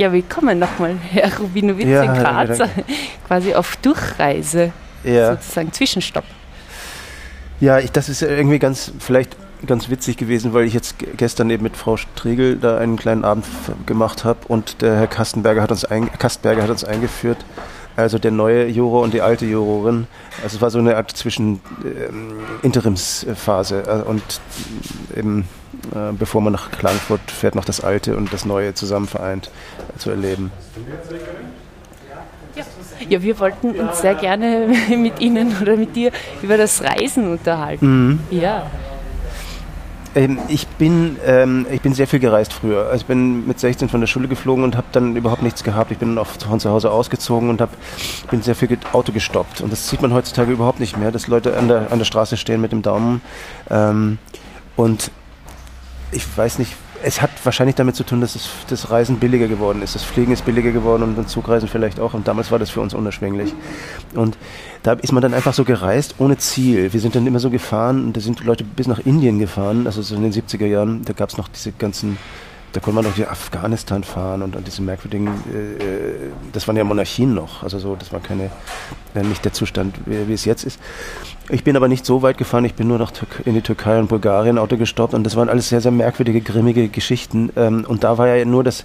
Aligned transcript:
Ja, 0.00 0.10
willkommen 0.14 0.58
nochmal, 0.58 0.96
Herr 0.96 1.30
Rubinowitz 1.40 1.86
ja, 1.86 2.02
in 2.04 2.14
Graz, 2.14 2.58
quasi 3.26 3.52
auf 3.52 3.76
Durchreise, 3.76 4.72
ja. 5.04 5.34
sozusagen 5.34 5.74
Zwischenstopp. 5.74 6.24
Ja, 7.60 7.80
ich, 7.80 7.92
das 7.92 8.08
ist 8.08 8.22
irgendwie 8.22 8.58
ganz, 8.58 8.92
vielleicht 8.98 9.36
ganz 9.66 9.90
witzig 9.90 10.16
gewesen, 10.16 10.54
weil 10.54 10.64
ich 10.64 10.72
jetzt 10.72 10.94
gestern 11.18 11.50
eben 11.50 11.64
mit 11.64 11.76
Frau 11.76 11.98
Striegel 11.98 12.56
da 12.56 12.78
einen 12.78 12.96
kleinen 12.96 13.26
Abend 13.26 13.44
gemacht 13.84 14.24
habe 14.24 14.38
und 14.48 14.80
der 14.80 14.96
Herr 14.96 15.06
Kastenberger 15.06 15.60
hat 15.60 15.70
uns, 15.70 15.84
ein, 15.84 16.10
Kastberger 16.10 16.62
hat 16.62 16.70
uns 16.70 16.82
eingeführt, 16.84 17.44
also 17.94 18.18
der 18.18 18.30
neue 18.30 18.68
Juror 18.68 19.02
und 19.02 19.12
die 19.12 19.20
alte 19.20 19.44
Jurorin. 19.44 20.06
Also 20.42 20.56
es 20.56 20.62
war 20.62 20.70
so 20.70 20.78
eine 20.78 20.96
Art 20.96 21.10
zwischen 21.10 21.60
ähm, 21.84 22.38
Interimsphase 22.62 23.82
äh, 23.86 24.08
und 24.08 24.22
eben 25.14 25.46
äh, 25.94 26.12
bevor 26.12 26.40
man 26.40 26.52
nach 26.52 26.70
Klagenfurt 26.70 27.30
fährt, 27.30 27.54
noch 27.54 27.64
das 27.64 27.82
alte 27.82 28.16
und 28.16 28.32
das 28.32 28.44
neue 28.44 28.74
zusammen 28.74 29.06
vereint 29.06 29.50
äh, 29.94 29.98
zu 29.98 30.10
erleben. 30.10 30.50
Ja, 33.08 33.22
wir 33.22 33.38
wollten 33.38 33.70
uns 33.78 34.00
sehr 34.00 34.14
gerne 34.14 34.68
mit 34.96 35.20
Ihnen 35.20 35.56
oder 35.60 35.76
mit 35.76 35.96
dir 35.96 36.12
über 36.42 36.56
das 36.56 36.82
Reisen 36.82 37.32
unterhalten. 37.32 38.08
Mhm. 38.08 38.20
Ja. 38.30 38.66
Ähm, 40.14 40.38
ich, 40.48 40.66
bin, 40.66 41.16
ähm, 41.24 41.66
ich 41.70 41.80
bin 41.82 41.94
sehr 41.94 42.08
viel 42.08 42.18
gereist 42.18 42.52
früher. 42.52 42.86
Also 42.86 42.96
ich 42.96 43.06
bin 43.06 43.46
mit 43.46 43.60
16 43.60 43.88
von 43.88 44.00
der 44.00 44.08
Schule 44.08 44.26
geflogen 44.26 44.64
und 44.64 44.76
habe 44.76 44.88
dann 44.92 45.14
überhaupt 45.14 45.42
nichts 45.42 45.62
gehabt. 45.62 45.92
Ich 45.92 45.98
bin 45.98 46.18
oft 46.18 46.42
von 46.42 46.58
zu 46.58 46.70
Hause 46.70 46.90
ausgezogen 46.90 47.48
und 47.48 47.60
hab, 47.60 47.70
bin 48.30 48.42
sehr 48.42 48.56
viel 48.56 48.76
Auto 48.92 49.12
gestoppt. 49.12 49.60
Und 49.60 49.72
das 49.72 49.88
sieht 49.88 50.02
man 50.02 50.12
heutzutage 50.12 50.50
überhaupt 50.50 50.80
nicht 50.80 50.96
mehr, 50.96 51.12
dass 51.12 51.28
Leute 51.28 51.56
an 51.56 51.68
der, 51.68 51.92
an 51.92 51.98
der 51.98 52.04
Straße 52.04 52.36
stehen 52.36 52.60
mit 52.60 52.72
dem 52.72 52.82
Daumen. 52.82 53.20
Ähm, 53.70 54.18
und 54.76 55.12
ich 56.12 56.24
weiß 56.36 56.58
nicht, 56.58 56.74
es 57.02 57.22
hat 57.22 57.30
wahrscheinlich 57.44 57.76
damit 57.76 57.96
zu 57.96 58.04
tun, 58.04 58.20
dass 58.20 58.34
das, 58.34 58.48
das 58.68 58.90
Reisen 58.90 59.18
billiger 59.18 59.48
geworden 59.48 59.82
ist. 59.82 59.94
Das 59.94 60.02
Fliegen 60.02 60.32
ist 60.32 60.44
billiger 60.44 60.70
geworden 60.70 61.14
und 61.16 61.28
Zugreisen 61.28 61.68
vielleicht 61.68 61.98
auch. 61.98 62.14
Und 62.14 62.28
damals 62.28 62.50
war 62.50 62.58
das 62.58 62.70
für 62.70 62.80
uns 62.80 62.92
unerschwinglich. 62.92 63.54
Und 64.14 64.36
da 64.82 64.92
ist 64.92 65.12
man 65.12 65.22
dann 65.22 65.34
einfach 65.34 65.54
so 65.54 65.64
gereist 65.64 66.16
ohne 66.18 66.36
Ziel. 66.36 66.92
Wir 66.92 67.00
sind 67.00 67.14
dann 67.14 67.26
immer 67.26 67.40
so 67.40 67.50
gefahren 67.50 68.04
und 68.04 68.16
da 68.16 68.20
sind 68.20 68.44
Leute 68.44 68.64
bis 68.64 68.86
nach 68.86 68.98
Indien 68.98 69.38
gefahren, 69.38 69.86
also 69.86 70.02
so 70.02 70.14
in 70.14 70.22
den 70.22 70.32
70er 70.32 70.66
Jahren. 70.66 71.02
Da 71.04 71.12
gab 71.12 71.30
es 71.30 71.38
noch 71.38 71.48
diese 71.48 71.72
ganzen 71.72 72.18
da 72.72 72.80
konnte 72.80 72.96
man 72.96 73.04
doch 73.04 73.14
hier 73.14 73.30
Afghanistan 73.30 74.04
fahren 74.04 74.42
und, 74.42 74.54
und 74.54 74.66
diese 74.66 74.82
merkwürdigen, 74.82 75.28
äh, 75.52 75.82
äh, 75.82 76.30
das 76.52 76.68
waren 76.68 76.76
ja 76.76 76.84
Monarchien 76.84 77.34
noch, 77.34 77.62
also 77.62 77.78
so, 77.78 77.96
das 77.96 78.12
war 78.12 78.20
keine, 78.20 78.50
äh, 79.14 79.22
nicht 79.22 79.44
der 79.44 79.52
Zustand, 79.52 79.96
wie, 80.06 80.28
wie, 80.28 80.32
es 80.32 80.44
jetzt 80.44 80.64
ist. 80.64 80.78
Ich 81.48 81.64
bin 81.64 81.76
aber 81.76 81.88
nicht 81.88 82.06
so 82.06 82.22
weit 82.22 82.38
gefahren, 82.38 82.64
ich 82.64 82.74
bin 82.74 82.86
nur 82.86 82.98
noch 82.98 83.12
in 83.44 83.54
die 83.54 83.60
Türkei 83.60 83.98
und 83.98 84.08
Bulgarien 84.08 84.56
Auto 84.58 84.76
gestoppt 84.76 85.14
und 85.14 85.24
das 85.24 85.34
waren 85.34 85.48
alles 85.48 85.68
sehr, 85.68 85.80
sehr 85.80 85.90
merkwürdige, 85.90 86.40
grimmige 86.40 86.88
Geschichten 86.88 87.50
ähm, 87.56 87.84
und 87.88 88.04
da 88.04 88.18
war 88.18 88.28
ja 88.28 88.44
nur 88.44 88.62
das, 88.62 88.84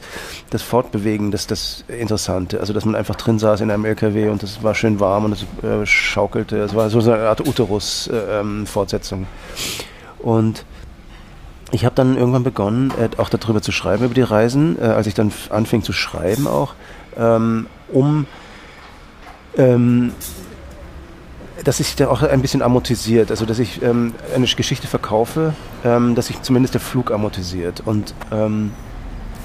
das 0.49 0.63
Fortbewegen, 0.63 1.29
das, 1.29 1.45
das 1.45 1.83
Interessante, 1.87 2.59
also 2.59 2.73
dass 2.73 2.85
man 2.85 2.95
einfach 2.95 3.15
drin 3.15 3.37
saß 3.37 3.61
in 3.61 3.69
einem 3.69 3.85
LKW 3.85 4.29
und 4.29 4.41
es 4.41 4.63
war 4.63 4.73
schön 4.73 4.99
warm 4.99 5.25
und 5.25 5.33
es 5.33 5.45
äh, 5.63 5.85
schaukelte, 5.85 6.57
es 6.57 6.73
war 6.73 6.89
so 6.89 6.99
eine 6.99 7.27
Art 7.27 7.47
Uterus-Fortsetzung. 7.47 9.21
Äh, 9.21 9.23
ähm, 9.23 10.25
und 10.25 10.65
ich 11.71 11.85
habe 11.85 11.95
dann 11.95 12.17
irgendwann 12.17 12.43
begonnen, 12.43 12.91
äh, 12.99 13.09
auch 13.17 13.29
darüber 13.29 13.61
zu 13.61 13.71
schreiben, 13.71 14.05
über 14.05 14.13
die 14.13 14.21
Reisen, 14.21 14.77
äh, 14.79 14.85
als 14.85 15.07
ich 15.07 15.13
dann 15.13 15.31
anfing 15.49 15.83
zu 15.83 15.93
schreiben 15.93 16.47
auch, 16.47 16.75
ähm, 17.17 17.67
um 17.91 18.27
ähm, 19.57 20.11
dass 21.63 21.77
sich 21.77 21.95
da 21.95 22.09
auch 22.09 22.21
ein 22.21 22.41
bisschen 22.41 22.61
amortisiert, 22.61 23.31
also 23.31 23.45
dass 23.45 23.59
ich 23.59 23.81
ähm, 23.81 24.13
eine 24.35 24.45
Geschichte 24.45 24.87
verkaufe, 24.87 25.53
ähm, 25.83 26.13
dass 26.13 26.27
sich 26.27 26.41
zumindest 26.41 26.73
der 26.73 26.81
Flug 26.81 27.11
amortisiert. 27.11 27.81
Und 27.85 28.13
ähm, 28.31 28.71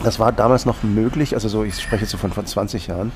das 0.02 0.18
war 0.18 0.32
damals 0.32 0.66
noch 0.66 0.82
möglich, 0.82 1.34
also 1.34 1.48
so, 1.48 1.64
ich 1.64 1.80
spreche 1.80 2.02
jetzt 2.02 2.10
so 2.10 2.18
von, 2.18 2.32
von 2.32 2.44
20 2.44 2.88
Jahren. 2.88 3.12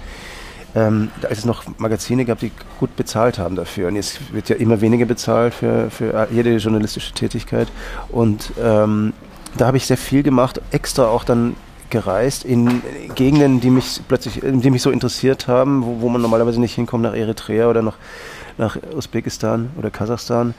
Ähm, 0.77 1.11
da 1.21 1.29
es 1.29 1.45
noch 1.45 1.65
Magazine 1.79 2.25
gab, 2.25 2.41
die 2.41 2.51
gut 2.81 2.97
bezahlt 2.97 3.39
haben 3.39 3.55
dafür. 3.55 3.89
Und 3.89 3.97
jetzt 3.97 4.33
wird 4.33 4.49
ja 4.49 4.57
immer 4.57 4.81
weniger 4.81 5.07
bezahlt 5.07 5.55
für, 5.55 5.89
für 5.91 6.27
jede 6.33 6.57
journalistische 6.57 7.13
Tätigkeit. 7.13 7.69
Und 8.09 8.53
ähm, 8.61 9.13
da 9.57 9.67
habe 9.67 9.77
ich 9.77 9.87
sehr 9.87 9.97
viel 9.97 10.25
gemacht, 10.25 10.61
extra 10.73 11.07
auch 11.07 11.23
dann 11.23 11.55
gereist 11.91 12.45
in 12.45 12.83
Gegenden, 13.15 13.61
die 13.61 13.71
mich 13.71 14.01
plötzlich, 14.09 14.41
die 14.43 14.71
mich 14.71 14.83
so 14.83 14.91
interessiert 14.91 15.47
haben, 15.47 15.85
wo, 15.85 16.01
wo 16.01 16.09
man 16.09 16.21
normalerweise 16.21 16.61
nicht 16.61 16.75
hinkommt, 16.75 17.05
nach 17.05 17.15
Eritrea 17.15 17.69
oder 17.69 17.83
nach, 17.83 17.97
nach 18.59 18.77
Usbekistan 18.97 19.71
oder 19.79 19.91
Kasachstan, 19.91 20.55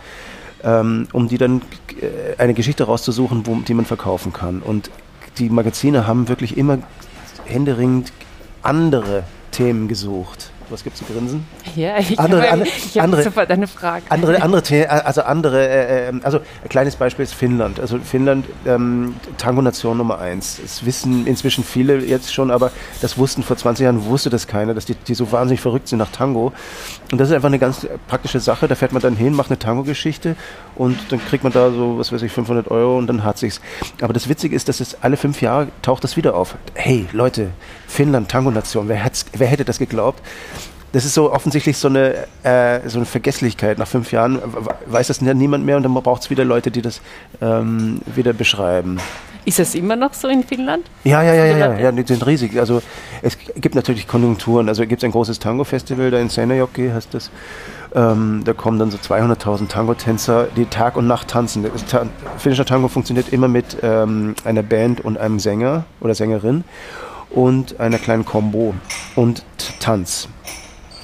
ähm, 0.63 1.09
um 1.11 1.27
die 1.27 1.37
dann 1.37 1.61
äh, 1.99 2.37
eine 2.37 2.53
Geschichte 2.53 2.85
rauszusuchen, 2.85 3.45
wo, 3.45 3.55
die 3.55 3.73
man 3.73 3.83
verkaufen 3.83 4.31
kann. 4.31 4.61
Und 4.61 4.89
die 5.37 5.49
Magazine 5.49 6.07
haben 6.07 6.29
wirklich 6.29 6.55
immer 6.55 6.77
händeringend 7.43 8.13
andere 8.61 9.23
Themen 9.55 9.87
gesucht. 9.87 10.51
Was 10.69 10.83
gibt 10.83 10.99
es 10.99 11.05
zu 11.05 11.13
grinsen? 11.13 11.45
Ja, 11.75 11.97
ich 11.99 12.19
andere, 12.19 12.49
habe 12.49 12.63
ich 12.63 12.99
andere, 12.99 13.23
sofort 13.23 13.49
eine 13.51 13.67
Frage. 13.67 14.03
Andere, 14.09 14.41
andere, 14.41 14.89
also 14.89 15.21
andere, 15.21 15.67
äh, 15.67 16.09
äh, 16.09 16.13
also 16.23 16.39
ein 16.39 16.69
kleines 16.69 16.95
Beispiel 16.95 17.23
ist 17.23 17.33
Finnland. 17.35 17.79
Also 17.79 17.99
Finnland, 17.99 18.47
ähm, 18.65 19.15
Tango-Nation 19.37 19.97
Nummer 19.97 20.19
eins. 20.19 20.59
Das 20.61 20.85
wissen 20.85 21.27
inzwischen 21.27 21.63
viele 21.63 22.03
jetzt 22.03 22.33
schon, 22.33 22.49
aber 22.51 22.71
das 23.01 23.17
wussten 23.17 23.43
vor 23.43 23.57
20 23.57 23.83
Jahren, 23.83 24.05
wusste 24.05 24.29
das 24.29 24.47
keiner, 24.47 24.73
dass 24.73 24.85
die, 24.85 24.95
die 24.95 25.13
so 25.13 25.31
wahnsinnig 25.31 25.61
verrückt 25.61 25.87
sind 25.87 25.99
nach 25.99 26.11
Tango. 26.11 26.51
Und 27.11 27.19
das 27.19 27.29
ist 27.29 27.35
einfach 27.35 27.47
eine 27.47 27.59
ganz 27.59 27.87
praktische 28.07 28.39
Sache. 28.39 28.67
Da 28.67 28.75
fährt 28.75 28.91
man 28.91 29.01
dann 29.01 29.15
hin, 29.15 29.33
macht 29.33 29.51
eine 29.51 29.59
Tango-Geschichte 29.59 30.35
und 30.75 30.97
dann 31.09 31.23
kriegt 31.23 31.43
man 31.43 31.53
da 31.53 31.69
so, 31.69 31.99
was 31.99 32.11
weiß 32.11 32.23
ich, 32.23 32.31
500 32.31 32.71
Euro 32.71 32.97
und 32.97 33.07
dann 33.07 33.23
hat 33.23 33.37
sich's. 33.37 33.61
Aber 34.01 34.13
das 34.13 34.27
Witzige 34.27 34.55
ist, 34.55 34.67
dass 34.67 34.79
es 34.79 34.97
alle 35.03 35.15
fünf 35.15 35.41
Jahre 35.41 35.67
taucht 35.83 36.03
das 36.03 36.17
wieder 36.17 36.35
auf. 36.35 36.55
Hey, 36.73 37.07
Leute, 37.11 37.51
Finnland, 37.95 38.29
Tango-Nation, 38.29 38.87
wer, 38.87 39.01
wer 39.33 39.47
hätte 39.47 39.65
das 39.65 39.79
geglaubt? 39.79 40.21
das 40.95 41.03
ist 41.03 41.13
so 41.13 41.29
offensichtlich 41.33 41.77
so 41.77 41.89
eine, 41.89 42.25
äh, 42.43 42.79
so 42.87 42.99
eine 42.99 43.05
Vergesslichkeit. 43.05 43.77
Nach 43.77 43.87
fünf 43.87 44.13
Jahren 44.13 44.39
weiß 44.85 45.07
das 45.07 45.19
niemand 45.19 45.65
mehr 45.65 45.75
und 45.75 45.83
dann 45.83 45.93
braucht 45.93 46.21
es 46.21 46.29
wieder 46.29 46.45
Leute, 46.45 46.71
die 46.71 46.81
das 46.81 47.01
ähm, 47.41 47.99
wieder 48.05 48.31
beschreiben. 48.31 48.97
Ist 49.43 49.59
das 49.59 49.75
immer 49.75 49.97
noch 49.97 50.13
so 50.13 50.29
in 50.29 50.43
Finnland? 50.45 50.85
Ja, 51.03 51.21
ja, 51.21 51.33
ja, 51.33 51.45
ja, 51.45 51.57
ja, 51.57 51.77
ja, 51.77 51.91
die 51.91 52.03
sind 52.07 52.25
riesig. 52.25 52.57
Also 52.57 52.81
es 53.21 53.37
gibt 53.55 53.75
natürlich 53.75 54.07
Konjunkturen. 54.07 54.69
Also 54.69 54.87
gibt 54.87 55.03
es 55.03 55.05
ein 55.05 55.11
großes 55.11 55.39
Tango-Festival 55.39 56.11
da 56.11 56.19
in 56.19 56.29
Seinäjoki, 56.29 56.89
heißt 56.89 57.13
das. 57.13 57.29
Ähm, 57.93 58.43
da 58.45 58.53
kommen 58.53 58.79
dann 58.79 58.89
so 58.89 58.97
200.000 58.97 59.67
Tango-Tänzer, 59.67 60.47
die 60.55 60.65
Tag 60.65 60.95
und 60.95 61.07
Nacht 61.07 61.27
tanzen. 61.27 61.65
Ta 61.89 62.05
finnischer 62.37 62.65
Tango 62.65 62.87
funktioniert 62.87 63.33
immer 63.33 63.49
mit 63.49 63.77
ähm, 63.83 64.33
einer 64.45 64.63
Band 64.63 65.01
und 65.01 65.17
einem 65.17 65.39
Sänger 65.39 65.83
oder 65.99 66.15
Sängerin 66.15 66.63
und 67.29 67.79
einer 67.79 67.97
kleinen 67.97 68.25
Combo 68.25 68.73
und 69.15 69.43
Tanz. 69.79 70.27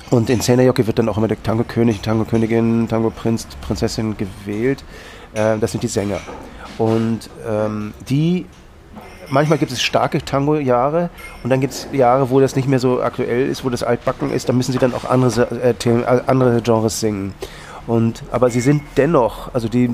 Und 0.09 0.29
in 0.29 0.41
Szenajoki 0.41 0.85
wird 0.87 0.99
dann 0.99 1.07
auch 1.07 1.17
immer 1.17 1.29
der 1.29 1.41
Tango-König, 1.41 2.01
Tango-Königin, 2.01 2.87
Tango-Prinz, 2.89 3.47
Prinzessin 3.61 4.17
gewählt. 4.17 4.83
Äh, 5.33 5.57
das 5.57 5.71
sind 5.71 5.83
die 5.83 5.87
Sänger. 5.87 6.19
Und 6.77 7.29
ähm, 7.47 7.93
die, 8.09 8.45
manchmal 9.29 9.57
gibt 9.57 9.71
es 9.71 9.81
starke 9.81 10.23
Tango-Jahre 10.23 11.09
und 11.43 11.49
dann 11.49 11.61
gibt 11.61 11.73
es 11.73 11.87
Jahre, 11.93 12.29
wo 12.29 12.41
das 12.41 12.57
nicht 12.57 12.67
mehr 12.67 12.79
so 12.79 13.01
aktuell 13.01 13.47
ist, 13.47 13.63
wo 13.63 13.69
das 13.69 13.83
altbacken 13.83 14.31
ist. 14.31 14.49
Da 14.49 14.53
müssen 14.53 14.73
sie 14.73 14.79
dann 14.79 14.93
auch 14.93 15.05
andere, 15.05 15.49
äh, 15.61 15.73
Themen, 15.75 16.03
äh, 16.03 16.21
andere 16.27 16.61
Genres 16.61 16.99
singen. 16.99 17.33
Und, 17.87 18.23
aber 18.31 18.49
sie 18.49 18.61
sind 18.61 18.83
dennoch, 18.95 19.53
also 19.53 19.67
die 19.67 19.89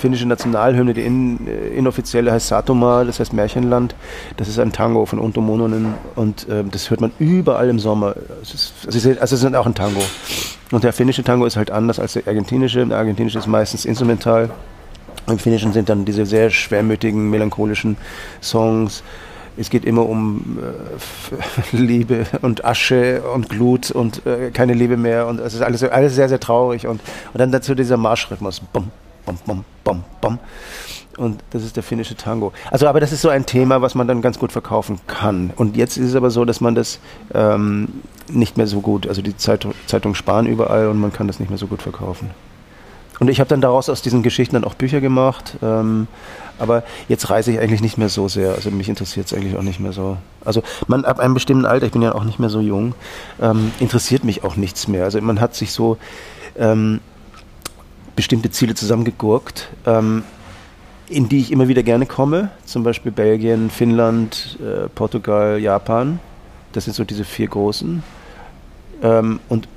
finnische 0.00 0.26
Nationalhymne, 0.26 0.92
die 0.92 1.00
in, 1.02 1.46
äh, 1.48 1.68
inoffizielle 1.68 2.30
heißt 2.30 2.48
Satoma, 2.48 3.04
das 3.04 3.20
heißt 3.20 3.32
Märchenland. 3.32 3.94
Das 4.36 4.48
ist 4.48 4.58
ein 4.58 4.72
Tango 4.72 5.06
von 5.06 5.18
Unto 5.18 5.40
Mononen 5.40 5.94
und 6.14 6.48
äh, 6.48 6.62
das 6.70 6.90
hört 6.90 7.00
man 7.00 7.12
überall 7.18 7.68
im 7.68 7.78
Sommer. 7.78 8.14
Es 8.42 8.54
ist, 8.54 8.72
also, 8.86 9.10
es 9.10 9.32
ist 9.32 9.54
auch 9.54 9.66
ein 9.66 9.74
Tango. 9.74 10.02
Und 10.72 10.84
der 10.84 10.92
finnische 10.92 11.24
Tango 11.24 11.46
ist 11.46 11.56
halt 11.56 11.70
anders 11.70 11.98
als 11.98 12.14
der 12.14 12.26
argentinische. 12.26 12.84
Der 12.86 12.98
argentinische 12.98 13.38
ist 13.38 13.46
meistens 13.46 13.84
instrumental. 13.84 14.50
Im 15.28 15.38
Finnischen 15.38 15.72
sind 15.72 15.88
dann 15.88 16.04
diese 16.04 16.26
sehr 16.26 16.50
schwermütigen, 16.50 17.30
melancholischen 17.30 17.96
Songs 18.40 19.02
es 19.56 19.70
geht 19.70 19.84
immer 19.84 20.08
um 20.08 20.58
äh, 21.72 21.76
Liebe 21.76 22.26
und 22.42 22.64
Asche 22.64 23.22
und 23.22 23.48
Glut 23.48 23.90
und 23.90 24.26
äh, 24.26 24.50
keine 24.50 24.74
Liebe 24.74 24.96
mehr 24.96 25.26
und 25.26 25.40
es 25.40 25.54
ist 25.54 25.62
alles, 25.62 25.82
alles 25.82 26.14
sehr, 26.14 26.28
sehr 26.28 26.40
traurig 26.40 26.86
und, 26.86 27.00
und 27.32 27.38
dann 27.38 27.52
dazu 27.52 27.74
dieser 27.74 27.96
Marschrhythmus. 27.96 28.60
Bum, 28.60 28.90
bum, 29.24 29.38
bum, 29.46 29.64
bum, 29.84 30.04
bum. 30.20 30.38
Und 31.16 31.42
das 31.50 31.64
ist 31.64 31.76
der 31.76 31.82
finnische 31.82 32.14
Tango. 32.14 32.52
Also, 32.70 32.86
aber 32.86 33.00
das 33.00 33.10
ist 33.10 33.22
so 33.22 33.30
ein 33.30 33.46
Thema, 33.46 33.80
was 33.80 33.94
man 33.94 34.06
dann 34.06 34.20
ganz 34.20 34.38
gut 34.38 34.52
verkaufen 34.52 35.00
kann. 35.06 35.50
Und 35.56 35.76
jetzt 35.76 35.96
ist 35.96 36.10
es 36.10 36.14
aber 36.14 36.30
so, 36.30 36.44
dass 36.44 36.60
man 36.60 36.74
das 36.74 36.98
ähm, 37.32 37.88
nicht 38.28 38.58
mehr 38.58 38.66
so 38.66 38.80
gut, 38.80 39.08
also 39.08 39.22
die 39.22 39.36
Zeitung, 39.36 39.72
Zeitung 39.86 40.14
sparen 40.14 40.46
überall 40.46 40.88
und 40.88 41.00
man 41.00 41.12
kann 41.12 41.26
das 41.26 41.40
nicht 41.40 41.48
mehr 41.48 41.58
so 41.58 41.68
gut 41.68 41.80
verkaufen. 41.80 42.30
Und 43.18 43.28
ich 43.28 43.40
habe 43.40 43.48
dann 43.48 43.60
daraus 43.60 43.88
aus 43.88 44.02
diesen 44.02 44.22
Geschichten 44.22 44.54
dann 44.54 44.64
auch 44.64 44.74
Bücher 44.74 45.00
gemacht. 45.00 45.56
Ähm, 45.62 46.06
aber 46.58 46.84
jetzt 47.08 47.30
reise 47.30 47.52
ich 47.52 47.58
eigentlich 47.58 47.80
nicht 47.82 47.98
mehr 47.98 48.08
so 48.08 48.28
sehr. 48.28 48.54
Also 48.54 48.70
mich 48.70 48.88
interessiert 48.88 49.26
es 49.26 49.34
eigentlich 49.34 49.56
auch 49.56 49.62
nicht 49.62 49.80
mehr 49.80 49.92
so. 49.92 50.16
Also 50.44 50.62
man 50.86 51.04
ab 51.04 51.18
einem 51.18 51.34
bestimmten 51.34 51.66
Alter, 51.66 51.86
ich 51.86 51.92
bin 51.92 52.02
ja 52.02 52.14
auch 52.14 52.24
nicht 52.24 52.38
mehr 52.38 52.48
so 52.48 52.60
jung, 52.60 52.94
ähm, 53.40 53.72
interessiert 53.80 54.24
mich 54.24 54.44
auch 54.44 54.56
nichts 54.56 54.88
mehr. 54.88 55.04
Also 55.04 55.20
man 55.20 55.40
hat 55.40 55.54
sich 55.54 55.72
so 55.72 55.98
ähm, 56.58 57.00
bestimmte 58.14 58.50
Ziele 58.50 58.74
zusammengegurkt. 58.74 59.68
Ähm, 59.86 60.24
in 61.08 61.28
die 61.28 61.38
ich 61.38 61.52
immer 61.52 61.68
wieder 61.68 61.82
gerne 61.82 62.06
komme, 62.06 62.50
zum 62.64 62.82
Beispiel 62.82 63.12
Belgien, 63.12 63.70
Finnland, 63.70 64.58
äh, 64.60 64.88
Portugal, 64.88 65.58
Japan. 65.58 66.18
Das 66.72 66.84
sind 66.84 66.94
so 66.94 67.04
diese 67.04 67.24
vier 67.24 67.46
großen. 67.46 68.02
Ähm, 69.02 69.40
und 69.48 69.68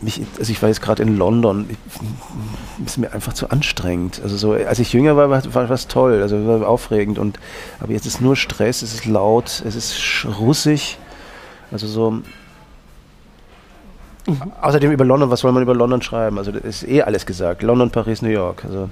mich, 0.00 0.22
also 0.38 0.50
ich 0.50 0.62
war 0.62 0.68
jetzt 0.68 0.80
gerade 0.80 1.02
in 1.02 1.16
London, 1.16 1.68
ich, 1.68 2.86
ist 2.86 2.98
mir 2.98 3.12
einfach 3.12 3.32
zu 3.32 3.50
anstrengend. 3.50 4.20
Also 4.22 4.36
so, 4.36 4.52
als 4.52 4.78
ich 4.78 4.92
jünger 4.92 5.16
war, 5.16 5.30
war, 5.30 5.68
was 5.68 5.88
toll, 5.88 6.22
also 6.22 6.46
war 6.46 6.68
aufregend 6.68 7.18
und 7.18 7.38
aber 7.80 7.92
jetzt 7.92 8.06
ist 8.06 8.20
nur 8.20 8.36
Stress, 8.36 8.82
es 8.82 8.94
ist 8.94 9.06
laut, 9.06 9.62
es 9.66 9.74
ist 9.74 10.26
russig, 10.38 10.98
also 11.70 11.86
so. 11.86 12.22
Außerdem 14.60 14.92
über 14.92 15.06
London, 15.06 15.30
was 15.30 15.40
soll 15.40 15.52
man 15.52 15.62
über 15.62 15.74
London 15.74 16.02
schreiben? 16.02 16.36
Also 16.36 16.52
das 16.52 16.62
ist 16.62 16.88
eh 16.88 17.02
alles 17.02 17.24
gesagt. 17.24 17.62
London, 17.62 17.90
Paris, 17.90 18.20
New 18.20 18.28
York. 18.28 18.62
Also 18.62 18.90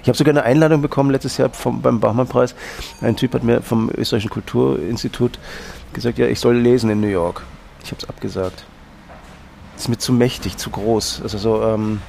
ich 0.00 0.08
habe 0.08 0.16
sogar 0.16 0.30
eine 0.30 0.44
Einladung 0.44 0.80
bekommen 0.80 1.10
letztes 1.10 1.38
Jahr 1.38 1.50
vom, 1.50 1.82
beim 1.82 1.98
Bachmann-Preis. 1.98 2.54
Ein 3.00 3.16
Typ 3.16 3.34
hat 3.34 3.42
mir 3.42 3.62
vom 3.62 3.90
Österreichischen 3.90 4.30
Kulturinstitut 4.30 5.40
gesagt, 5.92 6.18
ja, 6.18 6.26
ich 6.26 6.38
soll 6.38 6.56
lesen 6.56 6.88
in 6.88 7.00
New 7.00 7.08
York. 7.08 7.42
Ich 7.82 7.90
habe 7.90 8.00
es 8.00 8.08
abgesagt 8.08 8.64
ist 9.76 9.88
mir 9.88 9.98
zu 9.98 10.12
mächtig, 10.12 10.56
zu 10.56 10.70
groß. 10.70 11.20
Also 11.22 11.38
so, 11.38 11.62
ähm 11.62 12.00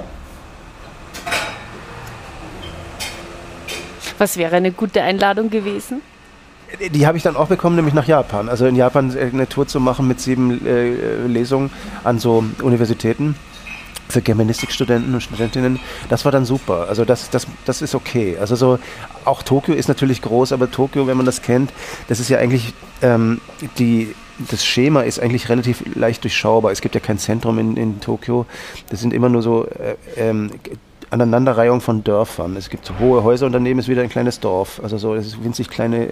Was 4.17 4.38
wäre 4.38 4.56
eine 4.56 4.71
gute 4.71 5.01
Einladung 5.01 5.50
gewesen? 5.50 6.01
Die 6.91 7.06
habe 7.06 7.17
ich 7.17 7.23
dann 7.23 7.35
auch 7.35 7.47
bekommen, 7.47 7.75
nämlich 7.75 7.94
nach 7.94 8.07
Japan. 8.07 8.50
Also 8.50 8.65
in 8.65 8.75
Japan 8.75 9.15
eine 9.17 9.47
Tour 9.47 9.67
zu 9.67 9.79
machen 9.79 10.07
mit 10.07 10.19
sieben 10.19 10.65
äh, 10.65 11.27
Lesungen 11.27 11.69
an 12.03 12.19
so 12.19 12.44
Universitäten 12.62 13.35
für 14.07 14.21
Germanistikstudenten 14.21 15.13
und 15.13 15.21
Studentinnen, 15.21 15.79
das 16.09 16.25
war 16.25 16.31
dann 16.31 16.45
super. 16.45 16.85
Also 16.88 17.06
das, 17.06 17.29
das, 17.29 17.47
das 17.65 17.81
ist 17.81 17.95
okay. 17.95 18.38
Also 18.39 18.56
so, 18.56 18.79
auch 19.25 19.41
Tokio 19.41 19.73
ist 19.73 19.88
natürlich 19.88 20.21
groß, 20.21 20.53
aber 20.53 20.69
Tokio, 20.69 21.07
wenn 21.07 21.17
man 21.17 21.25
das 21.25 21.41
kennt, 21.41 21.71
das 22.07 22.19
ist 22.19 22.29
ja 22.29 22.38
eigentlich 22.38 22.73
ähm, 23.01 23.41
die, 23.77 24.15
das 24.49 24.65
Schema 24.65 25.01
ist 25.01 25.19
eigentlich 25.19 25.49
relativ 25.49 25.83
leicht 25.95 26.23
durchschaubar. 26.23 26.71
Es 26.71 26.81
gibt 26.81 26.95
ja 26.95 27.01
kein 27.01 27.17
Zentrum 27.17 27.59
in, 27.59 27.77
in 27.77 28.01
Tokio. 28.01 28.45
Das 28.89 28.99
sind 28.99 29.13
immer 29.13 29.29
nur 29.29 29.41
so 29.41 29.65
äh, 29.65 29.95
ähm, 30.17 30.51
Aneinanderreihung 31.09 31.81
von 31.81 32.03
Dörfern. 32.03 32.55
Es 32.57 32.69
gibt 32.69 32.91
hohe 32.99 33.23
Häuser 33.23 33.45
und 33.45 33.53
daneben 33.53 33.79
ist 33.79 33.87
wieder 33.87 34.01
ein 34.01 34.09
kleines 34.09 34.39
Dorf. 34.39 34.81
Also 34.83 34.97
so, 34.97 35.15
es 35.15 35.27
ist 35.27 35.43
winzig 35.43 35.69
kleine 35.69 36.07
äh, 36.07 36.11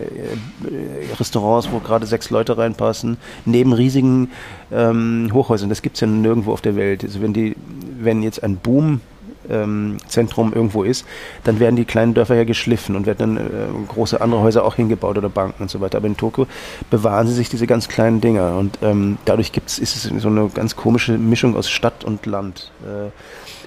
Restaurants, 1.20 1.70
wo 1.72 1.80
gerade 1.80 2.06
sechs 2.06 2.30
Leute 2.30 2.58
reinpassen, 2.58 3.18
neben 3.46 3.74
riesigen 3.74 4.32
ähm, 4.72 5.30
Hochhäusern. 5.34 5.70
Das 5.70 5.82
gibt 5.82 5.96
es 5.96 6.02
ja 6.02 6.08
nirgendwo 6.08 6.54
auf 6.54 6.62
der 6.62 6.76
Welt. 6.76 7.04
Also 7.04 7.22
wenn 7.22 7.34
die, 7.34 7.56
wenn 8.00 8.24
jetzt 8.24 8.44
ein 8.44 8.58
Boom 8.58 9.02
ähm, 9.50 9.98
Zentrum 10.08 10.54
irgendwo 10.54 10.84
ist, 10.84 11.06
dann 11.44 11.60
werden 11.60 11.76
die 11.76 11.86
kleinen 11.86 12.14
Dörfer 12.14 12.36
ja 12.36 12.44
geschliffen 12.44 12.96
und 12.96 13.06
werden 13.06 13.36
dann 13.36 13.38
äh, 13.38 13.88
große 13.88 14.20
andere 14.22 14.42
Häuser 14.42 14.64
auch 14.66 14.76
hingebaut 14.76 15.18
oder 15.18 15.30
Banken 15.30 15.64
und 15.64 15.70
so 15.70 15.82
weiter. 15.82 15.98
Aber 15.98 16.08
in 16.08 16.18
Tokio 16.18 16.48
bewahren 16.90 17.28
sie 17.28 17.34
sich 17.34 17.50
diese 17.50 17.68
ganz 17.68 17.88
kleinen 17.88 18.22
Dinger 18.22 18.58
und 18.58 18.80
ähm, 18.82 19.18
dadurch 19.26 19.52
gibt's, 19.52 19.80
ist 19.80 19.96
es 19.96 20.04
so 20.22 20.28
eine 20.28 20.50
ganz 20.50 20.76
komische 20.76 21.18
Mischung 21.18 21.56
aus 21.56 21.70
Stadt 21.70 22.04
und 22.04 22.26
Land. 22.26 22.72
Äh, 22.84 23.10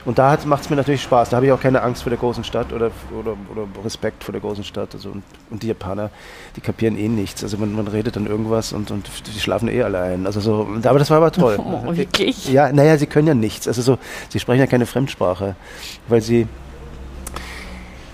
und 0.06 0.18
da 0.18 0.38
macht 0.44 0.62
es 0.62 0.70
mir 0.70 0.76
natürlich 0.76 1.02
Spaß. 1.02 1.30
Da 1.30 1.36
habe 1.36 1.46
ich 1.46 1.52
auch 1.52 1.60
keine 1.60 1.82
Angst 1.82 2.04
vor 2.04 2.10
der 2.10 2.18
großen 2.18 2.44
Stadt 2.44 2.72
oder, 2.72 2.92
oder, 3.10 3.36
oder 3.50 3.66
Respekt 3.84 4.22
vor 4.22 4.30
der 4.30 4.40
großen 4.40 4.62
Stadt. 4.62 4.94
Also 4.94 5.10
und, 5.10 5.24
und, 5.50 5.64
die 5.64 5.66
Japaner, 5.66 6.10
die 6.54 6.60
kapieren 6.60 6.96
eh 6.96 7.08
nichts. 7.08 7.42
Also 7.42 7.58
man, 7.58 7.74
man 7.74 7.88
redet 7.88 8.14
dann 8.14 8.26
irgendwas 8.26 8.72
und, 8.72 8.92
und 8.92 9.10
die 9.26 9.40
schlafen 9.40 9.68
eh 9.68 9.82
alle 9.82 10.00
ein. 10.00 10.24
Also 10.24 10.38
so, 10.40 10.68
aber 10.84 11.00
das 11.00 11.10
war 11.10 11.18
aber 11.18 11.32
toll. 11.32 11.58
Oh, 11.66 11.96
wirklich? 11.96 12.48
Ja, 12.48 12.72
naja, 12.72 12.96
sie 12.96 13.06
können 13.06 13.26
ja 13.26 13.34
nichts. 13.34 13.66
Also 13.66 13.82
so, 13.82 13.98
sie 14.28 14.38
sprechen 14.38 14.60
ja 14.60 14.66
keine 14.66 14.86
Fremdsprache, 14.86 15.56
weil 16.08 16.20
sie. 16.20 16.46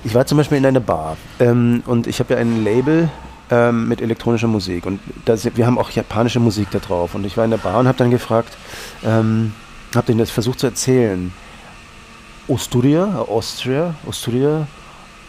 Ich 0.04 0.14
war 0.14 0.26
zum 0.26 0.38
Beispiel 0.38 0.58
in 0.58 0.66
einer 0.66 0.80
Bar 0.80 1.16
ähm, 1.38 1.84
und 1.86 2.08
ich 2.08 2.18
habe 2.18 2.34
ja 2.34 2.40
ein 2.40 2.64
Label 2.64 3.08
ähm, 3.50 3.86
mit 3.86 4.00
elektronischer 4.00 4.48
Musik 4.48 4.84
und 4.84 4.98
das, 5.24 5.44
wir 5.54 5.64
haben 5.64 5.78
auch 5.78 5.90
japanische 5.90 6.40
Musik 6.40 6.68
da 6.72 6.80
drauf. 6.80 7.14
Und 7.14 7.24
ich 7.24 7.36
war 7.36 7.44
in 7.44 7.52
der 7.52 7.58
Bar 7.58 7.78
und 7.78 7.86
habe 7.86 7.98
dann 7.98 8.10
gefragt, 8.10 8.56
ähm, 9.04 9.52
habe 9.94 10.06
denen 10.06 10.18
das 10.18 10.30
versucht 10.30 10.58
zu 10.58 10.66
erzählen 10.66 11.32
Osturia, 12.48 13.24
Austria, 13.28 13.94
Osturia 14.06 14.66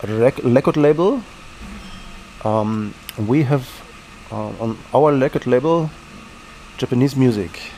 record 0.03 0.75
label. 0.75 1.21
Um, 2.43 2.93
we 3.17 3.43
have 3.43 3.65
uh, 4.31 4.51
on 4.59 4.77
our 4.93 5.13
record 5.13 5.45
label 5.45 5.89
Japanese 6.77 7.15
music. 7.15 7.71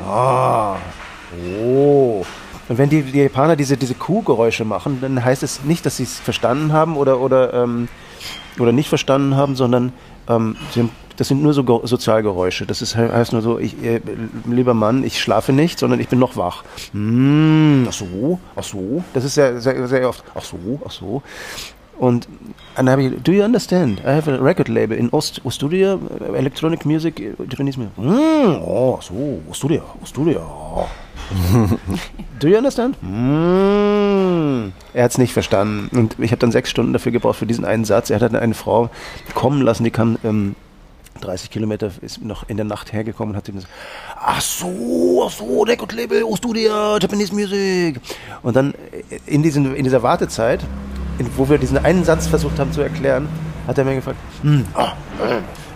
Ah, 0.00 0.80
oh. 1.58 2.24
Und 2.70 2.78
wenn 2.78 2.88
die, 2.88 3.02
die 3.02 3.18
Japaner 3.18 3.56
diese, 3.56 3.76
diese 3.76 3.94
Kuhgeräusche 3.94 4.64
machen, 4.64 4.98
dann 5.00 5.24
heißt 5.24 5.42
es 5.42 5.64
nicht, 5.64 5.84
dass 5.84 5.96
sie 5.96 6.04
es 6.04 6.20
verstanden 6.20 6.72
haben 6.72 6.96
oder, 6.96 7.18
oder, 7.18 7.52
ähm, 7.52 7.88
oder 8.60 8.70
nicht 8.70 8.88
verstanden 8.88 9.34
haben, 9.34 9.56
sondern 9.56 9.92
ähm, 10.28 10.54
haben 10.76 10.90
das 11.16 11.26
sind 11.26 11.42
nur 11.42 11.52
so 11.52 11.82
Sozialgeräusche. 11.84 12.66
Das 12.66 12.80
ist, 12.80 12.96
heißt 12.96 13.32
nur 13.32 13.42
so, 13.42 13.58
ich, 13.58 13.82
äh, 13.84 14.00
lieber 14.46 14.72
Mann, 14.72 15.02
ich 15.02 15.20
schlafe 15.20 15.52
nicht, 15.52 15.80
sondern 15.80 15.98
ich 15.98 16.08
bin 16.08 16.20
noch 16.20 16.36
wach. 16.36 16.62
Mm, 16.92 17.86
ach 17.88 17.92
so, 17.92 18.38
ach 18.54 18.62
so. 18.62 19.02
Das 19.14 19.24
ist 19.24 19.34
sehr, 19.34 19.60
sehr, 19.60 19.88
sehr 19.88 20.08
oft. 20.08 20.22
Ach 20.34 20.44
so, 20.44 20.80
ach 20.86 20.92
so. 20.92 21.22
Und 21.98 22.28
dann 22.76 22.88
habe 22.88 23.02
ich, 23.02 23.22
do 23.22 23.32
you 23.32 23.42
understand? 23.42 24.00
I 24.00 24.12
have 24.12 24.32
a 24.32 24.36
record 24.36 24.68
label 24.68 24.96
in 24.96 25.10
Ost, 25.10 25.42
Ostudia, 25.44 25.98
Electronic 26.34 26.86
Music, 26.86 27.20
Japanese 27.50 27.78
Music. 27.78 27.98
Mm, 27.98 28.62
oh, 28.62 28.98
so, 29.02 29.42
Ostudia, 29.50 29.82
Ostudia. 30.00 30.40
Do 32.40 32.48
you 32.48 32.56
understand? 32.56 32.96
Mm. 33.02 34.72
Er 34.92 35.04
hat 35.04 35.12
es 35.12 35.18
nicht 35.18 35.32
verstanden. 35.32 35.96
Und 35.96 36.16
ich 36.18 36.32
habe 36.32 36.40
dann 36.40 36.52
sechs 36.52 36.70
Stunden 36.70 36.92
dafür 36.92 37.12
gebraucht, 37.12 37.38
für 37.38 37.46
diesen 37.46 37.64
einen 37.64 37.84
Satz. 37.84 38.10
Er 38.10 38.16
hat 38.20 38.22
dann 38.22 38.40
eine 38.40 38.54
Frau 38.54 38.90
kommen 39.34 39.62
lassen, 39.62 39.84
die 39.84 39.90
kam 39.90 40.18
ähm, 40.24 40.56
30 41.20 41.50
Kilometer 41.50 41.90
ist 42.00 42.22
noch 42.22 42.48
in 42.48 42.56
der 42.56 42.66
Nacht 42.66 42.92
hergekommen 42.92 43.34
und 43.34 43.36
hat 43.36 43.48
ihm 43.48 43.56
gesagt, 43.56 43.72
ach 44.16 44.40
so, 44.40 45.24
ach 45.26 45.30
so, 45.30 45.62
Record 45.62 45.92
Label, 45.92 46.22
oh 46.24 46.36
Studio, 46.36 46.98
Japanese 46.98 47.34
Music. 47.34 48.00
Und 48.42 48.56
dann 48.56 48.74
in, 49.26 49.42
diesen, 49.42 49.74
in 49.74 49.84
dieser 49.84 50.02
Wartezeit, 50.02 50.60
in, 51.18 51.28
wo 51.36 51.48
wir 51.48 51.58
diesen 51.58 51.78
einen 51.78 52.04
Satz 52.04 52.26
versucht 52.26 52.58
haben 52.58 52.72
zu 52.72 52.80
erklären, 52.80 53.28
hat 53.66 53.78
er 53.78 53.84
mir 53.84 53.96
gefragt, 53.96 54.18
hm, 54.42 54.64
oh, 54.74 54.88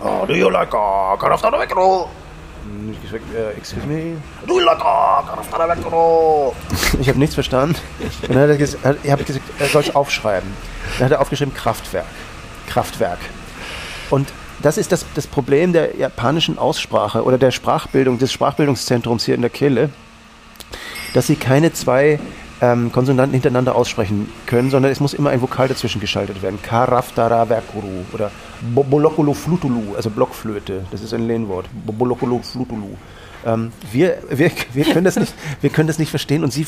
oh, 0.03 0.25
do 0.25 0.33
you 0.33 0.49
like 0.49 0.73
uh, 0.73 1.15
Karafta 1.17 1.51
Vecro? 1.51 2.09
Ich 2.91 3.01
gesagt, 3.01 3.23
uh, 3.33 3.57
excuse 3.57 3.85
me, 3.85 4.17
Karafta 4.47 5.67
Vecro? 5.69 6.55
Ich 6.99 7.09
habe 7.09 7.19
nichts 7.19 7.35
verstanden. 7.35 7.75
Und 8.21 8.29
dann 8.29 8.43
hat 8.43 8.49
er 8.49 8.57
gesagt, 8.57 8.99
ich 9.03 9.11
habe 9.11 9.23
gesagt, 9.23 9.45
er 9.59 9.67
soll 9.67 9.81
es 9.83 9.95
aufschreiben. 9.95 10.49
Dann 10.97 11.05
hat 11.05 11.11
er 11.11 11.21
aufgeschrieben 11.21 11.53
Kraftwerk. 11.53 12.05
Kraftwerk. 12.67 13.19
Und 14.09 14.31
das 14.61 14.77
ist 14.77 14.91
das, 14.91 15.05
das 15.15 15.27
Problem 15.27 15.73
der 15.73 15.95
japanischen 15.97 16.57
Aussprache 16.57 17.23
oder 17.23 17.37
der 17.37 17.51
Sprachbildung, 17.51 18.17
des 18.17 18.31
Sprachbildungszentrums 18.31 19.25
hier 19.25 19.35
in 19.35 19.41
der 19.41 19.49
Kehle, 19.49 19.89
dass 21.13 21.27
sie 21.27 21.35
keine 21.35 21.73
zwei 21.73 22.19
ähm, 22.61 22.91
Konsonanten 22.91 23.33
hintereinander 23.33 23.75
aussprechen 23.75 24.29
können, 24.45 24.69
sondern 24.69 24.91
es 24.91 24.99
muss 24.99 25.13
immer 25.13 25.29
ein 25.29 25.41
Vokal 25.41 25.67
dazwischen 25.67 25.99
geschaltet 25.99 26.41
werden. 26.41 26.59
Karaftara 26.61 27.45
verkuru 27.45 28.05
oder 28.13 28.31
Bobolokolo 28.73 29.33
flutulu, 29.33 29.95
also 29.95 30.09
Blockflöte, 30.09 30.85
das 30.91 31.01
ist 31.01 31.13
ein 31.13 31.27
Lehnwort. 31.27 31.67
Bobolokolo 31.85 32.39
flutulu. 32.39 32.95
Ähm, 33.45 33.71
wir, 33.91 34.17
wir, 34.29 34.51
wir, 34.73 34.85
können 34.85 35.05
das 35.05 35.17
nicht, 35.17 35.33
wir 35.61 35.69
können 35.69 35.87
das 35.87 35.99
nicht 35.99 36.09
verstehen. 36.09 36.43
Und 36.43 36.51
Sie, 36.51 36.65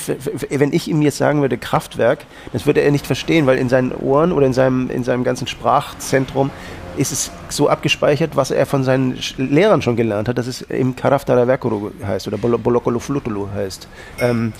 wenn 0.50 0.74
ich 0.74 0.88
ihm 0.88 1.02
jetzt 1.02 1.18
sagen 1.18 1.42
würde 1.42 1.58
Kraftwerk, 1.58 2.26
das 2.54 2.66
würde 2.66 2.82
er 2.82 2.92
nicht 2.92 3.08
verstehen, 3.08 3.48
weil 3.48 3.58
in 3.58 3.70
seinen 3.70 3.92
Ohren 3.94 4.32
oder 4.32 4.46
in 4.46 4.54
seinem, 4.54 4.90
in 4.90 5.04
seinem 5.04 5.24
ganzen 5.24 5.48
Sprachzentrum 5.48 6.52
ist 6.98 7.12
es 7.12 7.32
so 7.50 7.70
abgespeichert, 7.70 8.36
was 8.36 8.52
er 8.52 8.66
von 8.66 8.84
seinen 8.84 9.18
Lehrern 9.38 9.82
schon 9.82 9.96
gelernt 9.96 10.28
hat, 10.28 10.38
dass 10.38 10.48
es 10.48 10.64
eben 10.70 10.96
Karaftara 10.96 11.46
Verkuru 11.46 11.92
heißt 12.06 12.28
oder 12.28 12.38
Bolokolo 12.38 13.00
Flutulu 13.00 13.48
heißt. 13.54 13.88
Ähm, 14.20 14.54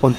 und 0.00 0.16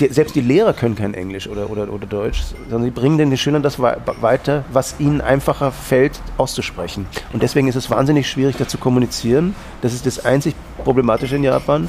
die, 0.00 0.08
selbst 0.08 0.34
die 0.34 0.40
Lehrer 0.40 0.72
können 0.72 0.94
kein 0.94 1.14
Englisch 1.14 1.48
oder, 1.48 1.70
oder, 1.70 1.92
oder 1.92 2.06
Deutsch, 2.06 2.42
sondern 2.68 2.84
sie 2.84 2.90
bringen 2.90 3.18
den 3.18 3.36
Schülern 3.36 3.62
das 3.62 3.78
weiter, 3.78 4.64
was 4.72 4.96
ihnen 4.98 5.20
einfacher 5.20 5.72
fällt 5.72 6.20
auszusprechen. 6.36 7.06
Und 7.32 7.42
deswegen 7.42 7.68
ist 7.68 7.76
es 7.76 7.90
wahnsinnig 7.90 8.28
schwierig, 8.28 8.56
da 8.56 8.68
zu 8.68 8.78
kommunizieren. 8.78 9.54
Das 9.82 9.92
ist 9.92 10.06
das 10.06 10.24
einzig 10.24 10.54
Problematische 10.84 11.36
in 11.36 11.44
Japan. 11.44 11.88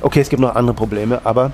Okay, 0.00 0.20
es 0.20 0.28
gibt 0.28 0.40
noch 0.42 0.54
andere 0.54 0.74
Probleme, 0.74 1.20
aber 1.24 1.52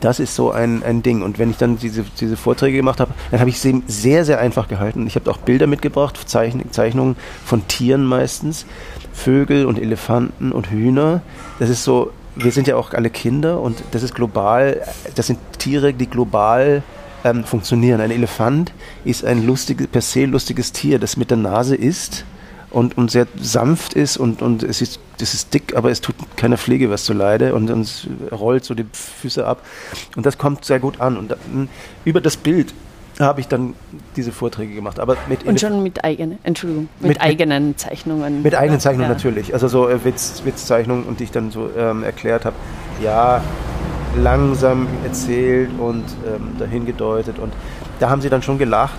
das 0.00 0.20
ist 0.20 0.34
so 0.34 0.50
ein, 0.50 0.82
ein 0.82 1.02
Ding. 1.02 1.22
Und 1.22 1.38
wenn 1.38 1.50
ich 1.50 1.56
dann 1.56 1.78
diese, 1.78 2.04
diese 2.20 2.36
Vorträge 2.36 2.76
gemacht 2.76 3.00
habe, 3.00 3.12
dann 3.30 3.40
habe 3.40 3.50
ich 3.50 3.58
sie 3.58 3.82
sehr, 3.86 4.24
sehr 4.24 4.38
einfach 4.38 4.68
gehalten. 4.68 5.06
Ich 5.06 5.16
habe 5.16 5.30
auch 5.30 5.38
Bilder 5.38 5.66
mitgebracht, 5.66 6.18
Zeichen, 6.28 6.70
Zeichnungen 6.70 7.16
von 7.44 7.66
Tieren 7.66 8.04
meistens, 8.04 8.66
Vögel 9.12 9.64
und 9.64 9.78
Elefanten 9.78 10.52
und 10.52 10.70
Hühner. 10.70 11.22
Das 11.58 11.70
ist 11.70 11.84
so, 11.84 12.12
wir 12.36 12.52
sind 12.52 12.68
ja 12.68 12.76
auch 12.76 12.92
alle 12.92 13.10
Kinder 13.10 13.60
und 13.60 13.82
das 13.92 14.02
ist 14.02 14.14
global, 14.14 14.82
das 15.14 15.26
sind 15.26 15.38
Tiere, 15.58 15.92
die 15.92 16.06
global 16.06 16.82
ähm, 17.24 17.44
funktionieren. 17.44 18.00
Ein 18.00 18.10
Elefant 18.10 18.72
ist 19.04 19.24
ein 19.24 19.44
lustiges, 19.46 19.86
per 19.88 20.02
se 20.02 20.26
lustiges 20.26 20.72
Tier, 20.72 20.98
das 20.98 21.16
mit 21.16 21.30
der 21.30 21.38
Nase 21.38 21.74
isst 21.74 22.24
und, 22.70 22.98
und 22.98 23.10
sehr 23.10 23.26
sanft 23.40 23.94
ist 23.94 24.16
und, 24.18 24.42
und 24.42 24.62
es 24.62 24.82
ist, 24.82 25.00
das 25.18 25.32
ist 25.32 25.54
dick, 25.54 25.74
aber 25.74 25.90
es 25.90 26.00
tut 26.02 26.14
keiner 26.36 26.58
Pflege 26.58 26.90
was 26.90 27.04
zu 27.04 27.14
leide 27.14 27.54
und, 27.54 27.70
und 27.70 27.80
es 27.80 28.06
rollt 28.30 28.64
so 28.64 28.74
die 28.74 28.86
Füße 28.92 29.46
ab. 29.46 29.64
Und 30.14 30.26
das 30.26 30.36
kommt 30.36 30.64
sehr 30.64 30.78
gut 30.78 31.00
an. 31.00 31.16
Und 31.16 31.30
dann, 31.30 31.68
über 32.04 32.20
das 32.20 32.36
Bild 32.36 32.74
habe 33.20 33.40
ich 33.40 33.48
dann 33.48 33.74
diese 34.16 34.32
Vorträge 34.32 34.74
gemacht. 34.74 35.00
Aber 35.00 35.16
mit 35.28 35.44
Und 35.44 35.60
schon 35.60 35.82
mit 35.82 36.04
eigenen, 36.04 36.38
Entschuldigung, 36.42 36.88
mit, 37.00 37.08
mit 37.08 37.20
eigenen 37.20 37.76
Zeichnungen. 37.76 38.42
Mit 38.42 38.54
eigenen 38.54 38.80
Zeichnungen 38.80 39.08
ja. 39.08 39.14
natürlich. 39.14 39.54
Also 39.54 39.68
so 39.68 39.88
äh, 39.88 40.04
Witz, 40.04 40.42
Witzzeichnungen 40.44 41.04
und 41.04 41.20
die 41.20 41.24
ich 41.24 41.30
dann 41.30 41.50
so 41.50 41.70
ähm, 41.76 42.04
erklärt 42.04 42.44
habe. 42.44 42.56
Ja, 43.02 43.42
langsam 44.16 44.86
erzählt 45.04 45.70
und 45.78 46.04
ähm, 46.26 46.56
dahin 46.58 46.86
gedeutet. 46.86 47.38
Und 47.38 47.52
da 48.00 48.10
haben 48.10 48.20
sie 48.20 48.30
dann 48.30 48.42
schon 48.42 48.58
gelacht 48.58 48.98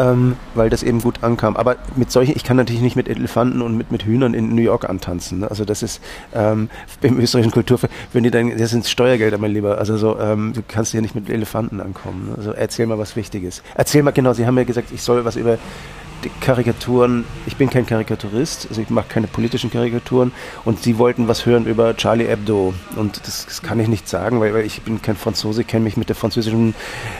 ähm, 0.00 0.36
weil 0.54 0.70
das 0.70 0.82
eben 0.82 1.00
gut 1.00 1.22
ankam. 1.22 1.56
Aber 1.56 1.76
mit 1.96 2.10
solchen, 2.10 2.34
ich 2.34 2.44
kann 2.44 2.56
natürlich 2.56 2.80
nicht 2.80 2.96
mit 2.96 3.08
Elefanten 3.08 3.60
und 3.60 3.76
mit, 3.76 3.92
mit 3.92 4.04
Hühnern 4.04 4.34
in 4.34 4.54
New 4.54 4.62
York 4.62 4.88
antanzen. 4.88 5.40
Ne? 5.40 5.50
Also 5.50 5.64
das 5.64 5.82
ist 5.82 6.00
ähm, 6.34 6.70
im 7.02 7.20
österreichischen 7.20 7.52
Kulturverein, 7.52 7.94
wenn 8.12 8.24
die 8.24 8.30
dann, 8.30 8.56
das 8.56 8.70
sind 8.70 8.86
Steuergelder, 8.86 9.38
mein 9.38 9.52
Lieber. 9.52 9.78
Also 9.78 9.96
so, 9.98 10.18
ähm, 10.18 10.52
du 10.54 10.62
kannst 10.66 10.94
ja 10.94 11.00
nicht 11.00 11.14
mit 11.14 11.28
Elefanten 11.28 11.80
ankommen. 11.80 12.30
Ne? 12.30 12.34
Also 12.38 12.52
erzähl 12.52 12.86
mal 12.86 12.98
was 12.98 13.16
Wichtiges. 13.16 13.62
Erzähl 13.74 14.02
mal, 14.02 14.12
genau, 14.12 14.32
Sie 14.32 14.46
haben 14.46 14.56
ja 14.56 14.64
gesagt, 14.64 14.88
ich 14.92 15.02
soll 15.02 15.24
was 15.24 15.36
über 15.36 15.58
Karikaturen, 16.40 17.24
ich 17.46 17.56
bin 17.56 17.70
kein 17.70 17.86
Karikaturist, 17.86 18.66
also 18.68 18.80
ich 18.80 18.90
mache 18.90 19.08
keine 19.08 19.26
politischen 19.26 19.70
Karikaturen 19.70 20.32
und 20.64 20.82
sie 20.82 20.98
wollten 20.98 21.28
was 21.28 21.46
hören 21.46 21.66
über 21.66 21.96
Charlie 21.96 22.26
Hebdo 22.26 22.74
und 22.96 23.26
das, 23.26 23.46
das 23.46 23.62
kann 23.62 23.80
ich 23.80 23.88
nicht 23.88 24.08
sagen, 24.08 24.40
weil, 24.40 24.52
weil 24.52 24.64
ich 24.64 24.82
bin 24.82 25.00
kein 25.00 25.16
Franzose, 25.16 25.64
kenne 25.64 25.84
mich 25.84 25.96
mit 25.96 26.08
der 26.08 26.16
französischen 26.16 26.74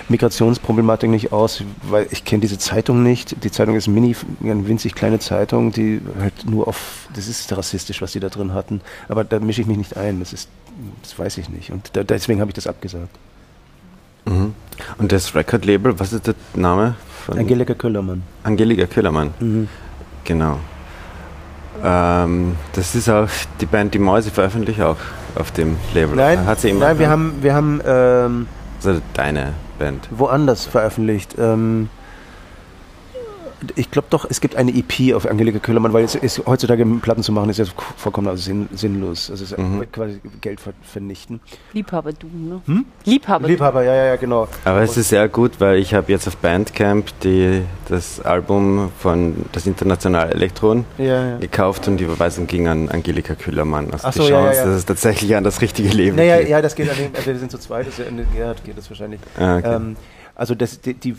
Migrationsproblematik 0.08 1.08
nicht 1.08 1.32
aus, 1.32 1.62
weil 1.82 2.06
ich 2.10 2.24
kenne 2.24 2.40
diese 2.40 2.58
Zeitung 2.58 3.02
nicht. 3.02 3.42
Die 3.44 3.50
Zeitung 3.50 3.74
ist 3.76 3.88
mini, 3.88 4.14
eine 4.42 4.66
winzig 4.66 4.94
kleine 4.94 5.18
Zeitung, 5.18 5.72
die 5.72 6.00
halt 6.18 6.48
nur 6.48 6.68
auf, 6.68 7.08
das 7.14 7.28
ist 7.28 7.56
rassistisch, 7.56 8.02
was 8.02 8.12
die 8.12 8.20
da 8.20 8.28
drin 8.28 8.52
hatten, 8.52 8.80
aber 9.08 9.24
da 9.24 9.40
mische 9.40 9.62
ich 9.62 9.66
mich 9.66 9.78
nicht 9.78 9.96
ein, 9.96 10.20
das 10.20 10.32
ist, 10.32 10.48
das 11.02 11.18
weiß 11.18 11.38
ich 11.38 11.48
nicht 11.48 11.70
und 11.70 11.90
da, 11.94 12.04
deswegen 12.04 12.40
habe 12.40 12.50
ich 12.50 12.54
das 12.54 12.66
abgesagt. 12.66 13.16
Mhm. 14.26 14.54
Und 14.98 15.12
das 15.12 15.34
Record-Label, 15.34 15.98
was 15.98 16.12
ist 16.12 16.26
der 16.26 16.34
Name? 16.54 16.96
Von 17.26 17.38
Angelika 17.38 17.74
Köllermann. 17.74 18.22
Angelika 18.42 18.86
Köllermann, 18.86 19.34
mhm. 19.40 19.68
genau. 20.24 20.58
Ähm, 21.82 22.56
das 22.72 22.94
ist 22.94 23.08
auch 23.08 23.28
die 23.60 23.66
Band 23.66 23.94
Die 23.94 23.98
Mäuse 23.98 24.30
veröffentlicht 24.30 24.80
auch 24.80 24.96
auf 25.34 25.50
dem 25.52 25.76
Label. 25.94 26.16
Nein, 26.16 26.44
Hat 26.44 26.60
sie 26.60 26.72
nein 26.72 26.98
wir 26.98 27.08
haben, 27.08 27.34
wir 27.40 27.54
haben 27.54 27.80
ähm, 27.86 28.46
also 28.84 29.00
deine 29.14 29.54
Band. 29.78 30.08
Woanders 30.10 30.66
veröffentlicht. 30.66 31.36
Ähm, 31.38 31.88
ich 33.76 33.90
glaube 33.90 34.08
doch, 34.10 34.26
es 34.28 34.40
gibt 34.40 34.56
eine 34.56 34.72
EP 34.72 35.14
auf 35.14 35.26
Angelika 35.26 35.58
Köllermann, 35.58 35.92
weil 35.92 36.04
es 36.04 36.14
ist, 36.14 36.46
heutzutage 36.46 36.84
Platten 36.84 37.22
zu 37.22 37.32
machen 37.32 37.50
ist 37.50 37.58
ja 37.58 37.64
vollkommen 37.96 38.28
also 38.28 38.42
sinn, 38.42 38.68
sinnlos. 38.72 39.30
Also 39.30 39.44
es 39.44 39.52
ist 39.52 39.58
mhm. 39.58 39.84
quasi 39.92 40.20
Geld 40.40 40.60
vernichten. 40.82 41.40
Liebhaber 41.72 42.12
du, 42.12 42.26
ne? 42.26 42.62
Hm? 42.66 42.84
Liebhaber. 43.04 43.48
Liebhaber, 43.48 43.84
ja, 43.84 43.94
ja, 43.94 44.04
ja, 44.06 44.16
genau. 44.16 44.48
Aber 44.64 44.82
es 44.82 44.96
ist 44.96 45.10
sehr 45.10 45.28
gut, 45.28 45.60
weil 45.60 45.78
ich 45.78 45.94
habe 45.94 46.10
jetzt 46.10 46.26
auf 46.26 46.36
Bandcamp 46.36 47.06
die, 47.20 47.62
das 47.88 48.20
Album 48.20 48.90
von 48.98 49.44
das 49.52 49.66
Internationale 49.66 50.32
Elektron 50.32 50.84
ja, 50.98 51.30
ja. 51.30 51.36
gekauft 51.38 51.88
und 51.88 51.98
die 51.98 52.04
Überweisung 52.04 52.46
ging 52.46 52.68
an 52.68 52.88
Angelika 52.88 53.34
Köllermann. 53.34 53.90
Also 53.92 54.08
Ach 54.08 54.12
die 54.12 54.18
so, 54.18 54.28
Chance, 54.28 54.58
ja, 54.58 54.64
dass 54.64 54.76
es 54.76 54.86
tatsächlich 54.86 55.36
an 55.36 55.44
das 55.44 55.60
richtige 55.60 55.88
Leben 55.88 56.16
naja, 56.16 56.38
geht. 56.38 56.48
Ja, 56.48 56.62
das 56.62 56.74
geht 56.74 56.90
an 56.90 56.96
den, 56.96 57.14
also 57.14 57.26
wir 57.26 57.38
sind 57.38 57.50
zu 57.50 57.58
zweit, 57.58 57.86
das, 57.86 58.06
an 58.06 58.16
den 58.16 58.26
Gerhard 58.32 58.64
geht 58.64 58.78
das 58.78 58.88
wahrscheinlich. 58.90 59.20
Ah, 59.38 59.58
okay. 59.58 59.74
ähm, 59.74 59.96
also 60.34 60.54
das, 60.54 60.80
die, 60.80 60.94
die, 60.94 61.14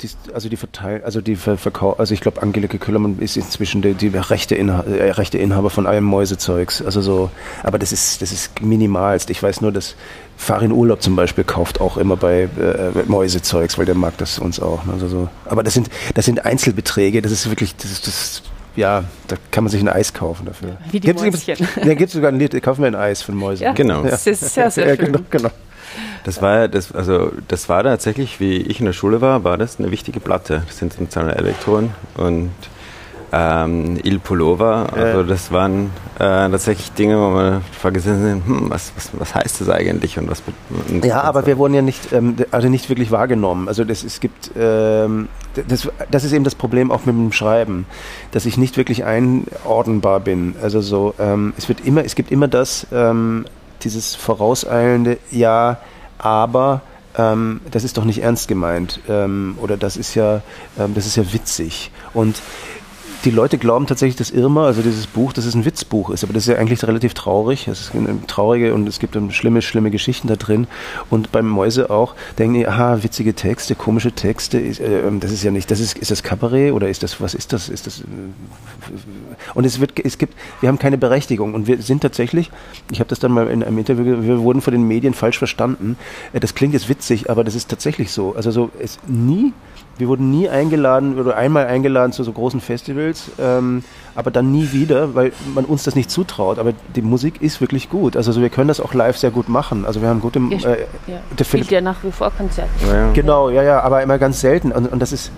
die, 0.00 0.08
also 0.32 0.48
die 0.48 0.56
Verteil, 0.56 1.02
also 1.04 1.20
die 1.20 1.36
Verkauf, 1.36 2.00
also 2.00 2.14
ich 2.14 2.20
glaube 2.20 2.42
Angelike 2.42 2.78
Köllermann 2.78 3.18
ist 3.18 3.36
inzwischen 3.36 3.82
die, 3.82 3.94
die 3.94 4.08
rechte, 4.08 4.54
Inha 4.54 4.82
äh, 4.82 5.10
rechte 5.10 5.38
Inhaber 5.38 5.70
von 5.70 5.86
allem 5.86 6.04
Mäusezeugs. 6.04 6.82
Also 6.82 7.00
so, 7.00 7.30
aber 7.62 7.78
das 7.78 7.92
ist, 7.92 8.22
das 8.22 8.32
ist 8.32 8.62
minimalst. 8.62 9.30
Ich 9.30 9.42
weiß 9.42 9.60
nur, 9.60 9.72
dass 9.72 9.94
Farin 10.36 10.72
Urlaub 10.72 11.02
zum 11.02 11.16
Beispiel 11.16 11.44
kauft 11.44 11.80
auch 11.80 11.96
immer 11.96 12.16
bei 12.16 12.42
äh, 12.42 13.02
Mäusezeugs, 13.06 13.78
weil 13.78 13.86
der 13.86 13.94
mag 13.94 14.16
das 14.18 14.38
uns 14.38 14.58
auch. 14.58 14.86
Also 14.90 15.08
so. 15.08 15.28
Aber 15.44 15.62
das 15.62 15.74
sind, 15.74 15.90
das 16.14 16.24
sind 16.24 16.44
Einzelbeträge, 16.44 17.22
das 17.22 17.32
ist 17.32 17.48
wirklich, 17.48 17.76
das 17.76 17.90
ist, 17.90 18.06
das 18.06 18.42
ja, 18.74 19.04
da 19.28 19.36
kann 19.50 19.64
man 19.64 19.70
sich 19.70 19.80
ein 19.82 19.88
Eis 19.88 20.14
kaufen 20.14 20.46
dafür. 20.46 20.78
Wie 20.90 21.00
die 21.00 21.08
gibt's, 21.08 21.22
Mäuschen. 21.22 21.56
Gibt's, 21.56 21.76
ja, 21.76 21.94
gibt 21.94 22.10
sogar 22.10 22.32
ein 22.32 22.38
Lied, 22.38 22.60
kaufen 22.62 22.82
wir 22.82 22.88
ein 22.88 22.94
Eis 22.94 23.22
von 23.22 23.34
Mäusen. 23.34 23.64
Ja, 23.64 23.72
genau. 23.72 24.02
Das 24.02 24.26
ist 24.26 24.40
sehr, 24.54 24.70
sehr 24.70 24.88
ja, 24.88 24.96
schön. 24.96 25.12
Genau, 25.12 25.20
genau. 25.30 25.50
Das 26.24 26.42
war 26.42 26.68
das, 26.68 26.92
also 26.92 27.32
das 27.48 27.68
war 27.68 27.82
tatsächlich, 27.82 28.40
wie 28.40 28.56
ich 28.58 28.80
in 28.80 28.86
der 28.86 28.92
Schule 28.92 29.20
war, 29.20 29.44
war 29.44 29.58
das 29.58 29.78
eine 29.78 29.90
wichtige 29.90 30.20
Platte. 30.20 30.62
Das 30.66 30.78
sind 30.78 30.92
internationale 30.94 31.36
Elektronen 31.36 31.94
und 32.16 32.50
ähm, 33.32 33.98
Il 34.04 34.18
Pullover. 34.18 34.88
Also 34.94 35.22
das 35.22 35.50
waren 35.50 35.86
äh, 36.16 36.50
tatsächlich 36.50 36.92
Dinge, 36.92 37.16
wo 37.18 37.30
man 37.30 37.62
vergessen 37.72 38.22
sind, 38.22 38.46
hm, 38.46 38.70
was, 38.70 38.92
was, 38.94 39.10
was 39.18 39.34
heißt 39.34 39.60
das 39.62 39.70
eigentlich 39.70 40.18
und 40.18 40.30
was 40.30 40.42
und 40.88 41.04
Ja, 41.04 41.22
aber 41.22 41.46
wir 41.46 41.56
wurden 41.56 41.74
ja 41.74 41.82
nicht, 41.82 42.12
ähm, 42.12 42.36
also 42.50 42.68
nicht 42.68 42.88
wirklich 42.90 43.10
wahrgenommen. 43.10 43.68
Also 43.68 43.84
das, 43.84 44.04
es 44.04 44.20
gibt 44.20 44.50
ähm, 44.56 45.28
das, 45.68 45.88
das 46.10 46.24
ist 46.24 46.32
eben 46.32 46.44
das 46.44 46.54
Problem 46.54 46.90
auch 46.90 47.04
mit 47.06 47.14
dem 47.14 47.32
Schreiben, 47.32 47.86
dass 48.32 48.46
ich 48.46 48.56
nicht 48.56 48.76
wirklich 48.76 49.04
einordnbar 49.04 50.20
bin. 50.20 50.54
Also 50.62 50.80
so, 50.80 51.14
ähm, 51.18 51.54
es 51.56 51.68
wird 51.68 51.84
immer, 51.84 52.04
es 52.04 52.14
gibt 52.14 52.30
immer 52.30 52.48
das, 52.48 52.86
ähm, 52.92 53.46
dieses 53.84 54.14
vorauseilende, 54.14 55.18
ja, 55.30 55.78
aber 56.18 56.82
ähm, 57.16 57.60
das 57.70 57.84
ist 57.84 57.96
doch 57.96 58.04
nicht 58.04 58.22
ernst 58.22 58.48
gemeint 58.48 59.00
ähm, 59.08 59.56
oder 59.60 59.76
das 59.76 59.96
ist 59.96 60.14
ja, 60.14 60.40
ähm, 60.78 60.94
das 60.94 61.06
ist 61.06 61.16
ja 61.16 61.32
witzig. 61.32 61.90
Und 62.14 62.40
die 63.24 63.30
Leute 63.30 63.58
glauben 63.58 63.86
tatsächlich, 63.86 64.16
dass 64.16 64.30
Irma, 64.30 64.66
also 64.66 64.82
dieses 64.82 65.06
Buch, 65.06 65.32
dass 65.32 65.44
es 65.44 65.54
ein 65.54 65.64
Witzbuch 65.64 66.10
ist, 66.10 66.24
aber 66.24 66.32
das 66.32 66.44
ist 66.44 66.48
ja 66.48 66.56
eigentlich 66.56 66.82
relativ 66.84 67.14
traurig. 67.14 67.68
Es 67.68 67.80
ist 67.80 67.94
eine 67.94 68.18
traurige 68.26 68.74
und 68.74 68.88
es 68.88 68.98
gibt 68.98 69.16
schlimme, 69.32 69.62
schlimme 69.62 69.90
Geschichten 69.90 70.28
da 70.28 70.36
drin. 70.36 70.66
Und 71.08 71.30
beim 71.30 71.46
Mäuse 71.48 71.90
auch 71.90 72.14
denken 72.38 72.54
die, 72.54 72.66
aha, 72.66 73.02
witzige 73.02 73.34
Texte, 73.34 73.74
komische 73.74 74.12
Texte, 74.12 74.58
ist, 74.58 74.80
äh, 74.80 75.02
das 75.20 75.30
ist 75.30 75.42
ja 75.44 75.50
nicht, 75.50 75.70
das 75.70 75.80
ist, 75.80 75.98
ist 75.98 76.10
das 76.10 76.22
Kabarett 76.22 76.72
oder 76.72 76.88
ist 76.88 77.02
das, 77.02 77.20
was 77.20 77.34
ist 77.34 77.52
das? 77.52 77.68
Ist 77.68 77.86
das 77.86 78.00
äh, 78.00 78.04
und 79.54 79.64
es 79.64 79.78
wird, 79.80 79.98
es 80.04 80.18
gibt, 80.18 80.34
wir 80.60 80.68
haben 80.68 80.78
keine 80.78 80.98
Berechtigung 80.98 81.54
und 81.54 81.66
wir 81.66 81.80
sind 81.80 82.00
tatsächlich, 82.00 82.50
ich 82.90 82.98
habe 82.98 83.08
das 83.08 83.20
dann 83.20 83.32
mal 83.32 83.48
in 83.48 83.62
einem 83.62 83.78
Interview, 83.78 84.22
wir 84.22 84.40
wurden 84.40 84.60
von 84.60 84.72
den 84.72 84.86
Medien 84.88 85.14
falsch 85.14 85.38
verstanden. 85.38 85.96
Äh, 86.32 86.40
das 86.40 86.54
klingt 86.54 86.74
jetzt 86.74 86.88
witzig, 86.88 87.30
aber 87.30 87.44
das 87.44 87.54
ist 87.54 87.68
tatsächlich 87.68 88.10
so. 88.10 88.34
Also 88.34 88.50
so, 88.50 88.70
es 88.80 88.98
nie 89.06 89.52
wir 89.98 90.08
wurden 90.08 90.30
nie 90.30 90.48
eingeladen 90.48 91.18
oder 91.18 91.36
einmal 91.36 91.66
eingeladen 91.66 92.12
zu 92.12 92.24
so 92.24 92.32
großen 92.32 92.60
Festivals, 92.60 93.11
ähm, 93.38 93.84
aber 94.14 94.30
dann 94.30 94.52
nie 94.52 94.72
wieder, 94.72 95.14
weil 95.14 95.32
man 95.54 95.64
uns 95.64 95.84
das 95.84 95.94
nicht 95.94 96.10
zutraut. 96.10 96.58
Aber 96.58 96.72
die 96.94 97.02
Musik 97.02 97.40
ist 97.40 97.60
wirklich 97.60 97.88
gut. 97.88 98.16
Also, 98.16 98.40
wir 98.40 98.50
können 98.50 98.68
das 98.68 98.80
auch 98.80 98.92
live 98.94 99.16
sehr 99.16 99.30
gut 99.30 99.48
machen. 99.48 99.86
Also 99.86 100.02
wir 100.02 100.08
haben 100.08 100.20
gute. 100.20 100.38
Äh, 100.38 100.86
ja, 101.06 101.20
der 101.38 101.46
Philipp, 101.46 101.70
ja 101.70 101.80
nach 101.80 102.02
wie 102.02 102.12
vor 102.12 102.30
Konzerte. 102.30 102.70
Ja. 102.86 103.12
Genau, 103.12 103.48
ja, 103.50 103.62
ja, 103.62 103.80
aber 103.80 104.02
immer 104.02 104.18
ganz 104.18 104.40
selten. 104.40 104.72
Und, 104.72 104.92
und 104.92 105.00
das 105.00 105.12
ist 105.12 105.32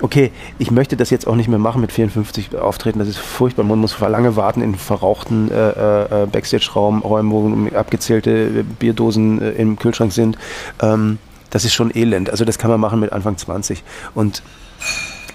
okay. 0.00 0.32
Ich 0.58 0.70
möchte 0.70 0.96
das 0.96 1.10
jetzt 1.10 1.26
auch 1.26 1.36
nicht 1.36 1.48
mehr 1.48 1.58
machen 1.58 1.80
mit 1.80 1.92
54 1.92 2.56
Auftreten. 2.56 2.98
Das 2.98 3.08
ist 3.08 3.18
furchtbar. 3.18 3.64
Man 3.64 3.78
muss 3.78 3.98
lange 4.00 4.36
warten 4.36 4.62
in 4.62 4.74
verrauchten 4.74 5.50
äh, 5.50 6.22
äh, 6.22 6.26
Backstage-Räumen, 6.26 7.30
wo 7.30 7.76
abgezählte 7.76 8.64
Bierdosen 8.78 9.40
äh, 9.42 9.50
im 9.52 9.78
Kühlschrank 9.78 10.12
sind. 10.12 10.38
Ähm, 10.80 11.18
das 11.50 11.64
ist 11.64 11.74
schon 11.74 11.94
elend. 11.94 12.30
Also 12.30 12.44
das 12.44 12.58
kann 12.58 12.70
man 12.70 12.80
machen 12.80 13.00
mit 13.00 13.12
Anfang 13.12 13.36
20. 13.36 13.84
Und 14.14 14.42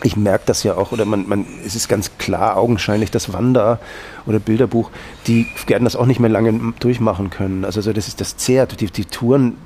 ich 0.04 0.16
merke 0.16 0.46
das 0.46 0.64
ja 0.64 0.76
auch, 0.76 0.92
oder 0.92 1.06
man, 1.06 1.28
man, 1.28 1.46
es 1.66 1.76
ist 1.76 1.90
ganz 1.90 2.18
klar 2.18 2.58
augenscheinlich, 2.58 3.12
dass 3.12 3.34
Wanda 3.34 3.80
oder 4.30 4.40
Bilderbuch, 4.40 4.92
die 5.28 5.48
werden 5.68 5.84
das 5.84 5.96
auch 5.96 6.06
nicht 6.06 6.20
mehr 6.20 6.30
lange 6.30 6.74
durchmachen 6.80 7.30
können. 7.30 7.66
Also 7.66 7.82
das 7.92 8.08
ist 8.08 8.22
das 8.22 8.38
zehrt. 8.38 8.80
Die, 8.80 8.86
die 8.86 9.06
Touren, 9.06 9.58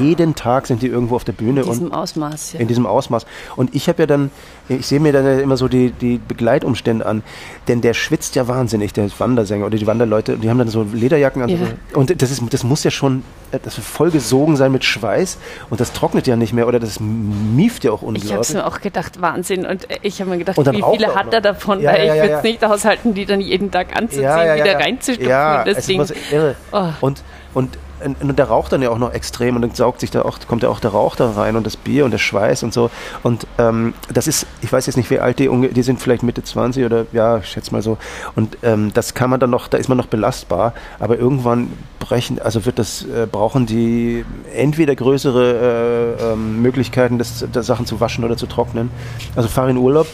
jeden 0.00 0.34
Tag 0.34 0.66
sind 0.66 0.82
die 0.82 0.86
irgendwo 0.86 1.16
auf 1.16 1.24
der 1.24 1.32
Bühne. 1.32 1.62
In 1.62 1.66
diesem 1.66 1.92
Ausmaß, 1.92 2.52
ja. 2.54 2.60
In 2.60 2.68
diesem 2.68 2.86
Ausmaß. 2.86 3.26
Und 3.56 3.74
ich 3.74 3.88
habe 3.88 4.02
ja 4.02 4.06
dann, 4.06 4.30
ich 4.68 4.86
sehe 4.86 5.00
mir 5.00 5.12
dann 5.12 5.40
immer 5.40 5.56
so 5.56 5.68
die, 5.68 5.90
die 5.90 6.18
Begleitumstände 6.26 7.04
an, 7.04 7.22
denn 7.68 7.80
der 7.80 7.94
schwitzt 7.94 8.36
ja 8.36 8.48
wahnsinnig, 8.48 8.92
der 8.92 9.08
Wandersänger 9.18 9.66
oder 9.66 9.76
die 9.76 9.86
Wanderleute, 9.86 10.38
die 10.38 10.48
haben 10.48 10.58
dann 10.58 10.68
so 10.68 10.86
Lederjacken 10.92 11.42
an. 11.42 11.48
Ja. 11.48 11.58
Und 11.94 12.22
das, 12.22 12.30
ist, 12.30 12.42
das 12.50 12.62
muss 12.62 12.84
ja 12.84 12.90
schon 12.90 13.24
das 13.62 13.74
voll 13.74 14.10
gesogen 14.10 14.56
sein 14.56 14.72
mit 14.72 14.84
Schweiß 14.84 15.38
und 15.70 15.80
das 15.80 15.92
trocknet 15.92 16.26
ja 16.26 16.36
nicht 16.36 16.52
mehr 16.52 16.66
oder 16.66 16.80
das 16.80 16.98
mieft 17.00 17.84
ja 17.84 17.92
auch 17.92 18.02
unglaublich. 18.02 18.30
Ich 18.30 18.56
habe 18.56 18.64
mir 18.64 18.66
auch 18.66 18.80
gedacht, 18.80 19.20
Wahnsinn. 19.20 19.66
Und 19.66 19.86
ich 20.02 20.20
habe 20.20 20.30
mir 20.30 20.38
gedacht, 20.38 20.56
wie 20.58 20.82
viele 20.92 21.14
hat 21.14 21.32
er 21.32 21.40
davon? 21.40 21.80
Ja, 21.80 21.92
weil 21.92 22.06
ja, 22.06 22.14
ich 22.14 22.22
würde 22.22 22.34
es 22.34 22.42
nicht 22.42 22.64
aushalten, 22.64 23.14
die 23.14 23.26
dann 23.26 23.40
jeden 23.40 23.70
Tag 23.70 23.96
anzuziehen, 24.04 24.54
wieder 24.54 24.78
reinzustopfen 24.78 25.28
ja, 25.28 25.64
das 25.64 25.86
Ding. 25.86 26.04
Irre. 26.30 26.56
Oh. 26.72 26.88
Und, 27.00 27.22
und 27.54 27.78
und 28.04 28.38
der 28.38 28.46
raucht 28.46 28.72
dann 28.72 28.82
ja 28.82 28.90
auch 28.90 28.98
noch 28.98 29.12
extrem 29.12 29.56
und 29.56 29.62
dann 29.62 29.74
saugt 29.74 30.00
sich 30.00 30.10
da 30.10 30.22
auch, 30.22 30.38
kommt 30.46 30.62
ja 30.62 30.68
auch 30.68 30.80
der 30.80 30.90
Rauch 30.90 31.16
da 31.16 31.30
rein 31.30 31.56
und 31.56 31.64
das 31.64 31.76
Bier 31.76 32.04
und 32.04 32.10
der 32.10 32.18
Schweiß 32.18 32.62
und 32.62 32.74
so. 32.74 32.90
Und 33.22 33.46
ähm, 33.58 33.94
das 34.12 34.26
ist, 34.26 34.46
ich 34.62 34.72
weiß 34.72 34.86
jetzt 34.86 34.96
nicht, 34.96 35.10
wie 35.10 35.20
alt 35.20 35.38
die, 35.38 35.48
die 35.48 35.82
sind 35.82 36.00
vielleicht 36.00 36.22
Mitte 36.22 36.42
20 36.42 36.84
oder 36.84 37.06
ja, 37.12 37.38
ich 37.38 37.46
schätze 37.46 37.72
mal 37.72 37.82
so. 37.82 37.96
Und 38.34 38.58
ähm, 38.62 38.92
das 38.92 39.14
kann 39.14 39.30
man 39.30 39.40
dann 39.40 39.50
noch, 39.50 39.68
da 39.68 39.78
ist 39.78 39.88
man 39.88 39.96
noch 39.96 40.06
belastbar, 40.06 40.74
aber 40.98 41.18
irgendwann 41.18 41.72
brechen, 41.98 42.38
also 42.40 42.66
wird 42.66 42.78
das, 42.78 43.04
äh, 43.04 43.26
brauchen 43.30 43.66
die 43.66 44.24
entweder 44.54 44.94
größere 44.94 46.16
äh, 46.20 46.32
äh, 46.32 46.36
Möglichkeiten, 46.36 47.18
das, 47.18 47.44
das 47.50 47.66
Sachen 47.66 47.86
zu 47.86 48.00
waschen 48.00 48.24
oder 48.24 48.36
zu 48.36 48.46
trocknen. 48.46 48.90
Also 49.36 49.48
fahr 49.48 49.68
in 49.68 49.78
Urlaub 49.78 50.06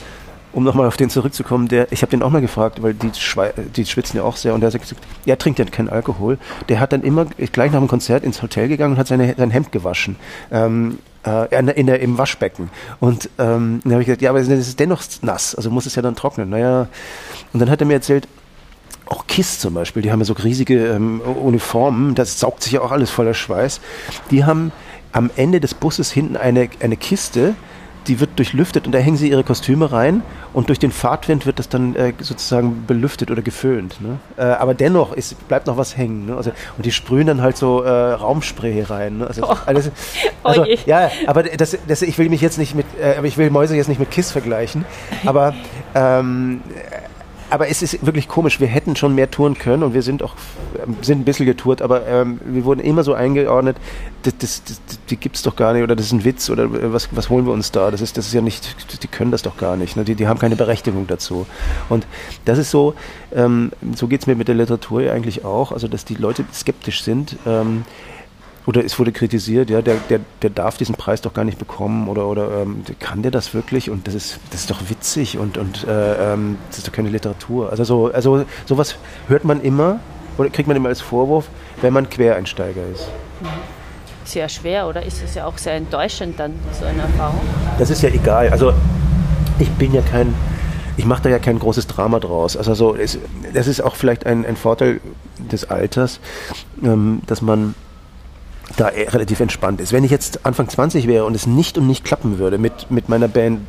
um 0.53 0.65
nochmal 0.65 0.87
auf 0.87 0.97
den 0.97 1.11
zurückzukommen, 1.11 1.69
der, 1.69 1.93
ich 1.93 2.03
habe 2.03 2.11
den 2.11 2.23
auch 2.23 2.31
mal 2.31 2.41
gefragt, 2.41 2.83
weil 2.83 2.95
die, 2.95 3.11
die 3.77 3.87
schwitzen 3.87 4.17
ja 4.17 4.23
auch 4.23 4.37
sehr 4.37 4.55
und 4.55 4.61
der 4.61 4.71
sagt, 4.71 4.95
er 5.27 5.39
trinkt 5.39 5.59
ja 5.59 5.65
keinen 5.65 5.89
Alkohol. 5.89 6.39
Der 6.69 6.81
hat 6.81 6.93
dann 6.93 7.03
immer 7.03 7.25
gleich 7.25 7.73
nach 7.73 7.79
dem 7.79 7.89
Konzert 7.89 8.25
ins 8.25 8.43
Hotel 8.43 8.69
gegangen 8.69 8.95
und 8.95 8.99
hat 8.99 9.09
seine, 9.09 9.35
sein 9.37 9.51
Hemd 9.51 9.73
gewaschen. 9.73 10.17
Ähm, 10.51 10.99
äh, 11.27 11.59
in, 11.59 11.69
in 11.69 11.87
der, 11.87 12.01
im 12.01 12.19
Waschbecken. 12.19 12.71
Und 12.99 13.29
ähm, 13.39 13.81
dann 13.85 13.93
habe 13.93 14.03
ich 14.03 14.07
gesagt, 14.07 14.23
ja, 14.23 14.31
aber 14.31 14.41
es 14.41 14.49
ist 14.49 14.81
dennoch 14.81 15.03
nass, 15.23 15.55
also 15.55 15.71
muss 15.71 15.87
es 15.87 15.95
ja 15.95 16.03
dann 16.03 16.17
trocknen. 16.17 16.49
Naja, 16.49 16.89
und 17.53 17.61
dann 17.61 17.71
hat 17.71 17.81
er 17.81 17.87
mir 17.87 17.95
erzählt, 17.95 18.27
auch 19.07 19.27
KISS 19.27 19.59
zum 19.59 19.75
Beispiel, 19.75 20.03
die 20.03 20.13
haben 20.13 20.21
ja 20.21 20.25
so 20.25 20.35
riesige 20.35 20.87
ähm, 20.87 21.21
Uniformen, 21.21 22.15
das 22.15 22.39
saugt 22.39 22.63
sich 22.63 22.73
ja 22.73 22.81
auch 22.81 22.93
alles 22.93 23.11
voller 23.11 23.35
Schweiß. 23.35 23.81
Die 24.31 24.45
haben 24.45 24.73
am 25.13 25.31
Ende 25.37 25.61
des 25.61 25.75
Busses 25.75 26.13
hinten 26.13 26.37
eine, 26.37 26.71
eine 26.81 26.97
Kiste, 26.97 27.55
die 28.07 28.21
wird 28.21 28.31
durchlüftet 28.37 28.87
und 28.87 28.93
da 28.93 28.99
hängen 28.99 29.17
sie 29.17 29.31
ihre 29.31 29.45
Kostüme 29.45 29.93
rein 29.93 30.23
und 30.53 30.69
durch 30.69 30.79
den 30.79 30.91
Fahrtwind 30.91 31.47
wird 31.47 31.59
das 31.59 31.69
dann 31.69 31.95
äh, 31.95 32.13
sozusagen 32.19 32.85
belüftet 32.87 33.31
oder 33.31 33.43
geföhnt. 33.43 34.01
Ne? 34.01 34.19
Äh, 34.37 34.43
aber 34.43 34.75
dennoch 34.75 35.13
ist, 35.13 35.49
bleibt 35.49 35.67
noch 35.67 35.77
was 35.77 35.97
hängen. 35.97 36.27
Ne? 36.27 36.37
Also, 36.37 36.51
und 36.77 36.87
die 36.87 36.93
sprühen 36.93 37.27
dann 37.27 37.43
halt 37.43 37.57
so 37.57 37.83
äh, 37.83 37.91
Raumspray 37.91 38.83
rein. 38.83 39.19
Ne? 39.19 39.27
Also, 39.27 39.45
oh. 39.45 39.57
alles, 39.67 39.91
also, 40.43 40.63
oh 40.63 40.77
ja, 40.87 41.11
aber 41.27 41.43
das, 41.43 41.77
das, 41.87 42.03
ich 42.03 42.19
will 42.19 42.29
mich 42.29 42.41
jetzt 42.41 42.59
nicht 42.59 42.75
mit, 42.75 42.87
äh, 43.01 43.17
aber 43.17 43.27
ich 43.27 43.37
will 43.37 43.51
Mäuse 43.51 43.77
jetzt 43.77 43.89
nicht 43.89 44.01
mit 44.01 44.11
Kiss 44.11 44.31
vergleichen. 44.31 44.85
Aber 45.25 45.55
ähm, 45.95 46.63
aber 47.51 47.69
es 47.69 47.83
ist 47.83 48.05
wirklich 48.05 48.29
komisch. 48.29 48.61
Wir 48.61 48.69
hätten 48.69 48.97
schon 48.97 49.15
mehr 49.15 49.31
touren 49.31 49.55
können 49.55 49.83
und 49.83 49.95
wir 49.95 50.03
sind 50.03 50.23
auch 50.23 50.35
ähm, 50.83 50.97
sind 51.03 51.21
ein 51.21 51.25
bisschen 51.25 51.47
getourt, 51.47 51.83
aber 51.83 52.07
ähm, 52.07 52.41
wir 52.45 52.65
wurden 52.65 52.81
immer 52.81 53.05
so 53.05 53.15
eingeordnet, 53.15 53.77
das, 54.23 54.39
das, 54.39 54.65
das, 54.65 54.81
die 55.09 55.17
gibt 55.17 55.37
es 55.37 55.43
doch 55.43 55.57
gar 55.57 55.73
nicht 55.73 55.83
oder 55.83 55.97
das 55.97 56.07
ist 56.07 56.13
ein 56.13 56.25
Witz 56.25 56.49
oder 56.51 56.65
äh, 56.65 56.93
was, 56.93 57.09
was 57.13 57.29
holen 57.29 57.47
wir 57.47 57.53
uns 57.53 57.73
da? 57.73 57.91
Das 57.91 58.01
ist, 58.01 58.17
das 58.17 58.27
ist 58.27 58.33
ja 58.33 58.41
nicht, 58.41 59.03
die 59.03 59.09
können 59.09 59.31
das 59.31 59.43
doch 59.43 59.57
gar 59.57 59.77
nicht. 59.77 59.97
Ne? 59.97 60.05
Die, 60.05 60.15
die 60.15 60.29
haben 60.29 60.39
keine 60.39 60.57
Berechtigung 60.57 61.07
dazu. 61.07 61.47
Und 61.89 62.07
das 62.45 62.59
ist 62.59 62.71
so, 62.71 62.95
ähm, 63.35 63.73
so 63.95 64.07
geht 64.07 64.21
es 64.21 64.27
mir 64.27 64.37
mit 64.37 64.49
der 64.49 64.55
Literatur 64.55 65.11
eigentlich 65.11 65.45
auch, 65.45 65.73
also 65.73 65.89
dass 65.89 66.05
die 66.05 66.15
Leute 66.15 66.45
skeptisch 66.53 67.03
sind. 67.03 67.37
Ähm, 67.47 67.85
oder 68.67 68.85
es 68.85 68.99
wurde 68.99 69.13
kritisiert, 69.13 69.71
ja, 69.71 69.83
der, 69.83 69.97
der, 70.09 70.21
der 70.43 70.51
darf 70.51 70.77
diesen 70.77 70.95
Preis 70.95 71.21
doch 71.21 71.33
gar 71.33 71.45
nicht 71.45 71.59
bekommen 71.59 72.09
oder, 72.09 72.27
oder 72.27 72.63
ähm, 72.63 72.85
kann 72.99 73.23
der 73.23 73.31
das 73.31 73.55
wirklich? 73.55 73.91
Und 73.91 74.07
das 74.07 74.15
ist, 74.15 74.39
das 74.51 74.63
ist 74.63 74.71
doch 74.71 74.89
witzig 74.89 75.39
und, 75.39 75.57
und 75.57 75.87
äh, 75.89 76.33
ähm, 76.33 76.59
das 76.69 76.79
ist 76.79 76.89
doch 76.89 76.93
keine 76.93 77.09
Literatur. 77.09 77.71
Also, 77.71 77.85
so, 77.85 78.13
also 78.13 78.45
sowas 78.67 78.97
hört 79.29 79.45
man 79.45 79.61
immer 79.63 80.01
oder 80.37 80.51
kriegt 80.51 80.69
man 80.69 80.77
immer 80.77 80.89
als 80.89 81.01
Vorwurf, 81.01 81.49
wenn 81.81 81.93
man 81.93 82.09
Quereinsteiger 82.09 82.83
ist. 82.93 83.09
Sehr 84.25 84.49
schwer, 84.49 84.87
oder 84.87 85.05
ist 85.05 85.23
es 85.23 85.35
ja 85.35 85.47
auch 85.47 85.59
sehr 85.59 85.75
enttäuschend 85.75 86.39
dann, 86.39 86.53
so 86.79 86.85
eine 86.85 87.03
Erfahrung? 87.03 87.41
Das 87.79 87.91
ist 87.91 88.03
ja 88.03 88.11
egal. 88.11 88.51
Also 88.51 88.73
ich 89.59 89.71
bin 89.73 89.93
ja 89.93 90.03
kein, 90.03 90.35
ich 90.97 91.05
mache 91.05 91.23
da 91.23 91.29
ja 91.31 91.39
kein 91.39 91.59
großes 91.59 91.87
Drama 91.87 92.21
draus. 92.21 92.57
Also 92.57 92.75
so, 92.75 92.95
es, 92.95 93.19
das 93.53 93.67
ist 93.67 93.81
auch 93.81 93.97
vielleicht 93.97 94.27
ein, 94.27 94.47
ein 94.47 94.57
Vorteil 94.57 95.01
des 95.51 95.69
Alters, 95.71 96.21
ähm, 96.83 97.23
dass 97.27 97.43
man 97.43 97.75
da 98.77 98.87
relativ 98.87 99.41
entspannt 99.41 99.81
ist. 99.81 99.93
Wenn 99.93 100.05
ich 100.05 100.11
jetzt 100.11 100.45
Anfang 100.47 100.69
20 100.69 101.07
wäre 101.07 101.25
und 101.25 101.35
es 101.35 101.47
nicht 101.47 101.79
und 101.79 101.87
nicht 101.87 102.05
klappen 102.05 102.39
würde 102.39 102.59
mit, 102.59 102.91
mit 102.91 103.09
meiner 103.09 103.29
Band 103.29 103.61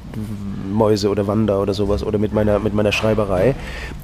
Mäuse 0.71 1.09
oder 1.09 1.27
Wanda 1.27 1.59
oder 1.59 1.73
sowas 1.73 2.03
oder 2.03 2.17
mit 2.17 2.33
meiner, 2.33 2.59
mit 2.59 2.73
meiner 2.73 2.91
Schreiberei 2.91 3.55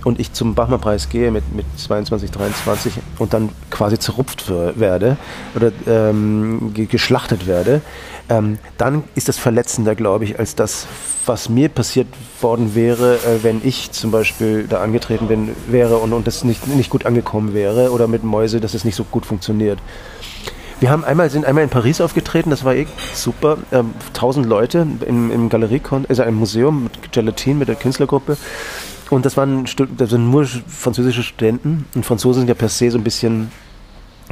und 0.04 0.20
ich 0.20 0.34
zum 0.34 0.54
Bachmann-Preis 0.54 1.10
gehe 1.10 1.32
mit, 1.32 1.44
mit 1.56 1.66
22, 1.77 2.30
23 2.32 2.94
und 3.18 3.34
dann 3.34 3.50
quasi 3.72 3.98
zerrupft 3.98 4.50
werde 4.50 5.18
oder 5.56 5.72
ähm, 5.88 6.74
geschlachtet 6.74 7.48
werde, 7.48 7.82
ähm, 8.30 8.60
dann 8.77 9.04
ist 9.16 9.30
das 9.30 9.38
verletzender, 9.38 9.96
glaube 9.96 10.25
ich, 10.25 10.38
als 10.38 10.56
das, 10.56 10.86
was 11.25 11.50
mir 11.50 11.70
passiert 11.70 12.08
worden 12.42 12.75
wäre, 12.75 13.16
äh, 13.16 13.44
wenn 13.44 13.62
ich 13.63 13.92
zum 13.92 14.12
Beispiel 14.12 14.68
da 14.68 14.82
angetreten 14.82 15.27
bin, 15.27 15.56
wäre 15.68 15.98
und, 15.98 16.13
und 16.13 16.27
das 16.27 16.44
nicht, 16.44 16.68
nicht 16.68 16.89
gut 16.89 17.06
angekommen 17.06 17.54
wäre 17.54 17.92
oder 17.92 18.08
mit 18.08 18.24
Mäuse, 18.24 18.60
dass 18.60 18.74
es 18.74 18.84
nicht 18.84 18.96
so 18.96 19.06
gut 19.06 19.25
funktioniert. 19.25 19.80
Wir 20.79 20.91
haben 20.91 21.03
einmal, 21.03 21.29
sind 21.31 21.46
einmal 21.46 21.63
in 21.63 21.72
Paris 21.72 22.01
aufgetreten, 22.01 22.51
das 22.51 22.63
war 22.63 22.75
eh 22.75 22.86
super. 23.13 23.57
Ähm, 23.72 23.96
tausend 24.13 24.46
Leute 24.46 24.86
im, 25.07 25.31
im 25.31 25.50
Galerie, 25.50 25.81
also 26.07 26.22
im 26.22 26.36
Museum 26.36 26.84
mit 26.84 27.12
Gelatine, 27.12 27.55
mit 27.55 27.67
der 27.67 27.75
Künstlergruppe. 27.75 28.38
Und 29.10 29.25
das 29.25 29.38
waren, 29.38 29.65
das 29.98 30.10
sind 30.10 30.29
nur 30.29 30.46
französische 30.46 31.24
Studenten. 31.24 31.86
Und 31.96 32.05
Franzosen 32.05 32.41
sind 32.41 32.50
ja 32.50 32.53
per 32.53 32.69
se 32.69 32.91
so 32.91 33.00
ein 33.00 33.03
bisschen 33.03 33.51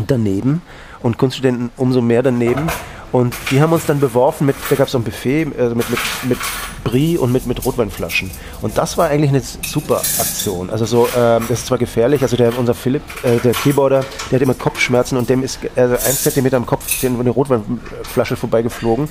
daneben. 0.06 0.62
Und 1.02 1.18
Kunststudenten 1.18 1.72
umso 1.78 2.02
mehr 2.02 2.22
daneben. 2.22 2.68
Und 3.16 3.34
die 3.50 3.62
haben 3.62 3.72
uns 3.72 3.86
dann 3.86 4.02
beworfen 4.02 4.46
mit, 4.46 4.58
da 4.70 4.76
gab 4.76 4.88
es 4.88 4.92
so 4.92 4.98
ein 4.98 5.06
Buffet 5.06 5.48
also 5.58 5.74
mit, 5.74 5.90
mit, 5.90 6.00
mit 6.24 6.38
Brie 6.84 7.18
und 7.18 7.32
mit, 7.32 7.46
mit 7.46 7.66
Rotweinflaschen. 7.66 8.30
Und 8.62 8.78
das 8.78 8.98
war 8.98 9.08
eigentlich 9.08 9.30
eine 9.30 9.40
super 9.40 10.00
Aktion. 10.00 10.70
Also 10.70 10.84
so, 10.84 11.06
äh, 11.08 11.40
das 11.40 11.50
ist 11.50 11.68
zwar 11.68 11.78
gefährlich, 11.78 12.24
also 12.24 12.36
der, 12.36 12.60
unser 12.60 12.74
Philipp, 12.74 13.04
äh, 13.24 13.38
der 13.38 13.54
Keyboarder, 13.54 14.04
der 14.30 14.36
hat 14.36 14.42
immer 14.42 14.54
Kopfschmerzen 14.54 15.18
und 15.18 15.30
dem 15.30 15.44
ist 15.44 15.60
äh, 15.78 15.84
ein 15.84 15.98
Zentimeter 15.98 16.58
am 16.58 16.66
Kopf 16.66 17.06
eine 17.06 17.30
Rotweinflasche 17.30 18.36
vorbeigeflogen. 18.36 19.08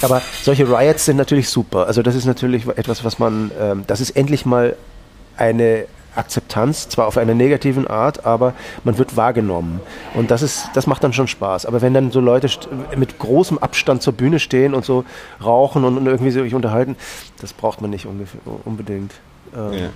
Aber 0.00 0.22
solche 0.42 0.66
Riots 0.66 1.04
sind 1.04 1.18
natürlich 1.18 1.50
super. 1.50 1.86
Also 1.86 2.00
das 2.00 2.14
ist 2.14 2.24
natürlich 2.24 2.66
etwas, 2.66 3.04
was 3.04 3.18
man, 3.18 3.50
ähm, 3.60 3.84
das 3.86 4.00
ist 4.00 4.16
endlich 4.16 4.46
mal 4.46 4.74
eine 5.36 5.84
Akzeptanz, 6.16 6.88
zwar 6.88 7.06
auf 7.06 7.18
einer 7.18 7.34
negativen 7.34 7.86
Art, 7.86 8.24
aber 8.24 8.54
man 8.84 8.98
wird 8.98 9.16
wahrgenommen. 9.16 9.80
Und 10.14 10.30
das 10.30 10.42
ist, 10.42 10.68
das 10.74 10.86
macht 10.86 11.04
dann 11.04 11.12
schon 11.12 11.28
Spaß. 11.28 11.66
Aber 11.66 11.82
wenn 11.82 11.94
dann 11.94 12.10
so 12.10 12.20
Leute 12.20 12.48
mit 12.96 13.18
großem 13.18 13.58
Abstand 13.58 14.02
zur 14.02 14.12
Bühne 14.12 14.38
stehen 14.38 14.74
und 14.74 14.84
so 14.84 15.04
rauchen 15.42 15.84
und, 15.84 16.04
irgendwie 16.06 16.30
sich 16.30 16.54
unterhalten, 16.54 16.96
das 17.40 17.52
braucht 17.52 17.80
man 17.80 17.90
nicht 17.90 18.06
unbedingt. 18.64 19.12
Ähm. 19.56 19.72
Ja. 19.72 19.88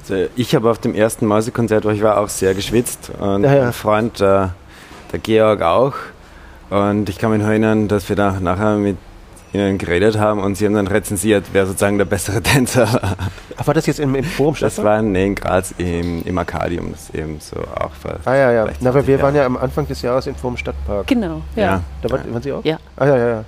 Also 0.00 0.28
ich 0.36 0.54
habe 0.54 0.70
auf 0.70 0.78
dem 0.78 0.94
ersten 0.94 1.26
Mausekonzert, 1.26 1.84
wo 1.84 1.90
ich 1.90 2.02
war, 2.02 2.18
auch 2.18 2.28
sehr 2.28 2.54
geschwitzt 2.54 3.10
und 3.18 3.44
ja, 3.44 3.54
ja. 3.54 3.66
ein 3.66 3.72
Freund, 3.72 4.20
äh, 4.20 4.48
der 5.12 5.18
Georg 5.22 5.62
auch. 5.62 5.94
Und 6.70 7.08
ich 7.08 7.18
kann 7.18 7.32
mich 7.32 7.42
erinnern, 7.42 7.88
dass 7.88 8.08
wir 8.08 8.16
da 8.16 8.40
nachher 8.40 8.76
mit 8.76 8.96
ihnen 9.52 9.78
geredet 9.78 10.18
haben 10.18 10.40
und 10.40 10.56
sie 10.56 10.66
haben 10.66 10.74
dann 10.74 10.86
rezensiert, 10.86 11.46
wer 11.52 11.66
sozusagen 11.66 11.98
der 11.98 12.04
bessere 12.04 12.42
Tänzer 12.42 12.92
war. 12.92 13.16
Ach, 13.56 13.66
war 13.66 13.74
das 13.74 13.86
jetzt 13.86 14.00
im, 14.00 14.14
im 14.14 14.24
Forum 14.24 14.56
Das 14.58 14.82
war 14.82 15.02
nee, 15.02 15.26
in 15.26 15.34
Graz 15.34 15.74
im, 15.78 16.22
im 16.24 16.38
Arcadium, 16.38 16.92
das 16.92 17.10
eben 17.10 17.38
so 17.40 17.56
auch 17.56 17.92
war. 18.02 18.20
Ah 18.24 18.34
ja, 18.34 18.52
ja. 18.52 18.66
Na, 18.80 18.94
weil 18.94 19.06
wir 19.06 19.20
waren 19.20 19.34
ja 19.34 19.44
am 19.44 19.56
Anfang 19.56 19.86
des 19.86 20.02
Jahres 20.02 20.26
im 20.26 20.34
Forum 20.34 20.56
Stadtpark. 20.56 21.06
Genau, 21.06 21.42
ja. 21.56 21.62
ja. 21.62 21.80
Da 22.00 22.10
war, 22.10 22.18
waren 22.32 22.42
Sie 22.42 22.52
auch? 22.52 22.64
Ja. 22.64 22.78
Ah 22.96 23.06
ja, 23.06 23.16
ja, 23.16 23.28
ja. 23.28 23.44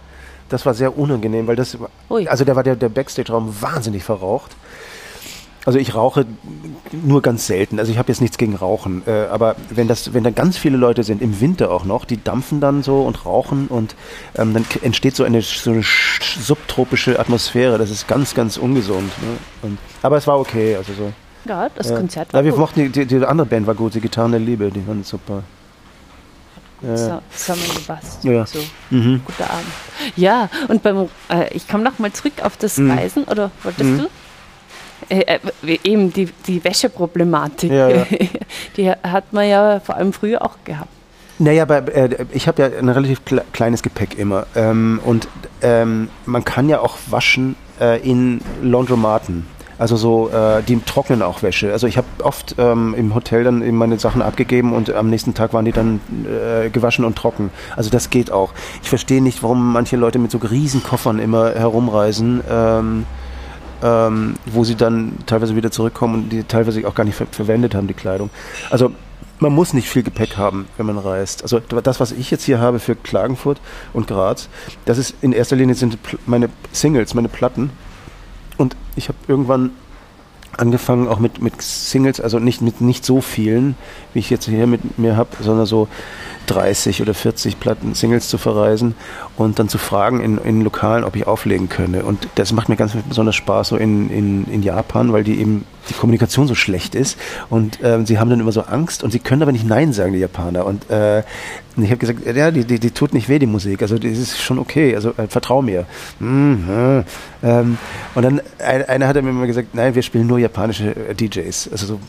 Das 0.49 0.67
war 0.67 0.75
sehr 0.75 0.97
unangenehm, 0.97 1.47
weil 1.47 1.57
das, 1.57 1.77
Ui. 2.11 2.29
also 2.29 2.45
da 2.45 2.55
war 2.55 2.63
der, 2.63 2.77
der 2.77 2.91
Backstage-Raum 2.91 3.57
wahnsinnig 3.61 4.05
verraucht. 4.05 4.55
Also 5.65 5.79
ich 5.79 5.95
rauche 5.95 6.27
nur 6.93 7.23
ganz 7.23 7.47
selten. 7.47 7.79
Also 7.79 7.91
ich 7.91 7.99
habe 7.99 8.09
jetzt 8.09 8.21
nichts 8.21 8.37
gegen 8.37 8.55
Rauchen. 8.55 9.03
Äh, 9.07 9.27
aber 9.31 9.57
wenn 9.71 9.89
das, 9.89 10.13
wenn 10.13 10.23
da 10.23 10.31
ganz 10.31 10.59
viele 10.59 10.77
Leute 10.77 11.05
sind, 11.05 11.23
im 11.23 11.41
Winter 11.41 11.71
auch 11.71 11.85
noch, 11.85 12.05
die 12.05 12.23
dampfen 12.23 12.61
dann 12.61 12.83
so 12.83 13.03
und 13.03 13.25
rauchen 13.25 13.69
und 13.69 13.95
ähm, 14.37 14.53
dann 14.53 14.67
entsteht 14.83 15.17
so 15.17 15.25
eine, 15.25 15.41
so 15.43 15.71
eine 15.71 15.83
subtropische 15.83 17.19
Atmosphäre. 17.19 17.79
Das 17.79 17.91
ist 17.91 18.07
ganz, 18.07 18.35
ganz 18.35 18.57
ungesund. 18.57 19.11
Ne? 19.23 19.39
Und, 19.63 19.79
aber 20.03 20.19
es 20.19 20.27
war 20.27 20.39
okay. 20.39 20.77
Also 20.77 20.93
so. 20.93 21.13
Ja, 21.47 21.69
das 21.75 21.91
ja. 21.91 21.97
Konzert 21.97 22.33
war 22.33 22.41
ja, 22.41 22.45
wir 22.45 22.53
gut. 22.53 22.61
Mochten 22.61 22.93
die, 22.93 23.07
die, 23.07 23.25
andere 23.25 23.47
Band 23.47 23.67
war 23.67 23.75
gut, 23.75 23.95
die 23.95 24.01
Gitarren 24.01 24.33
der 24.33 24.41
Liebe, 24.41 24.71
die 24.71 24.87
waren 24.87 25.05
super. 25.05 25.43
Ja. 26.81 26.97
So, 26.97 27.23
zusammengepasst. 27.31 28.25
Ja. 28.25 28.47
So, 28.47 28.59
mhm. 28.91 29.23
guter 29.25 29.51
Abend. 29.51 29.67
Ja, 30.17 30.51
und 30.69 30.83
beim, 30.83 31.09
äh, 31.31 31.53
ich 31.55 31.69
komme 31.69 31.85
noch 31.85 31.99
mal 31.99 32.13
zurück 32.13 32.35
auf 32.43 32.57
das 32.57 32.79
mhm. 32.79 32.91
Reisen, 32.91 33.25
oder 33.25 33.51
wolltest 33.63 33.91
mhm. 33.91 33.99
du? 34.01 34.09
Äh, 35.09 35.39
äh, 35.65 35.79
eben 35.85 36.13
die, 36.13 36.29
die 36.47 36.63
Wäscheproblematik, 36.63 37.71
ja, 37.71 37.89
ja. 37.89 38.07
die 38.77 38.91
hat 38.91 39.33
man 39.33 39.49
ja 39.49 39.81
vor 39.81 39.97
allem 39.97 40.13
früher 40.13 40.43
auch 40.43 40.57
gehabt. 40.65 40.91
Naja, 41.39 41.65
aber 41.65 41.93
äh, 41.93 42.27
ich 42.33 42.47
habe 42.47 42.63
ja 42.63 42.79
ein 42.79 42.89
relativ 42.89 43.23
kleines 43.53 43.83
Gepäck 43.83 44.19
immer. 44.19 44.47
Ähm, 44.55 45.01
und 45.05 45.27
ähm, 45.63 46.09
man 46.27 46.45
kann 46.45 46.69
ja 46.69 46.81
auch 46.81 46.97
waschen 47.09 47.57
äh, 47.81 48.01
in 48.09 48.41
Laundromaten. 48.63 49.47
Also 49.77 49.97
so, 49.97 50.31
äh, 50.31 50.63
die 50.63 50.79
trocknen 50.81 51.23
auch 51.23 51.43
Wäsche. 51.43 51.73
Also 51.73 51.89
ich 51.89 51.97
habe 51.97 52.07
oft 52.23 52.55
ähm, 52.59 52.95
im 52.97 53.15
Hotel 53.15 53.43
dann 53.43 53.63
eben 53.63 53.77
meine 53.77 53.99
Sachen 53.99 54.23
abgegeben 54.23 54.73
und 54.73 54.93
am 54.93 55.11
nächsten 55.11 55.35
Tag 55.35 55.53
waren 55.53 55.65
die 55.65 55.73
dann 55.73 56.01
äh, 56.25 56.71
gewaschen 56.71 57.05
und 57.05 57.17
trocken. 57.17 57.51
Also 57.75 57.91
das 57.91 58.11
geht 58.11 58.31
auch. 58.31 58.53
Ich 58.83 58.89
verstehe 58.89 59.21
nicht, 59.21 59.43
warum 59.43 59.73
manche 59.73 59.97
Leute 59.97 60.21
mit 60.21 60.31
so 60.31 60.39
riesen 60.39 60.85
Koffern 60.85 61.19
immer 61.19 61.51
herumreisen. 61.51 62.43
Ähm, 62.49 63.07
ähm, 63.85 64.35
wo 64.47 64.65
sie 64.65 64.75
dann 64.75 65.19
teilweise 65.27 65.55
wieder 65.55 65.71
zurückkommen 65.71 66.15
und 66.15 66.31
die 66.31 66.43
teilweise 66.43 66.87
auch 66.89 66.95
gar 66.95 67.05
nicht 67.05 67.17
ver 67.17 67.27
verwendet 67.31 67.75
haben, 67.75 67.87
die 67.87 67.95
Kleidung. 67.95 68.31
Also 68.71 68.91
man 69.41 69.53
muss 69.53 69.75
nicht 69.75 69.89
viel 69.89 70.03
Gepäck 70.03 70.39
haben, 70.39 70.67
wenn 70.79 70.87
man 70.87 70.97
reist. 70.97 71.43
Also 71.43 71.61
das, 71.61 72.01
was 72.01 72.11
ich 72.13 72.31
jetzt 72.31 72.45
hier 72.45 72.61
habe 72.61 72.79
für 72.79 72.97
Klagenfurt 72.97 73.61
und 73.93 74.07
Graz, 74.07 74.49
das 74.87 74.97
ist 74.97 75.15
in 75.21 75.33
erster 75.33 75.57
Linie 75.57 75.75
sind 75.75 75.99
meine 76.25 76.49
Singles, 76.73 77.15
meine 77.15 77.29
Platten. 77.29 77.71
Und 78.57 78.75
ich 78.97 79.09
habe 79.09 79.19
irgendwann 79.29 79.71
angefangen 80.57 81.09
auch 81.09 81.19
mit, 81.19 81.43
mit 81.43 81.61
Singles, 81.61 82.21
also 82.21 82.39
nicht 82.39 82.63
mit 82.63 82.81
nicht 82.81 83.05
so 83.05 83.21
vielen, 83.21 83.77
wie 84.13 84.19
ich 84.21 84.31
jetzt 84.31 84.47
hier 84.47 84.67
mit 84.67 84.99
mir 84.99 85.17
habe, 85.17 85.31
sondern 85.41 85.67
so 85.67 85.89
30 86.47 87.03
oder 87.03 87.15
40 87.15 87.61
Platten, 87.61 87.95
Singles 87.95 88.29
zu 88.29 88.39
verreisen 88.39 88.95
und 89.37 89.59
dann 89.59 89.69
zu 89.69 89.79
fragen 89.79 90.21
in, 90.21 90.39
in 90.39 90.61
Lokalen, 90.63 91.05
ob 91.05 91.17
ich 91.17 91.27
auflegen 91.27 91.69
könne. 91.69 92.05
Und 92.05 92.29
das 92.35 92.53
macht 92.53 92.69
mir 92.69 92.77
ganz 92.77 92.93
besonders 93.09 93.35
Spaß 93.37 93.69
so 93.69 93.77
in, 93.77 94.11
in, 94.11 94.45
in 94.47 94.63
Japan, 94.63 95.13
weil 95.13 95.25
die 95.25 95.41
eben 95.41 95.65
die 95.89 95.95
Kommunikation 95.95 96.47
so 96.47 96.55
schlecht 96.55 96.95
ist 96.95 97.19
und 97.51 97.79
ähm, 97.83 98.07
sie 98.07 98.19
haben 98.19 98.31
dann 98.31 98.41
immer 98.41 98.53
so 98.53 98.63
Angst 98.63 99.03
und 99.03 99.11
sie 99.11 99.19
können 99.19 99.43
aber 99.43 99.53
nicht 99.53 99.67
Nein 99.67 99.93
sagen, 99.93 100.13
die 100.13 100.19
Japaner. 100.19 100.67
Und 100.67 100.91
äh, 100.91 101.21
ich 101.77 101.91
habe 101.91 101.97
gesagt, 101.97 102.21
ja, 102.25 102.51
die, 102.51 102.65
die, 102.65 102.79
die 102.79 102.91
tut 102.91 103.15
nicht 103.15 103.29
weh, 103.29 103.39
die 103.39 103.47
Musik. 103.47 103.83
Also 103.83 103.99
die 103.99 104.09
ist 104.09 104.41
schon 104.41 104.59
okay, 104.59 104.95
also 104.95 105.11
äh, 105.11 105.27
vertrau 105.29 105.63
mir. 105.63 105.87
Mhm, 106.21 107.05
ähm, 107.43 107.79
und 108.15 108.23
dann 108.23 108.41
einer 108.59 109.09
hat 109.09 109.17
mir 109.17 109.31
immer 109.31 109.47
gesagt, 109.47 109.75
nein, 109.75 109.95
wir 109.95 110.03
spielen 110.03 110.27
nur 110.27 110.39
japanische 110.39 110.95
äh, 110.95 111.15
DJs. 111.15 111.69
Also 111.73 111.87
so 111.87 112.01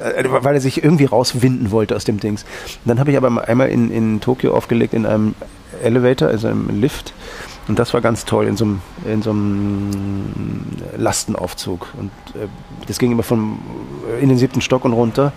äh, 0.00 0.24
weil 0.28 0.54
er 0.54 0.60
sich 0.60 0.82
irgendwie 0.82 1.04
rauswinden 1.04 1.70
wollte 1.70 1.96
aus 1.96 2.04
dem 2.04 2.20
Dings. 2.20 2.44
Und 2.84 2.88
dann 2.88 3.00
habe 3.00 3.10
ich 3.10 3.16
aber 3.16 3.48
einmal 3.48 3.68
in, 3.68 3.90
in 3.90 4.20
Tokio 4.20 4.54
aufgelegt 4.54 4.94
in 4.94 5.06
einem 5.06 5.34
Elevator, 5.82 6.28
also 6.28 6.48
einem 6.48 6.80
Lift. 6.80 7.12
Und 7.70 7.78
das 7.78 7.94
war 7.94 8.00
ganz 8.00 8.24
toll 8.24 8.46
in 8.46 8.56
so 8.56 8.64
einem, 8.64 8.82
in 9.06 9.22
so 9.22 9.30
einem 9.30 10.66
Lastenaufzug. 10.96 11.86
Und 11.96 12.10
äh, 12.34 12.48
das 12.88 12.98
ging 12.98 13.12
immer 13.12 13.22
von 13.22 13.60
in 14.20 14.28
den 14.28 14.38
siebten 14.38 14.60
Stock 14.60 14.84
und 14.84 14.92
runter. 14.92 15.32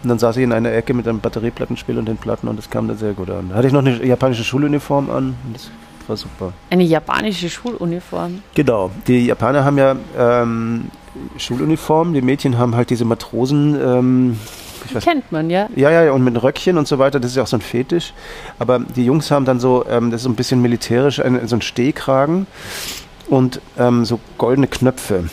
Und 0.00 0.08
dann 0.08 0.20
saß 0.20 0.36
ich 0.36 0.44
in 0.44 0.52
einer 0.52 0.72
Ecke 0.72 0.94
mit 0.94 1.08
einem 1.08 1.18
Batterieplattenspiel 1.18 1.98
und 1.98 2.06
den 2.06 2.18
Platten 2.18 2.46
und 2.46 2.56
das 2.56 2.70
kam 2.70 2.86
dann 2.86 2.98
sehr 2.98 3.14
gut 3.14 3.30
an. 3.30 3.48
Da 3.48 3.56
hatte 3.56 3.66
ich 3.66 3.72
noch 3.72 3.80
eine 3.80 4.00
japanische 4.04 4.44
Schuluniform 4.44 5.10
an 5.10 5.34
und 5.44 5.54
das 5.54 5.72
war 6.06 6.16
super. 6.16 6.52
Eine 6.70 6.84
japanische 6.84 7.50
Schuluniform? 7.50 8.44
Genau. 8.54 8.92
Die 9.08 9.26
Japaner 9.26 9.64
haben 9.64 9.78
ja 9.78 9.96
ähm, 10.16 10.84
Schuluniform. 11.36 12.14
Die 12.14 12.22
Mädchen 12.22 12.58
haben 12.58 12.76
halt 12.76 12.90
diese 12.90 13.04
Matrosen. 13.04 13.74
Ähm, 13.74 14.38
die 14.90 14.98
kennt 14.98 15.30
man, 15.32 15.50
ja. 15.50 15.68
Ja, 15.76 15.90
ja, 15.90 16.12
und 16.12 16.24
mit 16.24 16.42
Röckchen 16.42 16.78
und 16.78 16.88
so 16.88 16.98
weiter, 16.98 17.20
das 17.20 17.32
ist 17.32 17.36
ja 17.36 17.42
auch 17.42 17.48
so 17.48 17.56
ein 17.56 17.62
Fetisch. 17.62 18.12
Aber 18.58 18.78
die 18.80 19.04
Jungs 19.04 19.30
haben 19.30 19.44
dann 19.44 19.60
so, 19.60 19.84
ähm, 19.88 20.10
das 20.10 20.20
ist 20.20 20.24
so 20.24 20.30
ein 20.30 20.36
bisschen 20.36 20.62
militärisch, 20.62 21.20
ein, 21.20 21.46
so 21.46 21.56
ein 21.56 21.62
Stehkragen 21.62 22.46
und 23.28 23.60
ähm, 23.78 24.04
so 24.04 24.20
goldene 24.38 24.66
Knöpfe. 24.66 25.28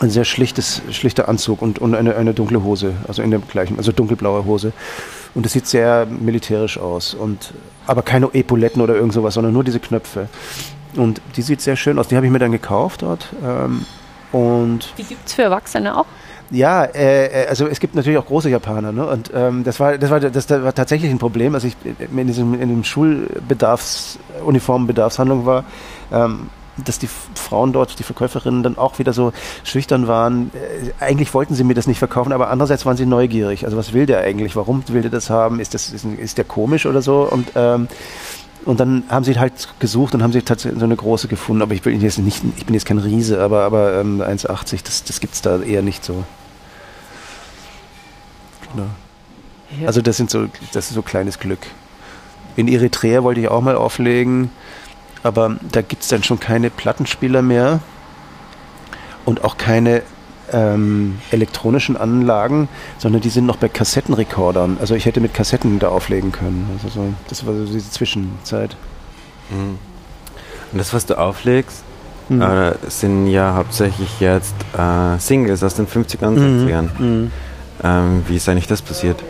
Ein 0.00 0.10
sehr 0.10 0.24
schlichtes, 0.24 0.80
schlichter 0.90 1.28
Anzug 1.28 1.60
und, 1.60 1.78
und 1.78 1.94
eine, 1.94 2.16
eine 2.16 2.32
dunkle 2.32 2.64
Hose, 2.64 2.94
also 3.06 3.20
in 3.20 3.30
der 3.30 3.40
gleichen, 3.40 3.76
also 3.76 3.92
dunkelblaue 3.92 4.46
Hose. 4.46 4.72
Und 5.34 5.44
das 5.44 5.52
sieht 5.52 5.66
sehr 5.66 6.06
militärisch 6.06 6.78
aus. 6.78 7.14
Und, 7.14 7.52
aber 7.86 8.02
keine 8.02 8.32
Epauletten 8.32 8.80
oder 8.80 8.94
irgend 8.94 9.12
sowas, 9.12 9.34
sondern 9.34 9.52
nur 9.52 9.62
diese 9.62 9.78
Knöpfe. 9.78 10.28
Und 10.96 11.20
die 11.36 11.42
sieht 11.42 11.60
sehr 11.60 11.76
schön 11.76 11.98
aus. 11.98 12.08
Die 12.08 12.16
habe 12.16 12.26
ich 12.26 12.32
mir 12.32 12.38
dann 12.38 12.52
gekauft 12.52 13.02
dort. 13.02 13.28
Ähm, 13.44 13.84
und 14.32 14.92
die 14.98 15.04
gibt 15.04 15.26
es 15.26 15.34
für 15.34 15.42
Erwachsene 15.42 15.96
auch? 15.96 16.06
Ja, 16.50 16.84
äh, 16.84 17.44
äh, 17.44 17.46
also 17.48 17.66
es 17.68 17.78
gibt 17.78 17.94
natürlich 17.94 18.18
auch 18.18 18.26
große 18.26 18.50
Japaner, 18.50 18.92
ne? 18.92 19.06
Und 19.06 19.30
ähm, 19.34 19.62
das 19.62 19.78
war 19.78 19.98
das 19.98 20.10
war 20.10 20.18
das, 20.18 20.46
das 20.46 20.62
war 20.62 20.74
tatsächlich 20.74 21.10
ein 21.10 21.18
Problem, 21.18 21.54
als 21.54 21.64
ich 21.64 21.76
in 21.84 22.26
diesem 22.26 22.54
in 22.54 22.68
dem 22.68 22.84
Schulbedarfs 22.84 24.18
Uniformbedarfshandlung 24.44 25.46
war. 25.46 25.64
Ähm, 26.12 26.50
dass 26.84 26.98
die 26.98 27.08
Frauen 27.34 27.74
dort, 27.74 27.98
die 27.98 28.02
Verkäuferinnen 28.02 28.62
dann 28.62 28.78
auch 28.78 28.98
wieder 28.98 29.12
so 29.12 29.32
schüchtern 29.64 30.08
waren. 30.08 30.50
Äh, 30.54 31.04
eigentlich 31.04 31.34
wollten 31.34 31.54
sie 31.54 31.62
mir 31.62 31.74
das 31.74 31.86
nicht 31.86 31.98
verkaufen, 31.98 32.32
aber 32.32 32.48
andererseits 32.48 32.86
waren 32.86 32.96
sie 32.96 33.04
neugierig. 33.04 33.66
Also 33.66 33.76
was 33.76 33.92
will 33.92 34.06
der 34.06 34.20
eigentlich? 34.20 34.56
Warum 34.56 34.82
will 34.88 35.02
der 35.02 35.10
das 35.10 35.28
haben? 35.28 35.60
Ist 35.60 35.74
das 35.74 35.90
ist, 35.90 36.04
ist 36.04 36.38
der 36.38 36.44
komisch 36.46 36.86
oder 36.86 37.02
so? 37.02 37.28
Und 37.30 37.52
ähm, 37.54 37.88
und 38.64 38.78
dann 38.78 39.04
haben 39.08 39.24
sie 39.24 39.38
halt 39.38 39.68
gesucht 39.78 40.14
und 40.14 40.22
haben 40.22 40.32
sie 40.32 40.42
tatsächlich 40.42 40.78
so 40.78 40.84
eine 40.84 40.96
große 40.96 41.28
gefunden. 41.28 41.62
Aber 41.62 41.74
ich 41.74 41.82
bin 41.82 42.00
jetzt 42.00 42.18
nicht, 42.18 42.42
ich 42.56 42.66
bin 42.66 42.74
jetzt 42.74 42.86
kein 42.86 42.98
Riese, 42.98 43.40
aber, 43.40 43.62
aber 43.62 44.00
ähm, 44.00 44.20
1,80, 44.20 44.84
das, 44.84 45.04
das 45.04 45.18
es 45.18 45.42
da 45.42 45.60
eher 45.60 45.82
nicht 45.82 46.04
so. 46.04 46.24
Genau. 48.72 48.88
Ja. 49.80 49.86
Also 49.86 50.02
das 50.02 50.16
sind 50.16 50.30
so, 50.30 50.46
das 50.72 50.88
ist 50.88 50.94
so 50.94 51.02
kleines 51.02 51.38
Glück. 51.38 51.60
In 52.56 52.68
Eritrea 52.68 53.22
wollte 53.22 53.40
ich 53.40 53.48
auch 53.48 53.60
mal 53.60 53.76
auflegen, 53.76 54.50
aber 55.22 55.56
da 55.70 55.82
gibt 55.82 56.02
es 56.02 56.08
dann 56.08 56.22
schon 56.22 56.40
keine 56.40 56.70
Plattenspieler 56.70 57.42
mehr 57.42 57.80
und 59.24 59.44
auch 59.44 59.56
keine 59.56 60.02
ähm, 60.52 61.18
elektronischen 61.30 61.96
Anlagen, 61.96 62.68
sondern 62.98 63.20
die 63.20 63.28
sind 63.28 63.46
noch 63.46 63.56
bei 63.56 63.68
Kassettenrekordern. 63.68 64.78
Also 64.80 64.94
ich 64.94 65.06
hätte 65.06 65.20
mit 65.20 65.34
Kassetten 65.34 65.78
da 65.78 65.88
auflegen 65.88 66.32
können. 66.32 66.68
Also 66.72 66.88
so, 66.88 67.14
das 67.28 67.46
war 67.46 67.54
so 67.54 67.66
diese 67.66 67.90
Zwischenzeit. 67.90 68.76
Mhm. 69.50 69.78
Und 70.72 70.78
das, 70.78 70.92
was 70.92 71.06
du 71.06 71.18
auflegst, 71.18 71.82
mhm. 72.28 72.42
äh, 72.42 72.72
sind 72.88 73.26
ja 73.28 73.54
hauptsächlich 73.54 74.20
jetzt 74.20 74.54
äh, 74.76 75.18
Singles 75.18 75.62
aus 75.62 75.74
den 75.74 75.86
50ern 75.86 76.28
und 76.28 76.68
60ern. 76.68 76.88
Mhm. 76.98 77.32
Ähm, 77.82 78.24
wie 78.28 78.36
ist 78.36 78.48
eigentlich 78.48 78.66
das 78.66 78.82
passiert? 78.82 79.22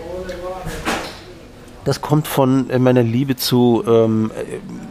Das 1.84 2.02
kommt 2.02 2.26
von 2.26 2.68
äh, 2.68 2.78
meiner 2.78 3.02
Liebe 3.02 3.36
zu, 3.36 3.82
ähm, 3.86 4.30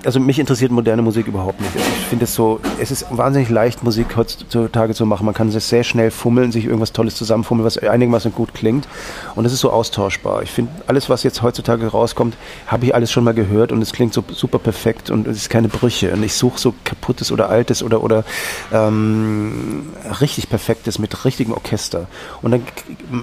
also 0.04 0.20
mich 0.20 0.40
interessiert 0.40 0.72
moderne 0.72 1.04
Musik 1.04 1.28
überhaupt 1.28 1.62
nicht. 1.62 1.76
Ich 1.76 2.06
finde 2.08 2.26
es 2.26 2.34
so, 2.34 2.60
es 2.80 2.90
ist 2.90 3.06
wahnsinnig 3.12 3.50
leicht, 3.50 3.84
Musik 3.84 4.16
heutzutage 4.16 4.96
zu 4.96 5.06
machen. 5.06 5.26
Man 5.26 5.36
kann 5.36 5.50
es 5.50 5.70
sehr 5.70 5.84
schnell 5.84 6.10
fummeln, 6.10 6.52
sich 6.52 6.66
irgendwas 6.66 6.92
Tolles 6.92 7.16
zusammenfummeln, 7.16 7.66
was 7.66 7.78
einigermaßen 7.78 8.34
gut 8.34 8.56
klingt. 8.56 8.88
Und 9.36 9.46
es 9.46 9.54
ist 9.54 9.60
so 9.60 9.72
austauschbar. 9.72 10.42
Ich 10.42 10.52
finde, 10.52 10.72
alles, 10.88 11.10
was 11.10 11.22
jetzt 11.22 11.44
heutzutage 11.44 11.86
rauskommt, 11.88 12.36
habe 12.66 12.86
ich 12.86 12.96
alles 12.96 13.12
schon 13.12 13.24
mal 13.24 13.36
gehört 13.36 13.72
und 13.72 13.82
es 13.84 13.94
klingt 13.94 14.14
so 14.14 14.24
super 14.32 14.58
perfekt 14.58 15.12
und 15.12 15.28
es 15.28 15.38
ist 15.38 15.50
keine 15.50 15.68
Brüche. 15.68 16.12
Und 16.12 16.24
ich 16.24 16.34
suche 16.34 16.60
so 16.60 16.74
kaputtes 16.84 17.32
oder 17.32 17.50
altes 17.50 17.84
oder, 17.84 18.04
oder 18.04 18.24
ähm, 18.74 19.90
richtig 20.22 20.50
perfektes 20.50 20.98
mit 20.98 21.24
richtigem 21.24 21.54
Orchester. 21.54 22.08
Und 22.42 22.52
dann, 22.52 22.64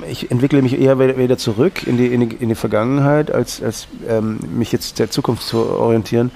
ich 0.09 0.31
entwickle 0.31 0.62
mich 0.62 0.81
eher 0.81 0.98
wieder 1.00 1.37
zurück 1.37 1.85
in 1.85 1.96
die, 1.96 2.07
in 2.07 2.29
die, 2.29 2.37
in 2.37 2.48
die 2.48 2.55
Vergangenheit 2.55 3.33
als 3.33 3.56
als, 3.62 3.88
ähm, 4.09 4.38
mich 4.57 4.73
jetzt 4.73 4.99
der 4.99 5.11
Zukunft 5.11 5.47
zu 5.47 5.59
orientieren. 5.59 6.31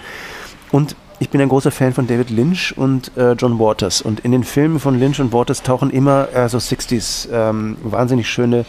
Und 0.70 0.96
ich 1.18 1.28
bin 1.28 1.40
ein 1.40 1.50
großer 1.50 1.70
Fan 1.70 1.92
von 1.92 2.06
David 2.06 2.30
Lynch 2.30 2.76
und 2.76 3.16
äh, 3.16 3.32
John 3.32 3.58
Waters. 3.58 4.00
Und 4.00 4.20
in 4.20 4.32
den 4.32 4.42
Filmen 4.42 4.80
von 4.80 4.98
Lynch 4.98 5.20
und 5.20 5.32
Waters 5.32 5.62
tauchen 5.62 5.90
immer 5.90 6.28
äh, 6.34 6.48
so 6.48 6.58
60s 6.58 7.28
ähm, 7.30 7.76
wahnsinnig 7.82 8.28
schöne 8.28 8.64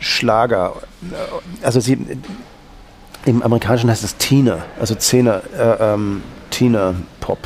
Schlager. 0.00 0.74
Also 1.62 1.80
sie, 1.80 1.98
im 3.24 3.42
Amerikanischen 3.42 3.88
heißt 3.90 4.04
es 4.04 4.16
Tina, 4.16 4.64
also 4.80 4.94
Zehner, 4.94 5.42
äh, 5.56 5.94
ähm, 5.94 6.22
Tina 6.50 6.94
Pop 7.20 7.38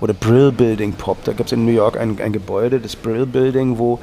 oder 0.00 0.12
Brill 0.12 0.52
Building 0.52 0.92
Pop. 0.92 1.24
Da 1.24 1.32
gibt 1.32 1.48
es 1.48 1.52
in 1.52 1.64
New 1.64 1.72
York 1.72 1.96
ein, 1.96 2.18
ein 2.20 2.32
Gebäude, 2.32 2.80
das 2.80 2.96
Brill 2.96 3.24
Building, 3.24 3.78
wo 3.78 4.00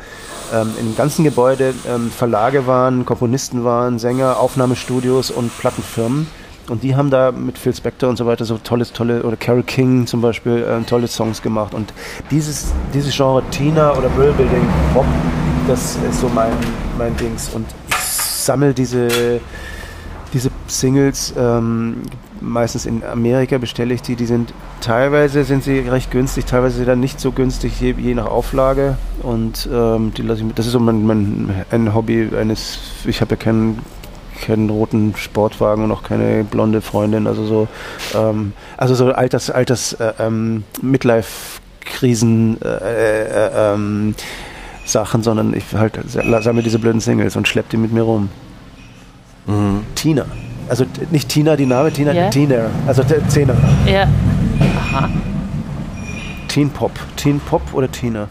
ähm, 0.53 0.73
im 0.79 0.95
ganzen 0.95 1.23
Gebäude 1.23 1.73
ähm, 1.87 2.11
Verlage 2.11 2.67
waren, 2.67 3.05
Komponisten 3.05 3.63
waren, 3.63 3.99
Sänger, 3.99 4.39
Aufnahmestudios 4.39 5.31
und 5.31 5.55
Plattenfirmen. 5.57 6.27
Und 6.69 6.83
die 6.83 6.95
haben 6.95 7.09
da 7.09 7.31
mit 7.31 7.57
Phil 7.57 7.73
Spector 7.73 8.09
und 8.09 8.17
so 8.17 8.25
weiter 8.25 8.45
so 8.45 8.57
tolles, 8.57 8.93
tolle, 8.93 9.23
oder 9.23 9.35
Carol 9.35 9.63
King 9.63 10.05
zum 10.05 10.21
Beispiel, 10.21 10.63
äh, 10.63 10.83
tolle 10.85 11.07
Songs 11.07 11.41
gemacht. 11.41 11.73
Und 11.73 11.93
dieses, 12.29 12.67
dieses 12.93 13.15
Genre 13.15 13.43
Tina 13.49 13.91
oder 13.97 14.09
Brill 14.09 14.33
Building 14.33 14.67
Pop, 14.93 15.05
das 15.67 15.97
ist 16.09 16.21
so 16.21 16.29
mein, 16.29 16.53
mein 16.97 17.15
Dings. 17.17 17.49
Und 17.53 17.65
ich 17.89 17.95
sammle 17.95 18.73
diese, 18.73 19.41
diese 20.33 20.51
Singles, 20.67 21.33
ähm, 21.37 21.97
meistens 22.41 22.85
in 22.85 23.03
Amerika 23.03 23.57
bestelle 23.57 23.93
ich 23.93 24.01
die, 24.01 24.15
die 24.15 24.25
sind 24.25 24.53
teilweise 24.81 25.43
sind 25.43 25.63
sie 25.63 25.79
recht 25.79 26.11
günstig, 26.11 26.45
teilweise 26.45 26.85
dann 26.85 26.99
nicht 26.99 27.19
so 27.19 27.31
günstig, 27.31 27.79
je, 27.81 27.95
je 27.97 28.13
nach 28.13 28.27
Auflage. 28.27 28.97
Und 29.21 29.67
ähm, 29.71 30.13
die 30.15 30.21
lasse 30.21 30.41
ich 30.41 30.47
mit. 30.47 30.59
Das 30.59 30.65
ist 30.65 30.73
so 30.73 30.79
mein, 30.79 31.05
mein 31.05 31.65
ein 31.71 31.93
Hobby 31.93 32.29
eines, 32.37 32.79
ich 33.05 33.21
habe 33.21 33.31
ja 33.31 33.37
keinen 33.37 33.79
keinen 34.39 34.69
roten 34.69 35.13
Sportwagen 35.17 35.83
und 35.83 35.91
auch 35.91 36.03
keine 36.03 36.45
blonde 36.45 36.79
Freundin, 36.79 37.27
also 37.27 37.45
so, 37.45 37.67
ähm, 38.15 38.53
also 38.77 38.95
so 38.95 39.11
Alters, 39.11 39.49
Alters, 39.49 39.93
äh, 39.93 40.13
ähm, 40.17 40.63
Midlife-Krisen, 40.81 42.61
äh, 42.61 43.23
äh, 43.23 43.51
ähm, 43.53 44.15
Sachen, 44.85 45.23
sondern 45.23 45.53
ich 45.53 45.65
halt 45.73 45.99
sammle 46.07 46.63
diese 46.63 46.79
blöden 46.79 47.01
Singles 47.01 47.35
und 47.35 47.47
schleppe 47.47 47.69
die 47.71 47.77
mit 47.77 47.91
mir 47.91 48.01
rum. 48.01 48.29
Mhm. 49.49 49.85
Tina. 49.95 50.25
Also 50.69 50.85
nicht 51.09 51.29
Tina, 51.29 51.55
die 51.55 51.65
Name, 51.65 51.91
Tina, 51.91 52.13
yeah. 52.13 52.29
Tina. 52.29 52.69
Also 52.85 53.03
Zehner. 53.27 53.55
Ja. 53.87 54.07
Aha. 54.77 55.09
Teen 56.47 56.69
Pop. 56.69 56.91
Teen 57.15 57.39
Pop 57.39 57.61
oder 57.73 57.89
Tina? 57.91 58.27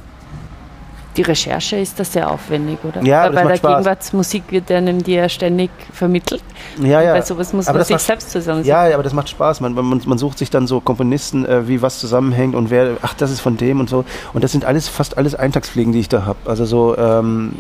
Die 1.17 1.23
Recherche 1.23 1.77
ist 1.77 1.99
das 1.99 2.13
sehr 2.13 2.31
aufwendig, 2.31 2.79
oder? 2.85 3.03
Ja, 3.03 3.25
Weil 3.25 3.33
bei 3.33 3.43
der 3.43 3.57
Spaß. 3.57 3.71
Gegenwartsmusik 3.73 4.45
wird 4.51 4.71
einem 4.71 5.03
die 5.03 5.15
ja 5.15 5.29
ständig 5.29 5.71
vermittelt. 5.93 6.45
Ja, 6.81 7.03
ja. 7.03 7.13
bei 7.13 7.23
sowas 7.23 7.53
muss 7.53 7.67
aber 7.67 7.79
man 7.79 7.87
sich 7.87 7.95
macht, 7.95 8.05
selbst 8.05 8.31
zusammensetzen. 8.31 8.71
Ja, 8.71 8.87
ja, 8.87 8.95
aber 8.95 9.03
das 9.03 9.15
macht 9.15 9.29
Spaß. 9.29 9.61
Man, 9.61 9.75
man, 9.75 10.01
man 10.07 10.19
sucht 10.19 10.39
sich 10.39 10.51
dann 10.51 10.69
so 10.69 10.81
Komponisten, 10.81 11.45
äh, 11.45 11.67
wie 11.67 11.83
was 11.83 11.99
zusammenhängt 11.99 12.55
und 12.55 12.71
wer, 12.71 12.99
ach, 13.03 13.15
das 13.15 13.33
ist 13.33 13.41
von 13.41 13.57
dem 13.57 13.81
und 13.81 13.91
so. 13.91 14.05
Und 14.33 14.45
das 14.45 14.53
sind 14.53 14.65
alles 14.65 14.87
fast 14.87 15.19
alles 15.19 15.35
Eintagsfliegen, 15.35 15.93
die 15.93 15.99
ich 15.99 16.09
da 16.09 16.25
habe. 16.25 16.39
Also 16.45 16.67
so 16.67 16.97
ähm, 16.97 17.53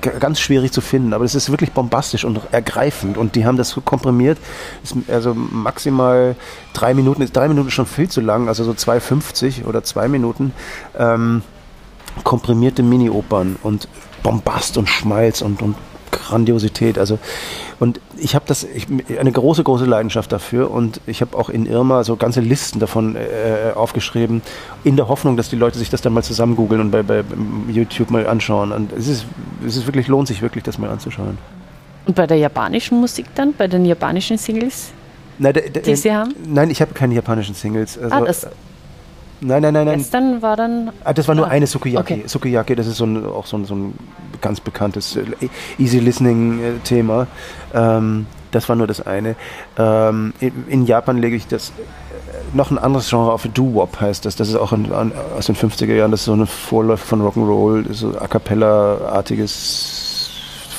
ganz 0.00 0.40
schwierig 0.40 0.72
zu 0.72 0.80
finden, 0.80 1.12
aber 1.12 1.24
es 1.24 1.34
ist 1.34 1.50
wirklich 1.50 1.72
bombastisch 1.72 2.24
und 2.24 2.40
ergreifend 2.52 3.16
und 3.16 3.34
die 3.34 3.46
haben 3.46 3.56
das 3.56 3.78
komprimiert, 3.84 4.38
also 5.08 5.34
maximal 5.34 6.36
drei 6.72 6.94
Minuten, 6.94 7.26
drei 7.32 7.48
Minuten 7.48 7.68
ist 7.68 7.74
schon 7.74 7.86
viel 7.86 8.08
zu 8.08 8.20
lang, 8.20 8.48
also 8.48 8.64
so 8.64 8.72
2,50 8.72 9.64
oder 9.64 9.82
zwei 9.82 10.08
Minuten, 10.08 10.52
ähm, 10.98 11.42
komprimierte 12.24 12.82
Mini-Opern 12.82 13.56
und 13.62 13.88
Bombast 14.22 14.76
und 14.76 14.88
Schmalz 14.88 15.42
und, 15.42 15.62
und 15.62 15.76
Grandiosität. 16.18 16.98
Also 16.98 17.18
und 17.80 18.00
ich 18.18 18.34
habe 18.34 18.44
das 18.46 18.64
ich, 18.64 18.86
eine 19.18 19.32
große 19.32 19.62
große 19.62 19.84
Leidenschaft 19.84 20.32
dafür 20.32 20.70
und 20.70 21.00
ich 21.06 21.20
habe 21.20 21.36
auch 21.36 21.48
in 21.48 21.66
Irma 21.66 22.04
so 22.04 22.16
ganze 22.16 22.40
Listen 22.40 22.80
davon 22.80 23.16
äh, 23.16 23.72
aufgeschrieben 23.74 24.42
in 24.84 24.96
der 24.96 25.08
Hoffnung, 25.08 25.36
dass 25.36 25.48
die 25.48 25.56
Leute 25.56 25.78
sich 25.78 25.90
das 25.90 26.00
dann 26.00 26.12
mal 26.12 26.22
zusammen 26.22 26.56
googeln 26.56 26.80
und 26.80 26.90
bei, 26.90 27.02
bei 27.02 27.24
YouTube 27.68 28.10
mal 28.10 28.26
anschauen. 28.26 28.72
Und 28.72 28.92
es 28.92 29.08
ist 29.08 29.26
es 29.66 29.76
ist 29.76 29.86
wirklich 29.86 30.08
lohnt 30.08 30.28
sich 30.28 30.42
wirklich 30.42 30.64
das 30.64 30.78
mal 30.78 30.90
anzuschauen. 30.90 31.38
Und 32.06 32.14
bei 32.14 32.26
der 32.26 32.38
japanischen 32.38 33.00
Musik 33.00 33.26
dann, 33.34 33.52
bei 33.52 33.68
den 33.68 33.84
japanischen 33.84 34.38
Singles, 34.38 34.92
nein, 35.38 35.54
die 35.86 35.96
Sie 35.96 36.12
haben? 36.12 36.34
Nein, 36.46 36.70
ich 36.70 36.80
habe 36.80 36.94
keine 36.94 37.14
japanischen 37.14 37.54
Singles. 37.54 37.98
Also, 37.98 38.14
ah, 38.14 38.20
das 38.22 38.46
Nein, 39.40 39.62
nein, 39.62 39.72
nein, 39.72 39.86
nein. 39.86 39.98
Gestern 39.98 40.42
war 40.42 40.56
dann. 40.56 40.90
Ah, 41.04 41.12
das 41.12 41.28
war 41.28 41.34
nur 41.34 41.46
ah, 41.46 41.50
eine 41.50 41.66
Sukiyaki. 41.66 42.14
Okay. 42.14 42.24
Sukiyaki, 42.26 42.74
das 42.74 42.86
ist 42.86 42.96
so 42.96 43.04
ein, 43.04 43.24
auch 43.24 43.46
so 43.46 43.56
ein, 43.56 43.64
so 43.64 43.74
ein 43.74 43.94
ganz 44.40 44.60
bekanntes 44.60 45.16
äh, 45.16 45.24
Easy 45.78 46.00
Listening-Thema. 46.00 47.26
Äh, 47.72 47.78
ähm, 47.78 48.26
das 48.50 48.68
war 48.68 48.76
nur 48.76 48.86
das 48.86 49.06
eine. 49.06 49.36
Ähm, 49.76 50.32
in, 50.40 50.86
Japan 50.86 51.18
lege 51.18 51.36
ich 51.36 51.46
das 51.46 51.70
äh, 51.70 52.56
noch 52.56 52.70
ein 52.70 52.78
anderes 52.78 53.10
Genre 53.10 53.32
auf. 53.32 53.46
Doo-Wop 53.46 54.00
heißt 54.00 54.24
das. 54.24 54.36
Das 54.36 54.48
ist 54.48 54.56
auch 54.56 54.72
in, 54.72 54.90
an, 54.92 55.12
aus 55.36 55.46
den 55.46 55.54
50er 55.54 55.94
Jahren. 55.94 56.10
Das 56.10 56.20
ist 56.20 56.26
so 56.26 56.32
eine 56.32 56.46
Vorläufer 56.46 57.06
von 57.06 57.22
Rock'n'Roll, 57.22 57.92
so 57.92 58.18
A 58.18 58.26
Cappella-artiges 58.26 60.30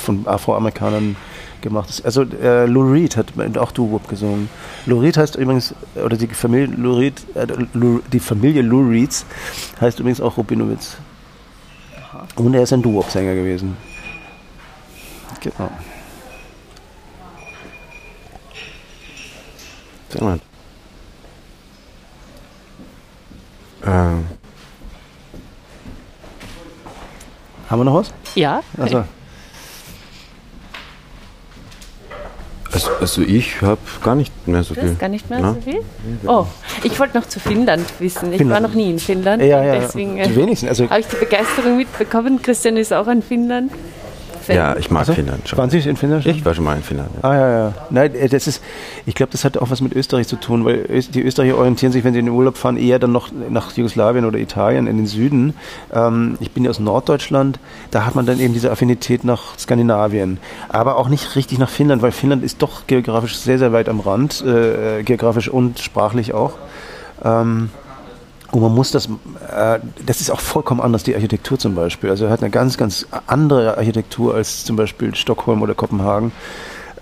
von 0.02 0.26
Afroamerikanern 0.26 1.16
gemacht. 1.62 2.02
Also 2.04 2.22
äh, 2.22 2.66
Lou 2.66 2.90
Reed 2.90 3.16
hat 3.16 3.28
auch 3.56 3.72
Doo-Wop 3.72 4.08
gesungen. 4.08 4.48
Lou 4.86 5.00
Reed 5.00 5.16
heißt 5.16 5.36
übrigens, 5.36 5.74
oder 5.94 6.16
die 6.16 6.28
Familie 6.28 6.66
Lou 6.66 6.98
Reed, 6.98 7.22
äh, 7.34 7.46
Lou, 7.74 8.00
die 8.12 8.20
Familie 8.20 8.62
Lou 8.62 8.88
Reeds 8.88 9.24
heißt 9.80 10.00
übrigens 10.00 10.20
auch 10.20 10.36
Rubinowitz. 10.36 10.96
Und 12.36 12.54
er 12.54 12.62
ist 12.62 12.72
ein 12.72 12.82
Doo-Wop-Sänger 12.82 13.34
gewesen. 13.34 13.76
Genau. 15.40 15.70
Sehr 20.10 20.24
mal. 20.24 20.40
Ähm. 23.84 24.26
Haben 27.68 27.80
wir 27.80 27.84
noch 27.84 27.94
was? 27.94 28.12
Ja. 28.34 28.62
Also. 28.76 29.04
Also, 32.72 32.90
also 33.00 33.22
ich 33.22 33.60
habe 33.62 33.80
gar 34.02 34.14
nicht 34.14 34.32
mehr 34.46 34.62
so 34.62 34.74
viel. 34.74 34.94
gar 34.94 35.08
nicht 35.08 35.28
mehr 35.28 35.40
Na? 35.40 35.54
so 35.54 35.60
viel? 35.60 35.80
Oh, 36.26 36.46
ich 36.84 36.98
wollte 37.00 37.18
noch 37.18 37.26
zu 37.26 37.40
Finnland 37.40 37.84
wissen. 37.98 38.32
Ich 38.32 38.38
Finnland. 38.38 38.62
war 38.62 38.68
noch 38.68 38.76
nie 38.76 38.90
in 38.90 38.98
Finnland. 38.98 39.42
Ja, 39.42 39.62
ja, 39.62 39.80
deswegen 39.80 40.18
äh, 40.18 40.68
also 40.68 40.88
habe 40.88 41.00
ich 41.00 41.06
die 41.06 41.16
Begeisterung 41.16 41.76
mitbekommen. 41.76 42.40
Christian 42.42 42.76
ist 42.76 42.92
auch 42.92 43.08
in 43.08 43.22
Finnland. 43.22 43.72
Fan. 44.40 44.56
Ja, 44.56 44.76
ich 44.76 44.90
mag 44.90 45.00
also, 45.00 45.14
Finnland 45.14 45.48
schon. 45.48 45.58
Waren 45.58 45.70
Sie 45.70 45.78
in 45.78 45.96
Finnland 45.96 46.24
schon? 46.24 46.32
Ich 46.32 46.44
war 46.44 46.54
schon 46.54 46.64
mal 46.64 46.76
in 46.76 46.82
Finnland. 46.82 47.10
Ja. 47.22 47.28
Ah, 47.28 47.34
ja, 47.34 47.50
ja. 47.50 47.74
Nein, 47.90 48.14
äh, 48.14 48.28
das 48.28 48.46
ist, 48.46 48.62
ich 49.06 49.14
glaube, 49.14 49.32
das 49.32 49.44
hat 49.44 49.58
auch 49.58 49.70
was 49.70 49.80
mit 49.80 49.94
Österreich 49.94 50.28
zu 50.28 50.36
tun, 50.36 50.64
weil 50.64 50.84
die 51.14 51.22
Österreicher 51.22 51.56
orientieren 51.56 51.92
sich, 51.92 52.04
wenn 52.04 52.12
sie 52.12 52.20
in 52.20 52.26
den 52.26 52.34
Urlaub 52.34 52.56
fahren, 52.56 52.76
eher 52.76 52.98
dann 52.98 53.12
noch 53.12 53.30
nach 53.48 53.72
Jugoslawien 53.72 54.24
oder 54.24 54.38
Italien 54.38 54.86
in 54.86 54.96
den 54.96 55.06
Süden. 55.06 55.54
Ähm, 55.92 56.36
ich 56.40 56.50
bin 56.52 56.64
ja 56.64 56.70
aus 56.70 56.80
Norddeutschland, 56.80 57.58
da 57.90 58.06
hat 58.06 58.14
man 58.14 58.26
dann 58.26 58.40
eben 58.40 58.54
diese 58.54 58.70
Affinität 58.70 59.24
nach 59.24 59.58
Skandinavien. 59.58 60.38
Aber 60.68 60.96
auch 60.96 61.08
nicht 61.08 61.36
richtig 61.36 61.58
nach 61.58 61.70
Finnland, 61.70 62.02
weil 62.02 62.12
Finnland 62.12 62.42
ist 62.42 62.62
doch 62.62 62.86
geografisch 62.86 63.36
sehr, 63.36 63.58
sehr 63.58 63.72
weit 63.72 63.88
am 63.88 64.00
Rand, 64.00 64.44
äh, 64.44 65.02
geografisch 65.02 65.48
und 65.48 65.78
sprachlich 65.78 66.34
auch. 66.34 66.54
Ähm, 67.24 67.70
und 68.52 68.62
man 68.62 68.74
muss 68.74 68.90
das, 68.90 69.06
äh, 69.06 69.78
das 70.04 70.20
ist 70.20 70.30
auch 70.30 70.40
vollkommen 70.40 70.80
anders, 70.80 71.02
die 71.02 71.14
Architektur 71.14 71.58
zum 71.58 71.74
Beispiel. 71.74 72.10
Also 72.10 72.26
er 72.26 72.30
hat 72.30 72.40
eine 72.40 72.50
ganz, 72.50 72.76
ganz 72.76 73.06
andere 73.26 73.78
Architektur 73.78 74.34
als 74.34 74.64
zum 74.64 74.76
Beispiel 74.76 75.14
Stockholm 75.14 75.62
oder 75.62 75.74
Kopenhagen. 75.74 76.32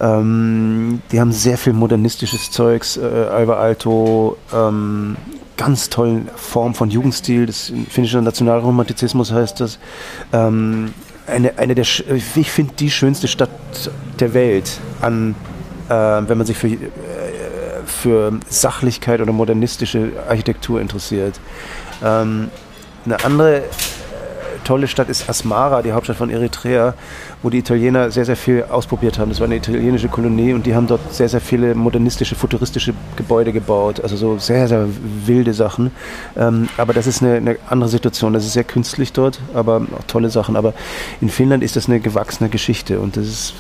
Ähm, 0.01 1.03
die 1.11 1.21
haben 1.21 1.33
sehr 1.33 1.59
viel 1.59 1.73
modernistisches 1.73 2.51
Zeugs, 2.51 2.97
äh, 2.97 3.01
Alba 3.01 3.55
Alto, 3.55 4.37
ähm, 4.55 5.17
ganz 5.57 5.91
tollen 5.91 6.29
Form 6.37 6.75
von 6.75 6.91
Jugendstil, 6.91 7.47
das 7.47 7.73
finnischer 7.91 8.21
Nationalromantizismus 8.21 9.33
heißt 9.33 9.61
das. 9.61 9.79
Ähm, 10.33 10.95
eine, 11.27 11.59
eine 11.59 11.75
der, 11.75 11.85
ich 11.85 12.51
finde 12.51 12.75
die 12.79 12.91
schönste 12.91 13.29
Stadt 13.29 13.51
der 14.21 14.35
Welt 14.35 14.79
an, 15.01 15.35
äh, 15.89 15.93
wenn 15.93 16.39
man 16.39 16.47
sich 16.47 16.57
für 16.57 16.69
für 17.89 18.33
Sachlichkeit 18.49 19.21
oder 19.21 19.33
modernistische 19.33 20.13
Architektur 20.29 20.81
interessiert. 20.81 21.41
Ähm, 22.05 22.51
eine 23.05 23.25
andere 23.25 23.59
äh, 23.59 23.63
tolle 24.65 24.87
Stadt 24.87 25.09
ist 25.09 25.29
Asmara, 25.29 25.83
die 25.83 25.93
Hauptstadt 25.93 26.17
von 26.17 26.31
Eritrea, 26.31 26.95
wo 27.43 27.51
die 27.51 27.59
Italiener 27.59 28.11
sehr, 28.11 28.25
sehr 28.25 28.37
viel 28.37 28.65
ausprobiert 28.65 29.19
haben. 29.19 29.31
Das 29.31 29.41
war 29.41 29.47
eine 29.47 29.57
italienische 29.57 30.09
Kolonie 30.09 30.53
und 30.53 30.67
die 30.67 30.75
haben 30.75 30.87
dort 30.87 31.13
sehr, 31.13 31.29
sehr 31.29 31.41
viele 31.41 31.75
modernistische, 31.75 32.35
futuristische 32.35 32.93
Gebäude 33.17 33.53
gebaut. 33.53 34.01
Also 34.01 34.17
so 34.17 34.39
sehr, 34.39 34.69
sehr 34.69 34.87
wilde 35.25 35.55
Sachen. 35.55 35.91
Ähm, 36.37 36.69
aber 36.77 36.93
das 36.93 37.07
ist 37.07 37.23
eine, 37.23 37.37
eine, 37.37 37.57
andere 37.69 37.89
Situation. 37.89 38.33
Das 38.33 38.45
ist 38.45 38.53
sehr 38.53 38.65
künstlich 38.65 39.13
dort, 39.13 39.41
aber 39.55 39.83
auch 39.97 40.05
tolle 40.07 40.31
Sachen. 40.31 40.57
Aber 40.57 40.75
in 41.21 41.29
Finnland 41.29 41.63
ist 41.63 41.77
das 41.77 41.89
eine 41.89 42.01
gewachsene 42.01 42.51
Geschichte 42.51 43.01
und 43.01 43.17
das 43.17 43.27
ist 43.27 43.55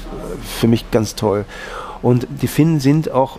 für 0.59 0.67
mich 0.67 0.91
ganz 0.91 1.15
toll. 1.15 1.45
Und 2.03 2.27
die 2.31 2.49
Finnen 2.49 2.81
sind 2.81 3.11
auch 3.11 3.39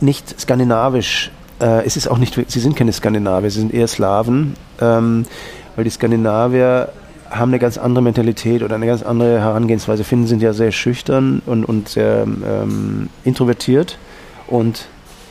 nicht 0.00 0.40
skandinavisch. 0.40 1.30
Äh, 1.60 1.84
es 1.84 1.96
ist 1.96 2.08
auch 2.08 2.18
nicht, 2.18 2.38
sie 2.50 2.60
sind 2.60 2.76
keine 2.76 2.92
Skandinavier, 2.92 3.50
sie 3.50 3.60
sind 3.60 3.74
eher 3.74 3.88
Slawen, 3.88 4.54
ähm, 4.80 5.24
weil 5.74 5.84
die 5.84 5.90
Skandinavier 5.90 6.90
haben 7.30 7.50
eine 7.50 7.58
ganz 7.58 7.78
andere 7.78 8.02
Mentalität 8.02 8.62
oder 8.62 8.76
eine 8.76 8.86
ganz 8.86 9.02
andere 9.02 9.40
Herangehensweise. 9.40 10.04
Finnen 10.04 10.26
sind 10.26 10.42
ja 10.42 10.52
sehr 10.52 10.72
schüchtern 10.72 11.42
und, 11.46 11.64
und 11.64 11.88
sehr 11.88 12.22
ähm, 12.22 13.08
introvertiert 13.24 13.98
und 14.46 14.86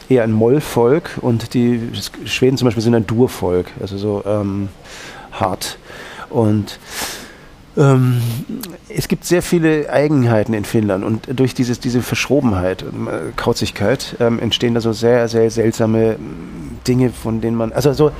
eher 0.09 0.23
ein 0.23 0.31
Mollvolk 0.31 1.17
und 1.21 1.53
die 1.53 1.81
Schweden 2.25 2.57
zum 2.57 2.65
Beispiel 2.65 2.83
sind 2.83 2.95
ein 2.95 3.07
Durvolk, 3.07 3.67
also 3.79 3.97
so 3.97 4.23
ähm, 4.25 4.69
hart. 5.31 5.77
Und 6.29 6.79
ähm, 7.77 8.21
es 8.89 9.07
gibt 9.07 9.25
sehr 9.25 9.41
viele 9.41 9.89
Eigenheiten 9.89 10.53
in 10.53 10.65
Finnland 10.65 11.03
und 11.03 11.27
durch 11.39 11.53
dieses, 11.53 11.79
diese 11.79 12.01
Verschrobenheit, 12.01 12.83
äh, 12.83 13.31
Kauzigkeit, 13.35 14.15
ähm, 14.19 14.39
entstehen 14.39 14.73
da 14.73 14.81
so 14.81 14.93
sehr, 14.93 15.27
sehr 15.27 15.49
seltsame 15.49 16.17
Dinge, 16.87 17.09
von 17.09 17.41
denen 17.41 17.57
man, 17.57 17.73
also 17.73 17.93
so. 17.93 18.11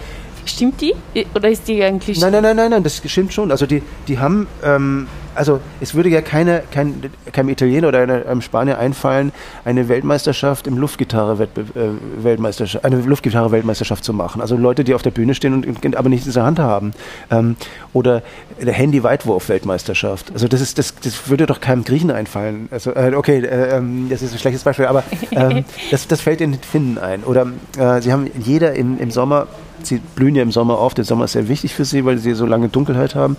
Stimmt 0.46 0.80
die? 0.80 0.94
Oder 1.34 1.50
ist 1.50 1.68
die 1.68 1.84
eigentlich. 1.84 2.20
Nein, 2.20 2.32
nein, 2.32 2.44
nein, 2.44 2.56
nein, 2.56 2.70
nein, 2.72 2.84
das 2.84 3.02
stimmt 3.06 3.34
schon. 3.34 3.52
Also 3.52 3.66
die, 3.66 3.82
die 4.08 4.20
haben, 4.20 4.48
ähm, 4.64 5.08
also 5.34 5.60
es 5.82 5.96
würde 5.96 6.10
ja 6.10 6.22
keine, 6.22 6.64
kein, 6.72 7.12
keinem 7.32 7.50
Italiener 7.50 7.88
oder 7.88 8.00
einem 8.02 8.42
Spanier 8.42 8.78
einfallen, 8.78 9.32
eine 9.66 9.90
Weltmeisterschaft 9.90 10.68
im 10.68 10.78
Luftgitarre 10.78 11.44
äh, 11.44 12.24
Weltmeisterschaft, 12.24 12.86
eine 12.86 12.98
Luftgitarre 12.98 13.52
Weltmeisterschaft 13.52 14.04
zu 14.04 14.14
machen. 14.14 14.40
Also 14.40 14.56
Leute, 14.56 14.84
die 14.84 14.94
auf 14.94 15.02
der 15.02 15.12
Bühne 15.12 15.34
stehen 15.34 15.54
und, 15.54 15.84
und 15.84 15.96
aber 15.96 16.10
nichts 16.10 16.28
in 16.28 16.34
der 16.34 16.44
Hand 16.44 16.60
haben. 16.60 16.94
Ähm, 17.32 17.56
oder 17.94 18.22
der 18.62 18.74
Handy 18.74 19.04
Weitwurf 19.04 19.50
Weltmeisterschaft. 19.50 20.32
Also 20.32 20.48
das 20.48 20.62
ist 20.62 20.78
das, 20.78 20.94
das 21.04 21.28
würde 21.28 21.48
doch 21.48 21.60
keinem 21.60 21.84
Griechen 21.84 22.12
einfallen. 22.12 22.70
Also 22.70 22.92
äh, 22.92 23.14
okay, 23.16 23.40
äh, 23.40 23.78
ähm, 23.78 24.08
das 24.10 24.22
ist 24.22 24.34
ein 24.34 24.40
schlechtes 24.40 24.64
Beispiel, 24.64 24.86
aber 24.86 25.04
ähm, 25.32 25.66
das, 25.92 26.08
das 26.08 26.22
fällt 26.22 26.40
den 26.40 26.54
Finnen 26.54 27.00
ein. 27.00 27.24
Oder 27.24 27.48
äh, 27.78 28.00
sie 28.02 28.14
haben 28.14 28.30
jeder 28.40 28.74
im, 28.74 29.00
im 29.00 29.10
Sommer, 29.10 29.48
sie 29.84 30.00
blühen 30.16 30.36
ja 30.36 30.44
im 30.44 30.52
Sommer 30.52 30.80
auf. 30.80 30.94
Der 30.94 31.06
Sommer 31.06 31.26
ist 31.26 31.34
sehr 31.34 31.48
wichtig 31.48 31.74
für 31.74 31.86
sie, 31.86 32.06
weil 32.06 32.18
sie 32.18 32.34
so 32.34 32.46
lange 32.46 32.70
Dunkelheit 32.70 33.16
haben. 33.16 33.38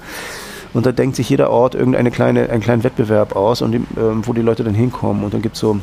Und 0.75 0.85
da 0.85 0.93
denkt 0.93 1.17
sich 1.17 1.31
jeder 1.31 1.51
Ort 1.51 1.75
irgendeine 1.75 2.11
kleine, 2.11 2.51
einen 2.51 2.63
kleinen 2.63 2.85
Wettbewerb 2.85 3.35
aus, 3.35 3.63
und 3.63 3.75
ähm, 3.75 3.87
wo 4.23 4.33
die 4.33 4.43
Leute 4.43 4.63
dann 4.65 4.75
hinkommen. 4.75 5.25
Und 5.25 5.33
dann 5.33 5.43
gibt 5.43 5.55
es 5.55 5.61
so 5.61 5.81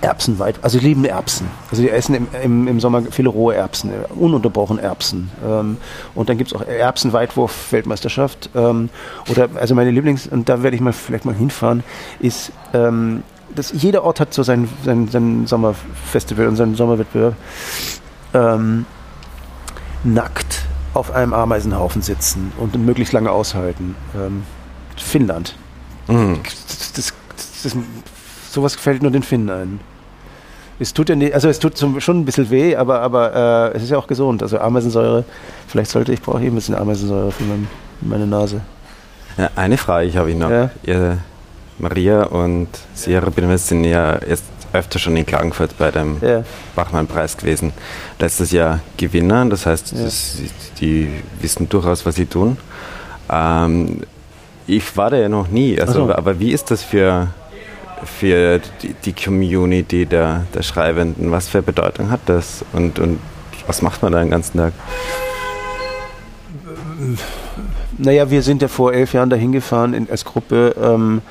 Erbsenweit, 0.00 0.56
also 0.62 0.78
sie 0.78 0.84
lieben 0.84 1.04
Erbsen. 1.04 1.46
Also 1.70 1.82
die 1.82 1.90
essen 1.90 2.14
im, 2.14 2.26
im, 2.42 2.68
im 2.68 2.80
Sommer 2.80 3.02
viele 3.10 3.28
rohe 3.28 3.54
Erbsen, 3.54 3.92
ununterbrochen 4.18 4.78
Erbsen. 4.78 5.30
Ähm, 5.46 5.76
und 6.14 6.28
dann 6.28 6.38
gibt 6.38 6.52
es 6.52 6.56
auch 6.58 6.66
Erbsenweitwurf-Weltmeisterschaft. 6.66 8.50
Ähm, 8.54 8.88
oder 9.28 9.48
also 9.56 9.74
meine 9.74 9.90
Lieblings, 9.90 10.26
und 10.26 10.48
da 10.48 10.62
werde 10.62 10.74
ich 10.74 10.80
mal 10.80 10.92
vielleicht 10.92 11.24
mal 11.24 11.34
hinfahren, 11.34 11.82
ist 12.18 12.52
ähm, 12.72 13.22
das, 13.54 13.72
jeder 13.72 14.04
Ort 14.04 14.20
hat 14.20 14.32
so 14.32 14.42
sein, 14.42 14.68
sein, 14.84 15.08
sein 15.08 15.46
Sommerfestival 15.46 16.48
und 16.48 16.56
seinen 16.56 16.76
Sommerwettbewerb. 16.76 17.34
Ähm, 18.32 18.86
nackt 20.04 20.62
auf 20.94 21.12
einem 21.12 21.32
Ameisenhaufen 21.32 22.02
sitzen 22.02 22.52
und 22.58 22.74
möglichst 22.84 23.12
lange 23.12 23.30
aushalten. 23.30 23.94
Ähm, 24.14 24.42
Finnland. 24.96 25.54
Mhm. 26.08 26.40
Das, 26.42 26.92
das, 26.92 27.12
das, 27.62 27.76
sowas 28.50 28.76
gefällt 28.76 29.02
nur 29.02 29.10
den 29.10 29.22
Finnen 29.22 29.50
ein. 29.50 29.80
Es 30.78 30.94
tut 30.94 31.10
ja 31.10 31.14
nicht, 31.14 31.34
also 31.34 31.48
es 31.48 31.58
tut 31.58 31.76
zum, 31.76 32.00
schon 32.00 32.20
ein 32.20 32.24
bisschen 32.24 32.48
weh, 32.50 32.74
aber, 32.74 33.00
aber 33.00 33.70
äh, 33.72 33.76
es 33.76 33.82
ist 33.82 33.90
ja 33.90 33.98
auch 33.98 34.06
gesund. 34.06 34.42
Also 34.42 34.58
Ameisensäure, 34.58 35.24
vielleicht 35.68 35.90
sollte 35.90 36.12
ich 36.12 36.22
brauche 36.22 36.40
ich 36.40 36.46
ein 36.46 36.54
bisschen 36.54 36.74
Ameisensäure 36.74 37.30
für 37.32 37.44
mein, 37.44 37.68
meine 38.00 38.26
Nase. 38.26 38.62
Ja, 39.36 39.50
eine 39.56 39.76
Frage 39.76 40.06
ich 40.06 40.16
habe 40.16 40.30
ich 40.30 40.36
noch. 40.36 40.50
Ja? 40.50 40.70
Ihr, 40.82 41.18
Maria 41.78 42.24
und 42.24 42.68
Sierra 42.94 43.30
Benemes 43.30 43.68
sind 43.68 43.84
ja 43.84 44.16
erst 44.16 44.44
öfter 44.72 44.98
schon 44.98 45.16
in 45.16 45.26
Klagenfurt 45.26 45.76
bei 45.78 45.90
dem 45.90 46.18
ja. 46.20 46.44
Bachmann-Preis 46.74 47.36
gewesen. 47.36 47.72
Letztes 48.18 48.52
Jahr 48.52 48.80
Gewinner, 48.96 49.44
das 49.46 49.66
heißt, 49.66 49.92
ja. 49.92 50.04
das, 50.04 50.38
die 50.80 51.08
wissen 51.40 51.68
durchaus, 51.68 52.06
was 52.06 52.14
sie 52.14 52.26
tun. 52.26 52.56
Ähm, 53.30 54.02
ich 54.66 54.96
war 54.96 55.10
da 55.10 55.16
ja 55.16 55.28
noch 55.28 55.48
nie. 55.48 55.80
Also, 55.80 56.06
so. 56.06 56.14
aber 56.14 56.38
wie 56.38 56.52
ist 56.52 56.70
das 56.70 56.82
für, 56.82 57.28
für 58.04 58.60
die, 58.82 58.94
die 59.04 59.12
Community 59.12 60.06
der, 60.06 60.44
der 60.54 60.62
Schreibenden? 60.62 61.30
Was 61.32 61.48
für 61.48 61.62
Bedeutung 61.62 62.10
hat 62.10 62.20
das? 62.26 62.64
Und, 62.72 62.98
und 62.98 63.18
was 63.66 63.82
macht 63.82 64.02
man 64.02 64.12
da 64.12 64.20
den 64.20 64.30
ganzen 64.30 64.58
Tag? 64.58 64.72
Naja, 67.98 68.30
wir 68.30 68.42
sind 68.42 68.62
ja 68.62 68.68
vor 68.68 68.92
elf 68.92 69.12
Jahren 69.12 69.30
dahin 69.30 69.52
gefahren 69.52 69.94
in, 69.94 70.08
als 70.10 70.24
Gruppe. 70.24 70.74
Ähm, 70.80 71.22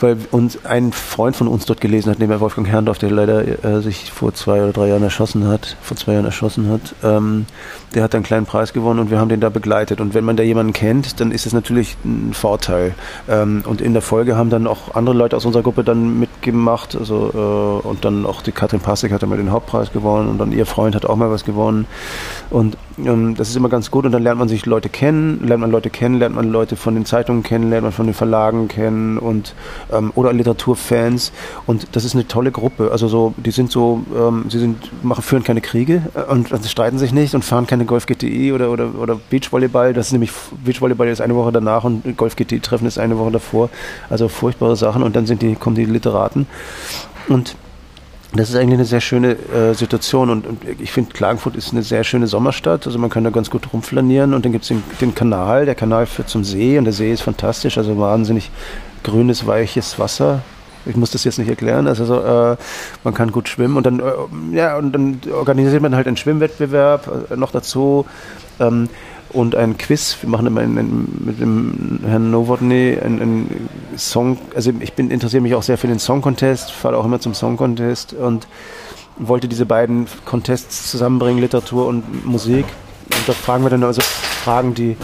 weil 0.00 0.16
uns 0.30 0.64
ein 0.64 0.92
Freund 0.92 1.36
von 1.36 1.48
uns 1.48 1.64
dort 1.64 1.80
gelesen 1.80 2.10
hat, 2.10 2.18
nämlich 2.18 2.40
Wolfgang 2.40 2.68
Herrndorf, 2.68 2.98
der 2.98 3.10
leider 3.10 3.64
äh, 3.64 3.80
sich 3.80 4.10
vor 4.12 4.34
zwei 4.34 4.62
oder 4.62 4.72
drei 4.72 4.88
Jahren 4.88 5.02
erschossen 5.02 5.46
hat, 5.48 5.76
vor 5.80 5.96
zwei 5.96 6.14
Jahren 6.14 6.24
erschossen 6.24 6.70
hat. 6.70 6.94
Ähm, 7.02 7.46
der 7.94 8.02
hat 8.02 8.14
einen 8.14 8.24
kleinen 8.24 8.46
Preis 8.46 8.72
gewonnen 8.72 9.00
und 9.00 9.10
wir 9.10 9.18
haben 9.18 9.28
den 9.28 9.40
da 9.40 9.48
begleitet. 9.48 10.00
Und 10.00 10.14
wenn 10.14 10.24
man 10.24 10.36
da 10.36 10.42
jemanden 10.42 10.72
kennt, 10.72 11.20
dann 11.20 11.32
ist 11.32 11.46
es 11.46 11.52
natürlich 11.52 11.96
ein 12.04 12.34
Vorteil. 12.34 12.94
Ähm, 13.28 13.62
und 13.66 13.80
in 13.80 13.92
der 13.92 14.02
Folge 14.02 14.36
haben 14.36 14.50
dann 14.50 14.66
auch 14.66 14.94
andere 14.94 15.16
Leute 15.16 15.36
aus 15.36 15.46
unserer 15.46 15.62
Gruppe 15.62 15.84
dann 15.84 16.18
mitgemacht. 16.18 16.94
Also, 16.96 17.82
äh, 17.84 17.88
und 17.88 18.04
dann 18.04 18.26
auch 18.26 18.42
die 18.42 18.52
Katrin 18.52 18.80
Passig 18.80 19.12
hat 19.12 19.26
mal 19.26 19.36
den 19.36 19.50
Hauptpreis 19.50 19.92
gewonnen 19.92 20.28
und 20.28 20.38
dann 20.38 20.52
ihr 20.52 20.66
Freund 20.66 20.94
hat 20.94 21.06
auch 21.06 21.16
mal 21.16 21.30
was 21.30 21.44
gewonnen. 21.44 21.86
Und 22.50 22.76
das 22.96 23.50
ist 23.50 23.56
immer 23.56 23.68
ganz 23.68 23.90
gut 23.90 24.06
und 24.06 24.12
dann 24.12 24.22
lernt 24.22 24.38
man 24.38 24.48
sich 24.48 24.64
Leute 24.64 24.88
kennen, 24.88 25.46
lernt 25.46 25.60
man 25.60 25.70
Leute 25.70 25.90
kennen, 25.90 26.18
lernt 26.18 26.34
man 26.34 26.50
Leute 26.50 26.76
von 26.76 26.94
den 26.94 27.04
Zeitungen 27.04 27.42
kennen, 27.42 27.68
lernt 27.68 27.82
man 27.82 27.92
von 27.92 28.06
den 28.06 28.14
Verlagen 28.14 28.68
kennen 28.68 29.18
und 29.18 29.54
ähm, 29.92 30.12
oder 30.14 30.32
Literaturfans 30.32 31.32
und 31.66 31.88
das 31.92 32.04
ist 32.04 32.14
eine 32.14 32.26
tolle 32.26 32.50
Gruppe. 32.52 32.90
Also 32.92 33.08
so, 33.08 33.34
die 33.36 33.50
sind 33.50 33.70
so, 33.70 34.02
ähm, 34.16 34.46
sie 34.48 34.58
sind, 34.58 35.04
machen, 35.04 35.22
führen 35.22 35.44
keine 35.44 35.60
Kriege 35.60 36.02
äh, 36.14 36.22
und 36.32 36.52
also 36.52 36.66
streiten 36.68 36.96
sich 36.98 37.12
nicht 37.12 37.34
und 37.34 37.44
fahren 37.44 37.66
keine 37.66 37.84
Golf 37.84 38.06
GTI 38.06 38.52
oder, 38.54 38.70
oder, 38.70 38.88
oder 38.98 39.20
Beachvolleyball. 39.28 39.92
Das 39.92 40.06
ist 40.06 40.12
nämlich 40.12 40.32
Beachvolleyball 40.64 41.08
ist 41.08 41.20
eine 41.20 41.34
Woche 41.34 41.52
danach 41.52 41.84
und 41.84 42.16
Golf 42.16 42.34
GTI 42.34 42.60
Treffen 42.60 42.86
ist 42.86 42.98
eine 42.98 43.18
Woche 43.18 43.32
davor. 43.32 43.68
Also 44.08 44.28
furchtbare 44.28 44.76
Sachen 44.76 45.02
und 45.02 45.14
dann 45.16 45.26
sind 45.26 45.42
die, 45.42 45.54
kommen 45.54 45.76
die 45.76 45.84
Literaten 45.84 46.46
und 47.28 47.56
das 48.38 48.50
ist 48.50 48.56
eigentlich 48.56 48.74
eine 48.74 48.84
sehr 48.84 49.00
schöne 49.00 49.32
äh, 49.32 49.74
Situation 49.74 50.30
und, 50.30 50.46
und 50.46 50.62
ich 50.80 50.90
finde, 50.90 51.12
Klagenfurt 51.12 51.56
ist 51.56 51.72
eine 51.72 51.82
sehr 51.82 52.02
schöne 52.02 52.26
Sommerstadt. 52.26 52.86
Also 52.86 52.98
man 52.98 53.10
kann 53.10 53.24
da 53.24 53.30
ganz 53.30 53.50
gut 53.50 53.72
rumflanieren 53.72 54.34
und 54.34 54.44
dann 54.44 54.52
gibt 54.52 54.64
es 54.64 54.68
den, 54.68 54.82
den, 55.00 55.14
Kanal. 55.14 55.64
Der 55.64 55.74
Kanal 55.74 56.06
führt 56.06 56.28
zum 56.28 56.42
See 56.44 56.78
und 56.78 56.84
der 56.84 56.92
See 56.92 57.12
ist 57.12 57.22
fantastisch, 57.22 57.78
also 57.78 57.98
wahnsinnig 57.98 58.50
grünes, 59.04 59.46
weiches 59.46 59.98
Wasser. 59.98 60.42
Ich 60.86 60.96
muss 60.96 61.10
das 61.10 61.24
jetzt 61.24 61.38
nicht 61.38 61.48
erklären. 61.48 61.86
Also 61.86 62.04
so, 62.04 62.20
äh, 62.20 62.56
man 63.04 63.14
kann 63.14 63.32
gut 63.32 63.48
schwimmen 63.48 63.76
und 63.76 63.86
dann, 63.86 64.00
äh, 64.00 64.56
ja, 64.56 64.76
und 64.76 64.92
dann 64.92 65.20
organisiert 65.32 65.82
man 65.82 65.94
halt 65.94 66.06
einen 66.06 66.16
Schwimmwettbewerb 66.16 67.30
äh, 67.30 67.36
noch 67.36 67.52
dazu. 67.52 68.06
Ähm, 68.58 68.88
und 69.30 69.54
ein 69.54 69.76
Quiz. 69.76 70.16
Wir 70.20 70.28
machen 70.28 70.46
immer 70.46 70.62
in, 70.62 70.76
in, 70.76 71.24
mit 71.24 71.40
dem 71.40 72.00
Herrn 72.06 72.30
Nowotny 72.30 72.98
einen, 73.02 73.68
Song. 73.96 74.38
Also 74.54 74.72
ich 74.80 74.92
bin 74.92 75.10
interessiere 75.10 75.42
mich 75.42 75.54
auch 75.54 75.62
sehr 75.62 75.78
für 75.78 75.86
den 75.86 75.98
Song 75.98 76.20
Contest, 76.20 76.70
fahre 76.70 76.96
auch 76.98 77.04
immer 77.04 77.20
zum 77.20 77.34
Song 77.34 77.56
Contest 77.56 78.12
und 78.12 78.46
wollte 79.16 79.48
diese 79.48 79.64
beiden 79.64 80.06
Contests 80.24 80.90
zusammenbringen, 80.90 81.40
Literatur 81.40 81.86
und 81.86 82.26
Musik. 82.26 82.66
Und 83.06 83.28
da 83.28 83.32
fragen 83.32 83.64
wir 83.64 83.70
dann 83.70 83.84
also 83.84 84.02
Fragen, 84.02 84.74
die 84.74 84.96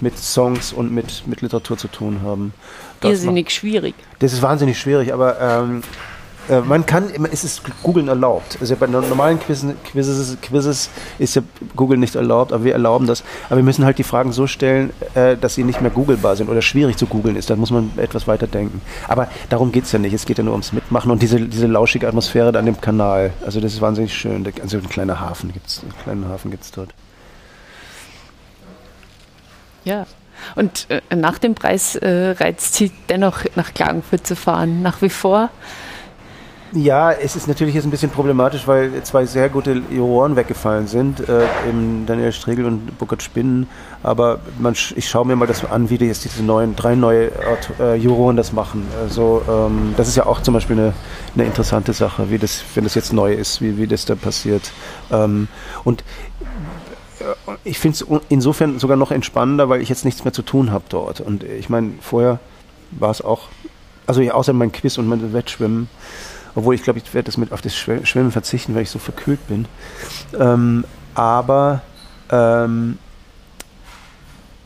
mit 0.00 0.18
Songs 0.18 0.72
und 0.72 0.92
mit, 0.92 1.26
mit 1.26 1.42
Literatur 1.42 1.76
zu 1.76 1.88
tun 1.88 2.22
haben. 2.22 2.52
Das 3.00 3.12
Irrsinnig 3.12 3.50
schwierig. 3.50 3.94
Das 4.18 4.32
ist 4.32 4.42
wahnsinnig 4.42 4.78
schwierig, 4.78 5.12
aber 5.12 5.40
ähm, 5.40 5.82
äh, 6.50 6.60
man 6.60 6.84
kann, 6.84 7.10
es 7.30 7.44
ist 7.44 7.62
Googeln 7.82 8.08
erlaubt. 8.08 8.58
Also 8.60 8.74
bei 8.76 8.86
normalen 8.86 9.38
Quizzes, 9.38 9.74
Quizzes, 9.84 10.36
Quizzes 10.42 10.90
ist 11.18 11.36
ja 11.36 11.42
Google 11.76 11.98
nicht 11.98 12.16
erlaubt, 12.16 12.52
aber 12.52 12.64
wir 12.64 12.72
erlauben 12.72 13.06
das. 13.06 13.22
Aber 13.46 13.56
wir 13.56 13.62
müssen 13.62 13.84
halt 13.84 13.98
die 13.98 14.02
Fragen 14.02 14.32
so 14.32 14.46
stellen, 14.46 14.90
äh, 15.14 15.36
dass 15.36 15.54
sie 15.54 15.64
nicht 15.64 15.80
mehr 15.80 15.90
googelbar 15.90 16.36
sind 16.36 16.48
oder 16.48 16.62
schwierig 16.62 16.96
zu 16.96 17.06
googeln 17.06 17.36
ist. 17.36 17.50
Da 17.50 17.56
muss 17.56 17.70
man 17.70 17.92
etwas 17.96 18.26
weiter 18.26 18.46
denken. 18.46 18.80
Aber 19.06 19.28
darum 19.48 19.70
geht 19.70 19.84
es 19.84 19.92
ja 19.92 19.98
nicht. 19.98 20.12
Es 20.12 20.26
geht 20.26 20.38
ja 20.38 20.44
nur 20.44 20.52
ums 20.52 20.72
Mitmachen 20.72 21.10
und 21.10 21.22
diese, 21.22 21.40
diese 21.40 21.66
lauschige 21.66 22.08
Atmosphäre 22.08 22.58
an 22.58 22.66
dem 22.66 22.80
Kanal. 22.80 23.32
Also 23.44 23.60
das 23.60 23.72
ist 23.72 23.80
wahnsinnig 23.80 24.12
schön. 24.12 24.46
Also 24.60 24.78
ein 24.78 24.88
kleiner 24.88 25.20
Hafen 25.20 25.52
gibt 25.52 25.68
es. 25.68 25.82
Einen 25.82 25.94
kleinen 26.02 26.28
Hafen 26.28 26.50
gibt 26.50 26.64
es 26.64 26.72
dort. 26.72 26.92
Ja, 29.84 30.06
und 30.56 30.86
äh, 30.90 31.00
nach 31.14 31.38
dem 31.38 31.54
Preis 31.54 31.96
äh, 31.96 32.34
reizt 32.38 32.74
Sie 32.74 32.90
dennoch 33.08 33.44
nach 33.56 33.72
Klagenfurt 33.74 34.26
zu 34.26 34.36
fahren, 34.36 34.82
nach 34.82 35.02
wie 35.02 35.10
vor? 35.10 35.50
Ja, 36.72 37.10
es 37.10 37.34
ist 37.34 37.48
natürlich 37.48 37.74
jetzt 37.74 37.84
ein 37.84 37.90
bisschen 37.90 38.10
problematisch, 38.10 38.68
weil 38.68 39.02
zwei 39.02 39.26
sehr 39.26 39.48
gute 39.48 39.82
Juroren 39.90 40.36
weggefallen 40.36 40.86
sind, 40.86 41.28
äh, 41.28 41.42
eben 41.68 42.04
Daniel 42.06 42.32
Stregel 42.32 42.64
und 42.64 42.96
Burkhard 42.96 43.24
Spinnen. 43.24 43.68
Aber 44.04 44.38
man, 44.60 44.74
ich 44.94 45.08
schaue 45.08 45.26
mir 45.26 45.34
mal 45.34 45.46
das 45.46 45.64
an, 45.64 45.90
wie 45.90 45.98
die 45.98 46.06
jetzt 46.06 46.24
diese 46.24 46.44
neuen, 46.44 46.76
drei 46.76 46.94
neue 46.94 47.32
äh, 47.80 47.96
Juroren 47.96 48.36
das 48.36 48.52
machen. 48.52 48.86
Also 49.02 49.42
ähm, 49.48 49.94
das 49.96 50.06
ist 50.06 50.16
ja 50.16 50.26
auch 50.26 50.42
zum 50.42 50.54
Beispiel 50.54 50.78
eine, 50.78 50.92
eine 51.34 51.44
interessante 51.44 51.92
Sache, 51.92 52.30
wie 52.30 52.38
das, 52.38 52.62
wenn 52.76 52.84
das 52.84 52.94
jetzt 52.94 53.12
neu 53.12 53.32
ist, 53.32 53.60
wie, 53.60 53.76
wie 53.76 53.88
das 53.88 54.04
da 54.04 54.14
passiert. 54.14 54.70
Ähm, 55.10 55.48
und 55.82 56.04
äh, 57.18 57.24
ich 57.64 57.80
finde 57.80 57.96
es 57.96 58.22
insofern 58.28 58.78
sogar 58.78 58.96
noch 58.96 59.10
entspannender, 59.10 59.68
weil 59.68 59.82
ich 59.82 59.88
jetzt 59.88 60.04
nichts 60.04 60.22
mehr 60.22 60.32
zu 60.32 60.42
tun 60.42 60.70
habe 60.70 60.84
dort. 60.88 61.20
Und 61.20 61.42
ich 61.42 61.68
meine, 61.68 61.94
vorher 62.00 62.38
war 62.92 63.10
es 63.10 63.22
auch, 63.22 63.48
also 64.06 64.20
ja, 64.20 64.34
außer 64.34 64.52
mein 64.52 64.70
Quiz 64.70 64.98
und 64.98 65.08
mein 65.08 65.32
Wettschwimmen, 65.32 65.88
obwohl 66.54 66.74
ich 66.74 66.82
glaube, 66.82 66.98
ich 66.98 67.14
werde 67.14 67.26
das 67.26 67.36
mit 67.36 67.52
auf 67.52 67.60
das 67.60 67.76
Schwimmen 67.76 68.32
verzichten, 68.32 68.74
weil 68.74 68.82
ich 68.82 68.90
so 68.90 68.98
verkühlt 68.98 69.46
bin. 69.48 69.66
Ähm, 70.38 70.84
aber 71.14 71.82
ähm, 72.30 72.98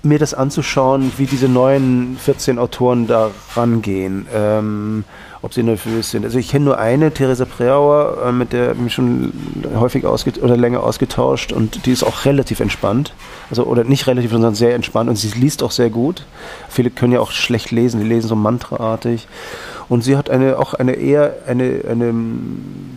mir 0.02 0.18
das 0.18 0.34
anzuschauen, 0.34 1.12
wie 1.16 1.26
diese 1.26 1.48
neuen 1.48 2.16
14 2.18 2.58
Autoren 2.58 3.06
da 3.06 3.30
rangehen, 3.56 4.26
ähm, 4.32 5.04
ob 5.44 5.52
sie 5.52 5.62
nervös 5.62 6.10
sind. 6.10 6.24
Also 6.24 6.38
ich 6.38 6.48
kenne 6.48 6.64
nur 6.64 6.78
eine, 6.78 7.12
Theresa 7.12 7.44
Preauer, 7.44 8.16
äh, 8.26 8.32
mit 8.32 8.54
der 8.54 8.74
ich 8.86 8.94
schon 8.94 9.32
häufig 9.74 10.06
oder 10.06 10.56
länger 10.56 10.82
ausgetauscht 10.82 11.52
und 11.52 11.84
die 11.84 11.92
ist 11.92 12.02
auch 12.02 12.24
relativ 12.24 12.60
entspannt. 12.60 13.12
Also 13.50 13.64
oder 13.64 13.84
nicht 13.84 14.06
relativ, 14.06 14.30
sondern 14.30 14.54
sehr 14.54 14.74
entspannt 14.74 15.10
und 15.10 15.16
sie 15.16 15.38
liest 15.38 15.62
auch 15.62 15.70
sehr 15.70 15.90
gut. 15.90 16.24
Viele 16.70 16.88
können 16.88 17.12
ja 17.12 17.20
auch 17.20 17.30
schlecht 17.30 17.70
lesen, 17.70 18.00
die 18.00 18.06
lesen 18.06 18.28
so 18.28 18.36
mantraartig. 18.36 19.28
Und 19.90 20.02
sie 20.02 20.16
hat 20.16 20.30
eine 20.30 20.58
auch 20.58 20.72
eine 20.72 20.92
eher 20.92 21.34
eine, 21.46 21.82
eine 21.90 22.14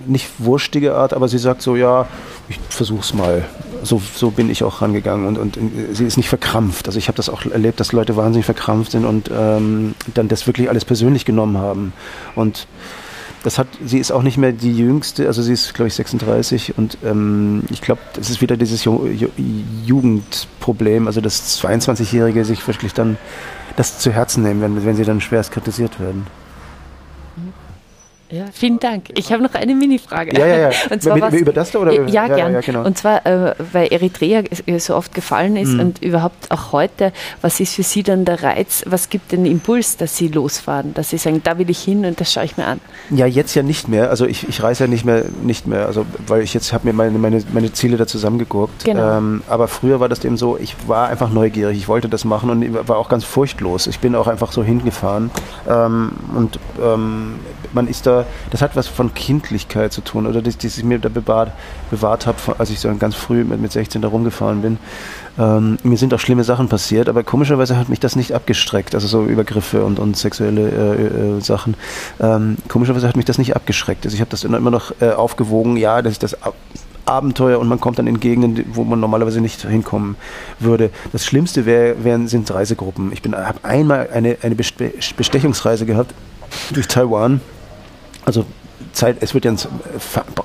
nicht 0.06 0.30
wurstige 0.40 0.96
Art, 0.96 1.14
aber 1.14 1.28
sie 1.28 1.40
sagt 1.40 1.62
so, 1.62 1.76
ja, 1.76 2.08
ich 2.48 2.60
versuch's 2.70 3.14
mal. 3.14 3.44
So, 3.84 4.02
so 4.16 4.32
bin 4.32 4.50
ich 4.50 4.64
auch 4.64 4.82
rangegangen 4.82 5.38
und, 5.38 5.38
und 5.58 5.58
sie 5.92 6.06
ist 6.06 6.18
nicht 6.18 6.30
verkrampft. 6.30 6.88
Also 6.88 7.00
ich 7.00 7.08
habe 7.08 7.16
das 7.16 7.30
auch 7.30 7.46
erlebt, 7.46 7.80
dass 7.80 7.92
Leute 7.92 8.16
wahnsinnig 8.16 8.46
verkrampft 8.46 8.92
sind 8.92 9.06
und 9.06 9.30
ähm, 9.34 9.96
dann 10.14 10.28
das 10.28 10.48
wirklich 10.48 10.70
alles 10.70 10.86
persönlich 10.86 11.26
genommen 11.26 11.58
haben. 11.58 11.94
Und 12.36 12.68
das 13.44 13.60
hat, 13.60 13.68
sie 13.86 14.00
ist 14.00 14.12
auch 14.12 14.24
nicht 14.24 14.38
mehr 14.38 14.52
die 14.52 14.76
jüngste, 14.76 15.28
also 15.28 15.42
sie 15.42 15.54
ist, 15.54 15.74
glaube 15.74 15.88
ich, 15.88 15.94
36 15.94 16.78
und 16.78 16.98
ähm, 17.06 17.64
ich 17.70 17.82
glaube, 17.82 18.02
das 18.14 18.30
ist 18.30 18.42
wieder 18.42 18.58
dieses 18.58 18.84
Ju 18.84 19.08
Ju 19.08 19.30
Jugendproblem, 19.86 21.08
also 21.08 21.22
dass 21.22 21.62
22-Jährige 21.62 22.44
sich 22.46 22.68
wirklich 22.68 22.94
dann 22.94 23.18
das 23.76 24.00
zu 24.00 24.12
Herzen 24.12 24.44
nehmen, 24.44 24.62
wenn, 24.62 24.86
wenn 24.86 24.96
sie 24.96 25.06
dann 25.06 25.22
schwerst 25.22 25.52
kritisiert 25.52 26.00
werden. 26.00 26.28
Ja, 28.30 28.46
vielen 28.52 28.80
Dank. 28.80 29.06
Ich 29.16 29.32
habe 29.32 29.42
noch 29.42 29.54
eine 29.54 29.74
Mini-Frage. 29.74 30.38
Ja, 30.38 30.46
ja, 30.46 30.58
ja. 30.58 30.70
Und 30.90 31.02
zwar 31.02 31.22
was, 31.22 31.34
über 31.34 31.54
das 31.54 31.72
da? 31.72 31.80
Oder? 31.80 31.94
Ja, 31.94 32.06
ja 32.08 32.36
gern. 32.36 32.54
Ja, 32.54 32.60
genau. 32.60 32.84
Und 32.84 32.98
zwar, 32.98 33.26
äh, 33.26 33.56
weil 33.72 33.88
Eritrea 33.88 34.44
so 34.80 34.96
oft 34.96 35.14
gefallen 35.14 35.56
ist 35.56 35.70
mhm. 35.70 35.80
und 35.80 36.04
überhaupt 36.04 36.52
auch 36.52 36.74
heute, 36.74 37.14
was 37.42 37.60
ist 37.62 37.76
für 37.76 37.84
Sie 37.84 38.04
dann 38.04 38.26
der 38.26 38.44
Reiz? 38.44 38.84
Was 38.86 39.10
gibt 39.10 39.32
den 39.32 39.46
Impuls, 39.46 39.96
dass 39.96 40.18
Sie 40.18 40.28
losfahren? 40.28 40.94
Dass 40.94 41.12
Sie 41.12 41.18
sagen, 41.18 41.42
da 41.44 41.58
will 41.58 41.70
ich 41.70 41.80
hin 41.80 42.06
und 42.06 42.20
das 42.20 42.34
schaue 42.34 42.44
ich 42.44 42.58
mir 42.58 42.66
an? 42.66 42.82
Ja, 43.12 43.26
jetzt 43.26 43.56
ja 43.56 43.64
nicht 43.64 43.88
mehr. 43.88 44.10
Also 44.10 44.26
ich, 44.26 44.48
ich 44.48 44.62
reise 44.62 44.84
ja 44.84 44.90
nicht 44.90 45.06
mehr, 45.06 45.24
nicht 45.42 45.66
mehr. 45.66 45.86
Also 45.86 46.06
weil 46.28 46.42
ich 46.42 46.54
jetzt 46.54 46.74
habe 46.74 46.88
mir 46.88 46.94
meine, 46.94 47.18
meine, 47.18 47.42
meine 47.54 47.72
Ziele 47.72 47.96
da 47.96 48.08
zusammengeguckt. 48.08 48.84
Genau. 48.84 49.18
Ähm, 49.18 49.44
aber 49.48 49.70
früher 49.70 50.02
war 50.02 50.10
das 50.10 50.26
eben 50.26 50.36
so, 50.36 50.58
ich 50.58 50.76
war 50.86 51.08
einfach 51.08 51.30
neugierig. 51.30 51.78
Ich 51.78 51.88
wollte 51.88 52.10
das 52.10 52.26
machen 52.26 52.50
und 52.50 52.88
war 52.90 52.98
auch 52.98 53.08
ganz 53.08 53.24
furchtlos. 53.24 53.88
Ich 53.88 54.00
bin 54.00 54.16
auch 54.16 54.28
einfach 54.28 54.52
so 54.52 54.64
hingefahren. 54.64 55.32
Ähm, 55.70 56.12
und 56.36 56.60
ähm, 56.84 57.36
man 57.74 57.88
ist 57.88 58.06
da, 58.06 58.17
das 58.52 58.62
hat 58.62 58.76
was 58.76 58.88
von 58.88 59.14
Kindlichkeit 59.14 59.94
zu 59.94 60.02
tun 60.02 60.26
oder 60.28 60.42
dass, 60.42 60.58
dass 60.58 60.78
ich 60.78 60.84
mir 60.84 61.00
da 61.00 61.10
bewahrt, 61.10 61.52
bewahrt 61.92 62.28
habe, 62.28 62.38
als 62.58 62.70
ich 62.70 62.80
so 62.80 62.94
ganz 62.96 63.16
früh 63.16 63.44
mit, 63.44 63.62
mit 63.62 63.72
16 63.72 64.02
da 64.02 64.08
rumgefahren 64.08 64.62
bin. 64.62 64.78
Ähm, 65.40 65.78
mir 65.84 65.98
sind 65.98 66.14
auch 66.14 66.20
schlimme 66.20 66.44
Sachen 66.44 66.68
passiert, 66.68 67.10
aber 67.10 67.24
komischerweise 67.24 67.78
hat 67.78 67.90
mich 67.90 68.00
das 68.00 68.16
nicht 68.16 68.34
abgestreckt, 68.34 68.96
also 68.96 69.08
so 69.08 69.24
Übergriffe 69.24 69.84
und, 69.86 70.00
und 70.00 70.18
sexuelle 70.18 70.70
äh, 70.70 71.38
äh, 71.38 71.42
Sachen. 71.42 71.76
Ähm, 72.20 72.58
komischerweise 72.68 73.08
hat 73.08 73.16
mich 73.16 73.26
das 73.26 73.38
nicht 73.38 73.56
abgeschreckt. 73.56 74.06
Also 74.06 74.16
ich 74.16 74.22
habe 74.22 74.32
das 74.32 74.44
immer 74.44 74.72
noch 74.72 74.94
äh, 75.00 75.12
aufgewogen, 75.12 75.78
ja, 75.78 76.02
dass 76.02 76.14
ich 76.14 76.20
das 76.20 76.36
Abenteuer 77.08 77.60
und 77.60 77.68
man 77.68 77.80
kommt 77.80 78.00
dann 78.00 78.08
in 78.08 78.20
Gegenden, 78.20 78.66
wo 78.74 78.84
man 78.84 79.00
normalerweise 79.00 79.42
nicht 79.42 79.62
hinkommen 79.62 80.16
würde. 80.60 80.90
Das 81.12 81.26
Schlimmste 81.26 81.66
wär, 81.66 82.04
wären, 82.04 82.28
sind 82.28 82.54
Reisegruppen. 82.54 83.12
Ich 83.14 83.22
habe 83.32 83.64
einmal 83.64 84.10
eine, 84.14 84.38
eine 84.42 84.56
Bestechungsreise 84.56 85.86
gehabt 85.86 86.14
durch 86.74 86.88
Taiwan 86.88 87.42
also 88.28 88.46
Zeit, 88.92 89.18
es 89.22 89.34
wird 89.34 89.46
ja, 89.46 89.56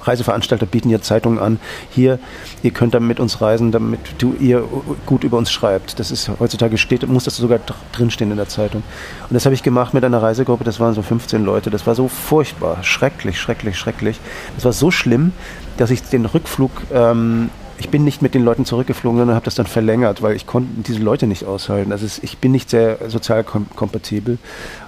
Reiseveranstalter 0.03 0.67
bieten 0.67 0.89
ja 0.89 1.01
Zeitungen 1.01 1.39
an, 1.39 1.59
hier, 1.91 2.21
ihr 2.63 2.71
könnt 2.71 2.95
dann 2.95 3.07
mit 3.07 3.19
uns 3.19 3.41
reisen, 3.41 3.73
damit 3.73 3.99
du 4.19 4.35
ihr 4.39 4.65
gut 5.05 5.25
über 5.25 5.37
uns 5.37 5.51
schreibt. 5.51 5.99
Das 5.99 6.13
ist 6.13 6.31
heutzutage 6.39 6.79
steht, 6.79 7.07
muss 7.09 7.25
das 7.25 7.37
sogar 7.37 7.59
drinstehen 7.93 8.31
in 8.31 8.37
der 8.37 8.49
Zeitung. 8.49 8.85
Und 9.29 9.35
das 9.35 9.47
habe 9.47 9.55
ich 9.55 9.65
gemacht 9.65 9.95
mit 9.95 10.05
einer 10.05 10.23
Reisegruppe, 10.23 10.63
das 10.63 10.79
waren 10.79 10.95
so 10.95 11.03
15 11.03 11.45
Leute, 11.45 11.71
das 11.71 11.87
war 11.87 11.97
so 11.97 12.07
furchtbar, 12.07 12.85
schrecklich, 12.85 13.41
schrecklich, 13.41 13.77
schrecklich. 13.77 14.21
Das 14.55 14.65
war 14.65 14.73
so 14.73 14.93
schlimm, 14.93 15.33
dass 15.77 15.91
ich 15.91 16.03
den 16.03 16.25
Rückflug 16.25 16.71
ähm, 16.95 17.51
ich 17.79 17.89
bin 17.89 18.05
nicht 18.05 18.23
mit 18.23 18.35
den 18.35 18.45
Leuten 18.45 18.65
zurückgeflogen, 18.65 19.19
sondern 19.19 19.35
habe 19.35 19.45
das 19.45 19.57
dann 19.57 19.67
verlängert, 19.67 20.23
weil 20.23 20.37
ich 20.37 20.47
konnte 20.47 20.71
diese 20.83 21.01
Leute 21.01 21.27
nicht 21.27 21.45
aushalten. 21.45 21.91
Also 21.91 22.07
ich 22.23 22.39
bin 22.39 22.53
nicht 22.53 22.71
sehr 22.71 22.99
sozial 23.09 23.43
kom 23.43 23.67
kompatibel 23.75 24.39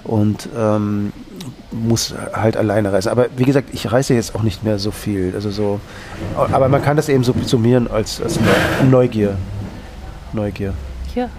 und 0.05 0.47
ähm, 0.57 1.11
muss 1.75 2.13
halt 2.33 2.57
alleine 2.57 2.91
reisen. 2.91 3.09
Aber 3.09 3.27
wie 3.35 3.43
gesagt, 3.43 3.69
ich 3.73 3.91
reise 3.91 4.13
jetzt 4.13 4.35
auch 4.35 4.43
nicht 4.43 4.63
mehr 4.63 4.79
so 4.79 4.91
viel. 4.91 5.33
Also 5.35 5.51
so, 5.51 5.79
aber 6.35 6.69
man 6.69 6.81
kann 6.81 6.97
das 6.97 7.09
eben 7.09 7.23
so 7.23 7.33
summieren 7.45 7.89
als, 7.89 8.21
als 8.21 8.39
Neugier. 8.89 9.37
Neugier. 10.33 10.73
Ja, 11.13 11.29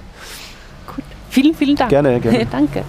gut. 0.94 1.04
Vielen, 1.30 1.54
vielen 1.54 1.76
Dank. 1.76 1.90
Gerne, 1.90 2.20
gerne. 2.20 2.46
Danke. 2.50 2.84